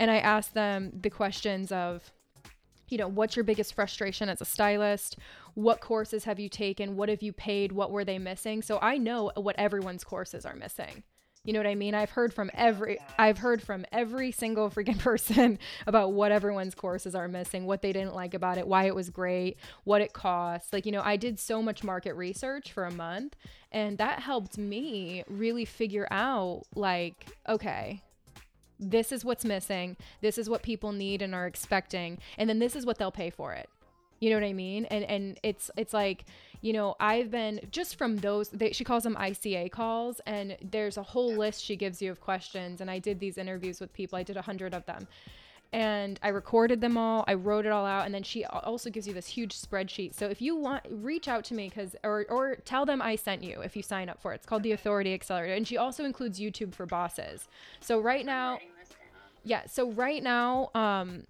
[0.00, 2.12] and I asked them the questions of
[2.88, 5.18] you know, what's your biggest frustration as a stylist?
[5.56, 6.96] What courses have you taken?
[6.96, 7.72] What have you paid?
[7.72, 8.60] What were they missing?
[8.60, 11.02] So I know what everyone's courses are missing.
[11.44, 11.94] You know what I mean?
[11.94, 17.14] I've heard from every I've heard from every single freaking person about what everyone's courses
[17.14, 20.74] are missing, what they didn't like about it, why it was great, what it costs.
[20.74, 23.34] Like, you know, I did so much market research for a month
[23.72, 28.02] and that helped me really figure out like, okay,
[28.78, 29.96] this is what's missing.
[30.20, 32.18] This is what people need and are expecting.
[32.36, 33.70] And then this is what they'll pay for it.
[34.20, 34.86] You know what I mean?
[34.86, 36.24] And and it's it's like,
[36.60, 40.96] you know, I've been just from those they, she calls them ICA calls and there's
[40.96, 44.18] a whole list she gives you of questions and I did these interviews with people.
[44.18, 45.06] I did a 100 of them
[45.72, 47.24] and I recorded them all.
[47.26, 50.14] I wrote it all out, and then she also gives you this huge spreadsheet.
[50.14, 53.42] So if you want, reach out to me because, or or tell them I sent
[53.42, 54.36] you if you sign up for it.
[54.36, 57.48] It's called the Authority Accelerator, and she also includes YouTube for bosses.
[57.80, 58.58] So right now,
[59.44, 59.66] yeah.
[59.66, 61.24] So right now, um,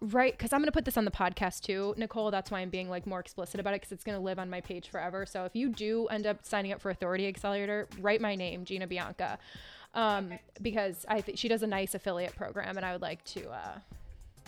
[0.00, 2.68] right because i'm going to put this on the podcast too nicole that's why i'm
[2.68, 5.24] being like more explicit about it because it's going to live on my page forever
[5.24, 8.86] so if you do end up signing up for authority accelerator write my name gina
[8.86, 9.38] bianca
[9.96, 10.40] um, okay.
[10.60, 13.78] because I think she does a nice affiliate program, and I would like to, uh,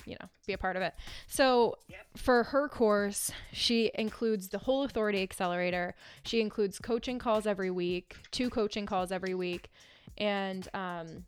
[0.05, 0.95] you know, be a part of it.
[1.27, 2.07] So yep.
[2.17, 5.95] for her course, she includes the whole Authority Accelerator.
[6.25, 9.71] She includes coaching calls every week, two coaching calls every week,
[10.19, 11.25] and um,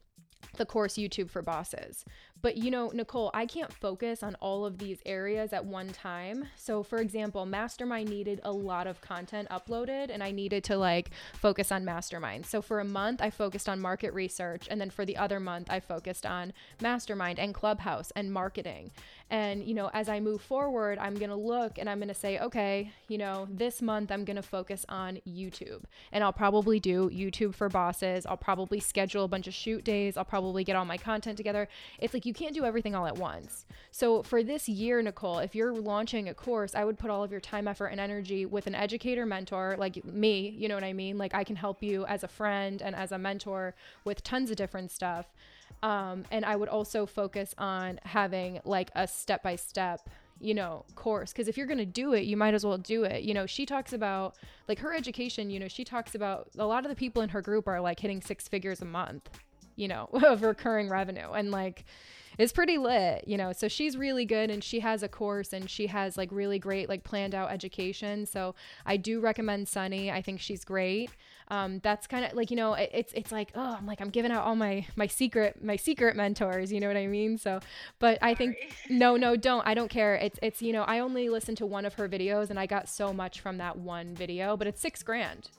[0.59, 2.05] the course YouTube for Bosses.
[2.43, 6.47] But you know, Nicole, I can't focus on all of these areas at one time.
[6.57, 11.11] So, for example, Mastermind needed a lot of content uploaded, and I needed to like
[11.35, 12.47] focus on Mastermind.
[12.47, 15.69] So, for a month, I focused on market research, and then for the other month,
[15.71, 18.91] I focused on Mastermind and Clubhouse and marketing.
[19.31, 22.15] And, you know, as I move forward, I'm going to look and I'm going to
[22.15, 25.85] say, okay, you know, this month I'm going to focus on YouTube.
[26.11, 28.27] And I'll probably do YouTube for bosses.
[28.27, 30.17] I'll probably schedule a bunch of shoot days.
[30.17, 31.69] I'll probably get all my content together.
[32.01, 33.67] It's like you can't do everything all at once.
[33.93, 37.31] So for this year, Nicole, if you're launching a course, I would put all of
[37.31, 40.49] your time, effort, and energy with an educator mentor like me.
[40.49, 41.19] You know what I mean?
[41.19, 44.57] Like I can help you as a friend and as a mentor with tons of
[44.57, 45.27] different stuff.
[45.83, 50.09] Um, and I would also focus on having like a step by step
[50.43, 53.05] you know course because if you're going to do it you might as well do
[53.05, 54.37] it you know she talks about
[54.69, 57.43] like her education you know she talks about a lot of the people in her
[57.43, 59.29] group are like hitting six figures a month
[59.77, 61.85] you know of recurring revenue and like
[62.41, 63.53] is pretty lit, you know.
[63.53, 66.89] So she's really good and she has a course and she has like really great
[66.89, 68.25] like planned out education.
[68.25, 68.55] So
[68.87, 70.11] I do recommend Sunny.
[70.11, 71.11] I think she's great.
[71.51, 74.11] Um, that's kind of like you know it, it's it's like oh I'm like I'm
[74.11, 77.39] giving out all my my secret my secret mentors you know what I mean?
[77.39, 77.61] So
[77.99, 78.57] but I think
[78.91, 80.15] no no don't I don't care.
[80.15, 82.89] It's it's you know I only listened to one of her videos and I got
[82.89, 85.51] so much from that one video but it's six grand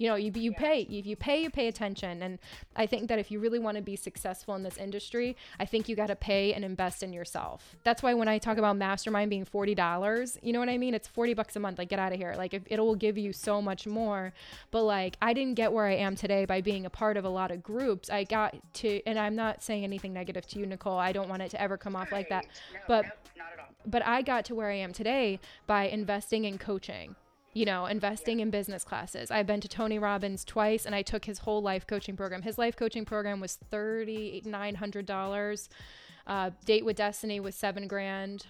[0.00, 0.58] you know you, you yeah.
[0.58, 2.22] pay if you pay you pay attention.
[2.22, 2.38] And
[2.74, 5.88] i think that if you really want to be successful in this industry i think
[5.88, 7.76] you got to pay and invest in yourself.
[7.84, 10.94] That's why when i talk about mastermind being $40 you know what i mean?
[10.94, 12.34] It's 40 bucks a month like get out of here.
[12.36, 14.32] Like if, it will give you so much more.
[14.70, 17.28] But like i didn't get where i am today by being a part of a
[17.28, 18.08] lot of groups.
[18.08, 20.98] I got to and i'm not saying anything negative to you nicole.
[20.98, 22.46] I don't want it to ever come off like that.
[22.72, 23.04] No, but
[23.36, 23.44] no,
[23.86, 27.16] but i got to where i am today by investing in coaching
[27.52, 29.30] you know, investing in business classes.
[29.30, 32.42] I've been to Tony Robbins twice and I took his whole life coaching program.
[32.42, 35.68] His life coaching program was $3,900.
[36.26, 38.46] Uh, Date with Destiny was seven grand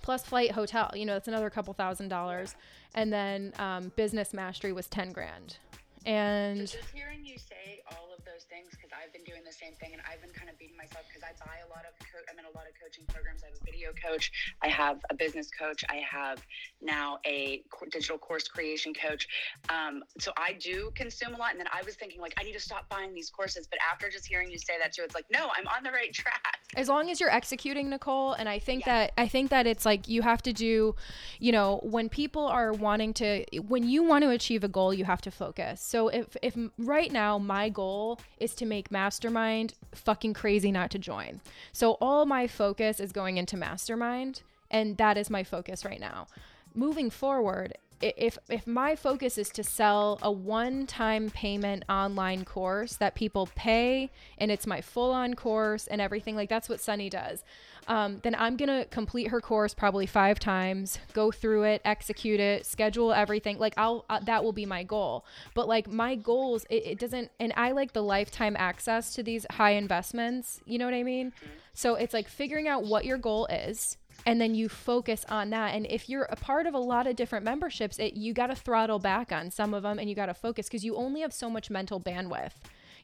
[0.00, 0.90] plus flight hotel.
[0.94, 2.54] You know, that's another couple thousand dollars.
[2.94, 5.58] And then um, business mastery was 10 grand.
[6.06, 9.52] And So just hearing you say all of those things, because I've been doing the
[9.52, 11.92] same thing, and I've been kind of beating myself because I buy a lot of,
[12.00, 13.44] co- I'm in a lot of coaching programs.
[13.44, 14.32] I have a video coach,
[14.62, 16.40] I have a business coach, I have
[16.80, 19.28] now a co- digital course creation coach.
[19.68, 22.56] Um, so I do consume a lot, and then I was thinking like I need
[22.56, 23.66] to stop buying these courses.
[23.68, 26.12] But after just hearing you say that too, it's like no, I'm on the right
[26.12, 26.58] track.
[26.76, 28.92] as long as you're executing nicole and i think Yeah.
[29.06, 30.94] that i think that it's like you have to do
[31.38, 35.04] you know when people are wanting to when you want to achieve a goal you
[35.04, 38.05] have to focus so if if right now my goal
[38.38, 41.40] is to make mastermind fucking crazy not to join.
[41.72, 46.26] So all my focus is going into mastermind and that is my focus right now.
[46.74, 53.14] Moving forward if if my focus is to sell a one-time payment online course that
[53.14, 57.42] people pay and it's my full-on course and everything like that's what Sunny does.
[57.88, 62.66] Um, then I'm gonna complete her course probably five times go through it execute it
[62.66, 63.58] schedule everything.
[63.58, 65.24] Like I'll uh, that will be my goal.
[65.54, 69.46] But like my goals it, it doesn't and I like the lifetime access to these
[69.52, 71.32] high investments you know what I mean?
[71.72, 75.74] So it's like figuring out what your goal is and then you focus on that.
[75.74, 78.54] And if you're a part of a lot of different memberships it, you got to
[78.54, 81.32] throttle back on some of them and you got to focus because you only have
[81.32, 82.52] so much mental bandwidth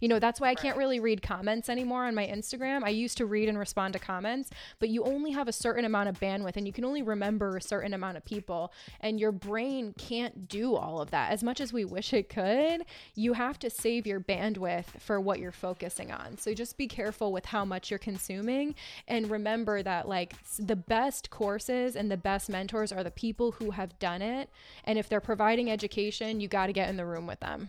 [0.03, 2.83] you know that's why i can't really read comments anymore on my instagram.
[2.83, 4.51] I used to read and respond to comments
[4.81, 7.63] but you only have a certain amount of bandwidth and you can only remember a
[7.63, 11.31] certain amount of people and your brain can't do all of that.
[11.31, 12.85] As much as we wish it could
[13.15, 16.37] you have to save your bandwidth for what you're focusing on.
[16.37, 18.75] So just be careful with how much you're consuming
[19.07, 23.71] and remember that like the best courses and the best mentors are the people who
[23.71, 24.51] have done it.
[24.85, 27.69] And if they're providing education you got to get in the room with them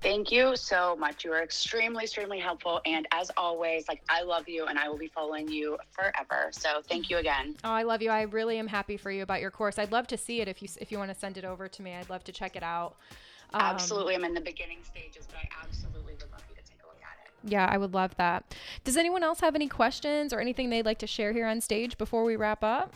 [0.00, 1.24] Thank you so much.
[1.24, 2.80] You are extremely, extremely helpful.
[2.86, 6.50] And as always, like I love you and I will be following you forever.
[6.52, 7.56] So thank you again.
[7.64, 8.10] Oh, I love you.
[8.10, 9.76] I really am happy for you about your course.
[9.78, 11.82] I'd love to see it if you if you want to send it over to
[11.82, 11.94] me.
[11.94, 12.94] I'd love to check it out.
[13.52, 14.14] Um, absolutely.
[14.14, 17.00] I'm in the beginning stages, but I absolutely would love you to take a look
[17.02, 17.50] at it.
[17.50, 18.54] Yeah, I would love that.
[18.84, 21.98] Does anyone else have any questions or anything they'd like to share here on stage
[21.98, 22.94] before we wrap up?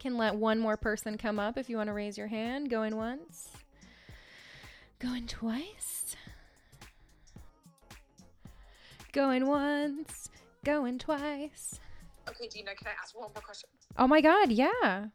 [0.00, 2.68] Can let one more person come up if you want to raise your hand.
[2.68, 3.48] Going once.
[5.04, 6.16] Going twice.
[9.12, 10.30] Going once.
[10.64, 11.78] Going twice.
[12.26, 13.68] Okay, Dina, can I ask one more question?
[13.98, 15.08] Oh my God, yeah.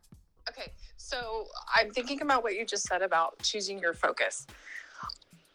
[0.47, 4.45] Okay, so I'm thinking about what you just said about choosing your focus.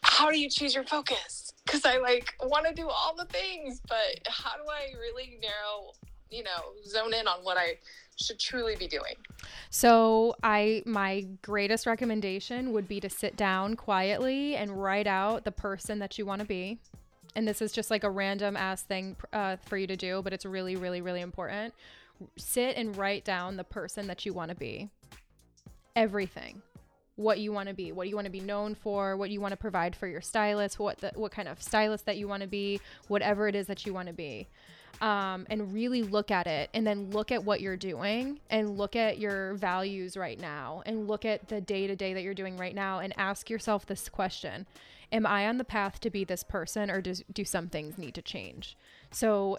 [0.01, 1.52] How do you choose your focus?
[1.65, 5.93] Because I like want to do all the things, but how do I really narrow,
[6.35, 7.78] you know, zone in on what I
[8.16, 9.15] should truly be doing?
[9.70, 15.52] So I my greatest recommendation would be to sit down quietly and write out the
[15.52, 16.78] person that you want to be.
[17.36, 20.32] And this is just like a random ass thing uh, for you to do, but
[20.32, 21.74] it's really, really, really important.
[22.36, 24.89] Sit and write down the person that you want to be.
[25.97, 26.62] Everything
[27.16, 29.52] what you want to be, what you want to be known for, what you want
[29.52, 32.48] to provide for your stylist, what the, what kind of stylist that you want to
[32.48, 34.48] be, whatever it is that you want to be.
[35.01, 38.97] Um, and really look at it and then look at what you're doing and look
[38.97, 42.57] at your values right now and look at the day to day that you're doing
[42.57, 44.66] right now and ask yourself this question
[45.12, 48.15] Am I on the path to be this person or does, do some things need
[48.15, 48.77] to change?
[49.11, 49.59] So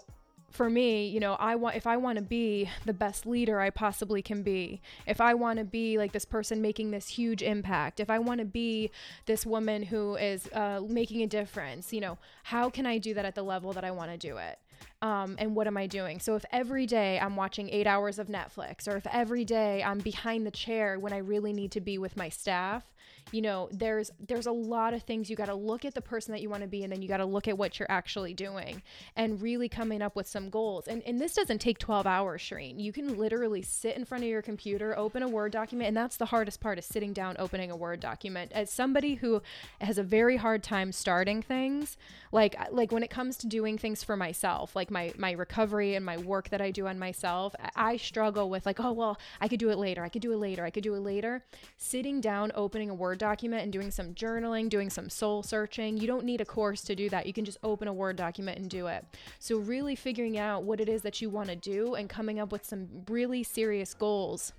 [0.50, 3.70] for me, you know, I want if I want to be the best leader I
[3.70, 8.00] possibly can be, if I want to be like this person making this huge impact,
[8.00, 8.90] if I want to be
[9.26, 13.24] this woman who is uh, making a difference, you know, how can I do that
[13.24, 14.58] at the level that I want to do it?
[15.02, 16.20] Um, and what am I doing?
[16.20, 19.98] So if every day I'm watching eight hours of Netflix, or if every day I'm
[19.98, 22.84] behind the chair when I really need to be with my staff,
[23.32, 26.32] you know, there's there's a lot of things you got to look at the person
[26.32, 28.34] that you want to be, and then you got to look at what you're actually
[28.34, 28.82] doing,
[29.16, 30.86] and really coming up with some goals.
[30.86, 32.80] And and this doesn't take 12 hours, Shereen.
[32.80, 36.16] You can literally sit in front of your computer, open a Word document, and that's
[36.16, 38.52] the hardest part is sitting down, opening a Word document.
[38.54, 39.42] As somebody who
[39.80, 41.96] has a very hard time starting things,
[42.30, 46.04] like like when it comes to doing things for myself, like my my recovery and
[46.04, 49.46] my work that I do on myself, I I struggle with like, oh well, I
[49.46, 50.02] could do it later.
[50.02, 50.64] I could do it later.
[50.64, 51.44] I could do it later.
[51.76, 55.96] Sitting down, opening a Word document and doing some journaling, doing some soul searching.
[55.96, 57.26] You don't need a course to do that.
[57.26, 59.04] You can just open a Word document and do it.
[59.38, 62.50] So really figuring out what it is that you want to do and coming up
[62.50, 64.52] with some really serious goals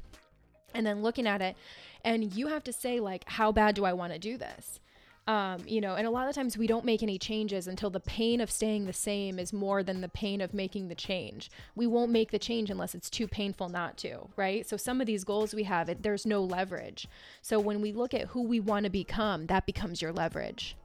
[0.74, 1.56] and then looking at it
[2.04, 4.80] and you have to say like how bad do i want to do this
[5.28, 8.00] um, you know and a lot of times we don't make any changes until the
[8.00, 11.86] pain of staying the same is more than the pain of making the change we
[11.86, 15.24] won't make the change unless it's too painful not to right so some of these
[15.24, 17.08] goals we have it there's no leverage
[17.42, 20.76] so when we look at who we want to become that becomes your leverage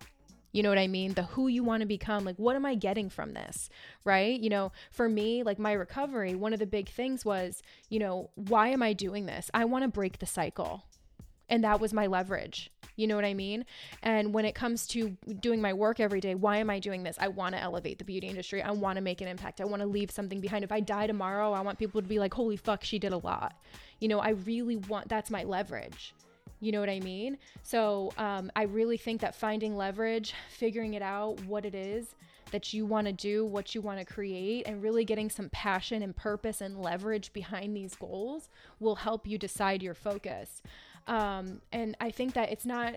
[0.53, 1.15] you know what I mean?
[1.15, 2.25] The who you want to become.
[2.25, 3.71] Like, what am I getting from this?
[4.05, 4.39] Right?
[4.39, 8.31] You know, for me, like my recovery, one of the big things was, you know,
[8.35, 9.51] why am I doing this?
[9.55, 10.85] I want to break the cycle.
[11.49, 12.71] And that was my leverage.
[12.97, 13.65] You know what I mean?
[14.03, 17.17] And when it comes to doing my work every day, why am I doing this?
[17.19, 18.63] I want to elevate the beauty industry.
[18.63, 19.61] I want to make an impact.
[19.61, 20.65] I want to leave something behind.
[20.65, 23.19] If I die tomorrow, I want people to be like, holy fuck, she did a
[23.19, 23.55] lot.
[24.01, 26.15] You know, I really want that's my leverage.
[26.61, 27.39] You know what I mean?
[27.63, 32.15] So um, I really think that finding leverage, figuring it out, what it is
[32.53, 36.03] that you want to do, what you want to create, and really getting some passion
[36.03, 38.49] and purpose and leverage behind these goals
[38.79, 40.63] will help you decide your focus.
[41.07, 42.95] Um, and I think that it's not,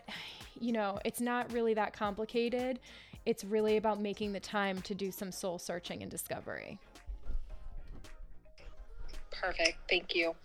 [0.59, 2.79] you know, it's not really that complicated.
[3.25, 6.79] It's really about making the time to do some soul searching and discovery.
[9.31, 9.77] Perfect.
[9.89, 10.35] Thank you.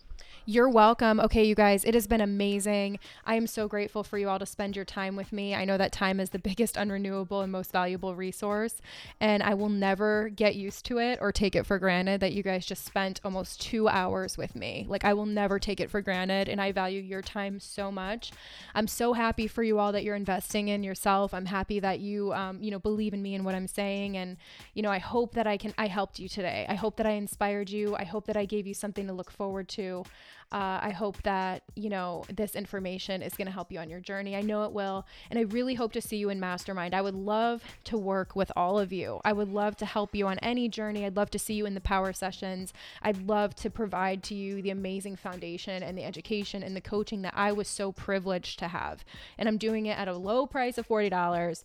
[0.47, 1.21] You're welcome.
[1.21, 2.99] Okay, you guys, it has been amazing.
[3.27, 5.55] I am so grateful for you all to spend your time with me.
[5.55, 8.81] I know that time is the biggest unrenewable and most valuable resource,
[9.21, 12.43] and I will never get used to it or take it for granted that you
[12.43, 14.87] guys just spent almost two hours with me.
[14.89, 18.33] Like, I will never take it for granted, and I value your time so much.
[18.75, 21.35] I'm so happy for you all that you're investing in yourself.
[21.35, 24.39] I'm happy that you, um, you know, believe in me and what I'm saying, and
[24.73, 25.75] you know, I hope that I can.
[25.77, 26.65] I helped you today.
[26.67, 27.95] I hope that I inspired you.
[27.95, 30.05] I hope that I gave you something to look forward to.
[30.53, 34.01] Uh, I hope that, you know, this information is going to help you on your
[34.01, 34.35] journey.
[34.35, 35.07] I know it will.
[35.31, 36.93] And I really hope to see you in Mastermind.
[36.93, 39.21] I would love to work with all of you.
[39.25, 41.07] I would love to help you on any journey.
[41.07, 42.73] I'd love to see you in the power sessions.
[43.01, 47.23] I'd love to provide to you the amazing foundation and the education and the coaching
[47.23, 49.05] that I was so privileged to have.
[49.39, 51.63] And I'm doing it at a low price of $40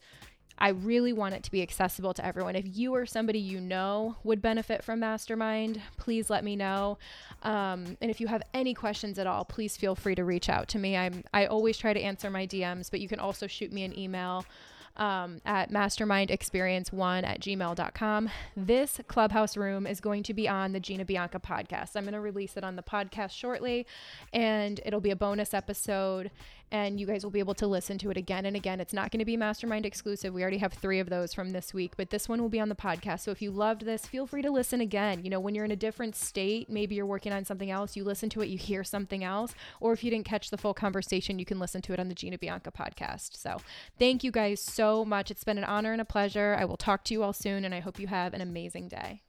[0.58, 2.56] I really want it to be accessible to everyone.
[2.56, 6.98] If you or somebody you know would benefit from Mastermind, please let me know.
[7.44, 10.68] Um, and if you have any questions at all, please feel free to reach out
[10.70, 10.96] to me.
[10.96, 13.98] I'm I always try to answer my DMs, but you can also shoot me an
[13.98, 14.46] email
[14.98, 18.30] um, at mastermindexperience1 at gmail.com.
[18.56, 21.96] This clubhouse room is going to be on the Gina Bianca podcast.
[21.96, 23.86] I'm going to release it on the podcast shortly,
[24.34, 26.32] and it'll be a bonus episode,
[26.72, 28.80] and you guys will be able to listen to it again and again.
[28.80, 30.34] It's not going to be Mastermind exclusive.
[30.34, 32.70] We already have three of those from this week, but this one will be on
[32.70, 33.22] the podcast.
[33.22, 35.24] So if you loved this, feel free to listen again.
[35.24, 38.04] You know, when you're in a different state, maybe you're working on something else, you
[38.04, 41.40] listen to it, you hear something else, or if you didn't catch the full conversation,
[41.40, 43.38] you can listen to it on the Gina Bianca podcast.
[43.38, 43.58] So
[44.00, 45.32] thank you guys so much.
[45.32, 46.56] It's been an honor and a pleasure.
[46.58, 49.22] I will talk to you all soon, and I hope you have an amazing day.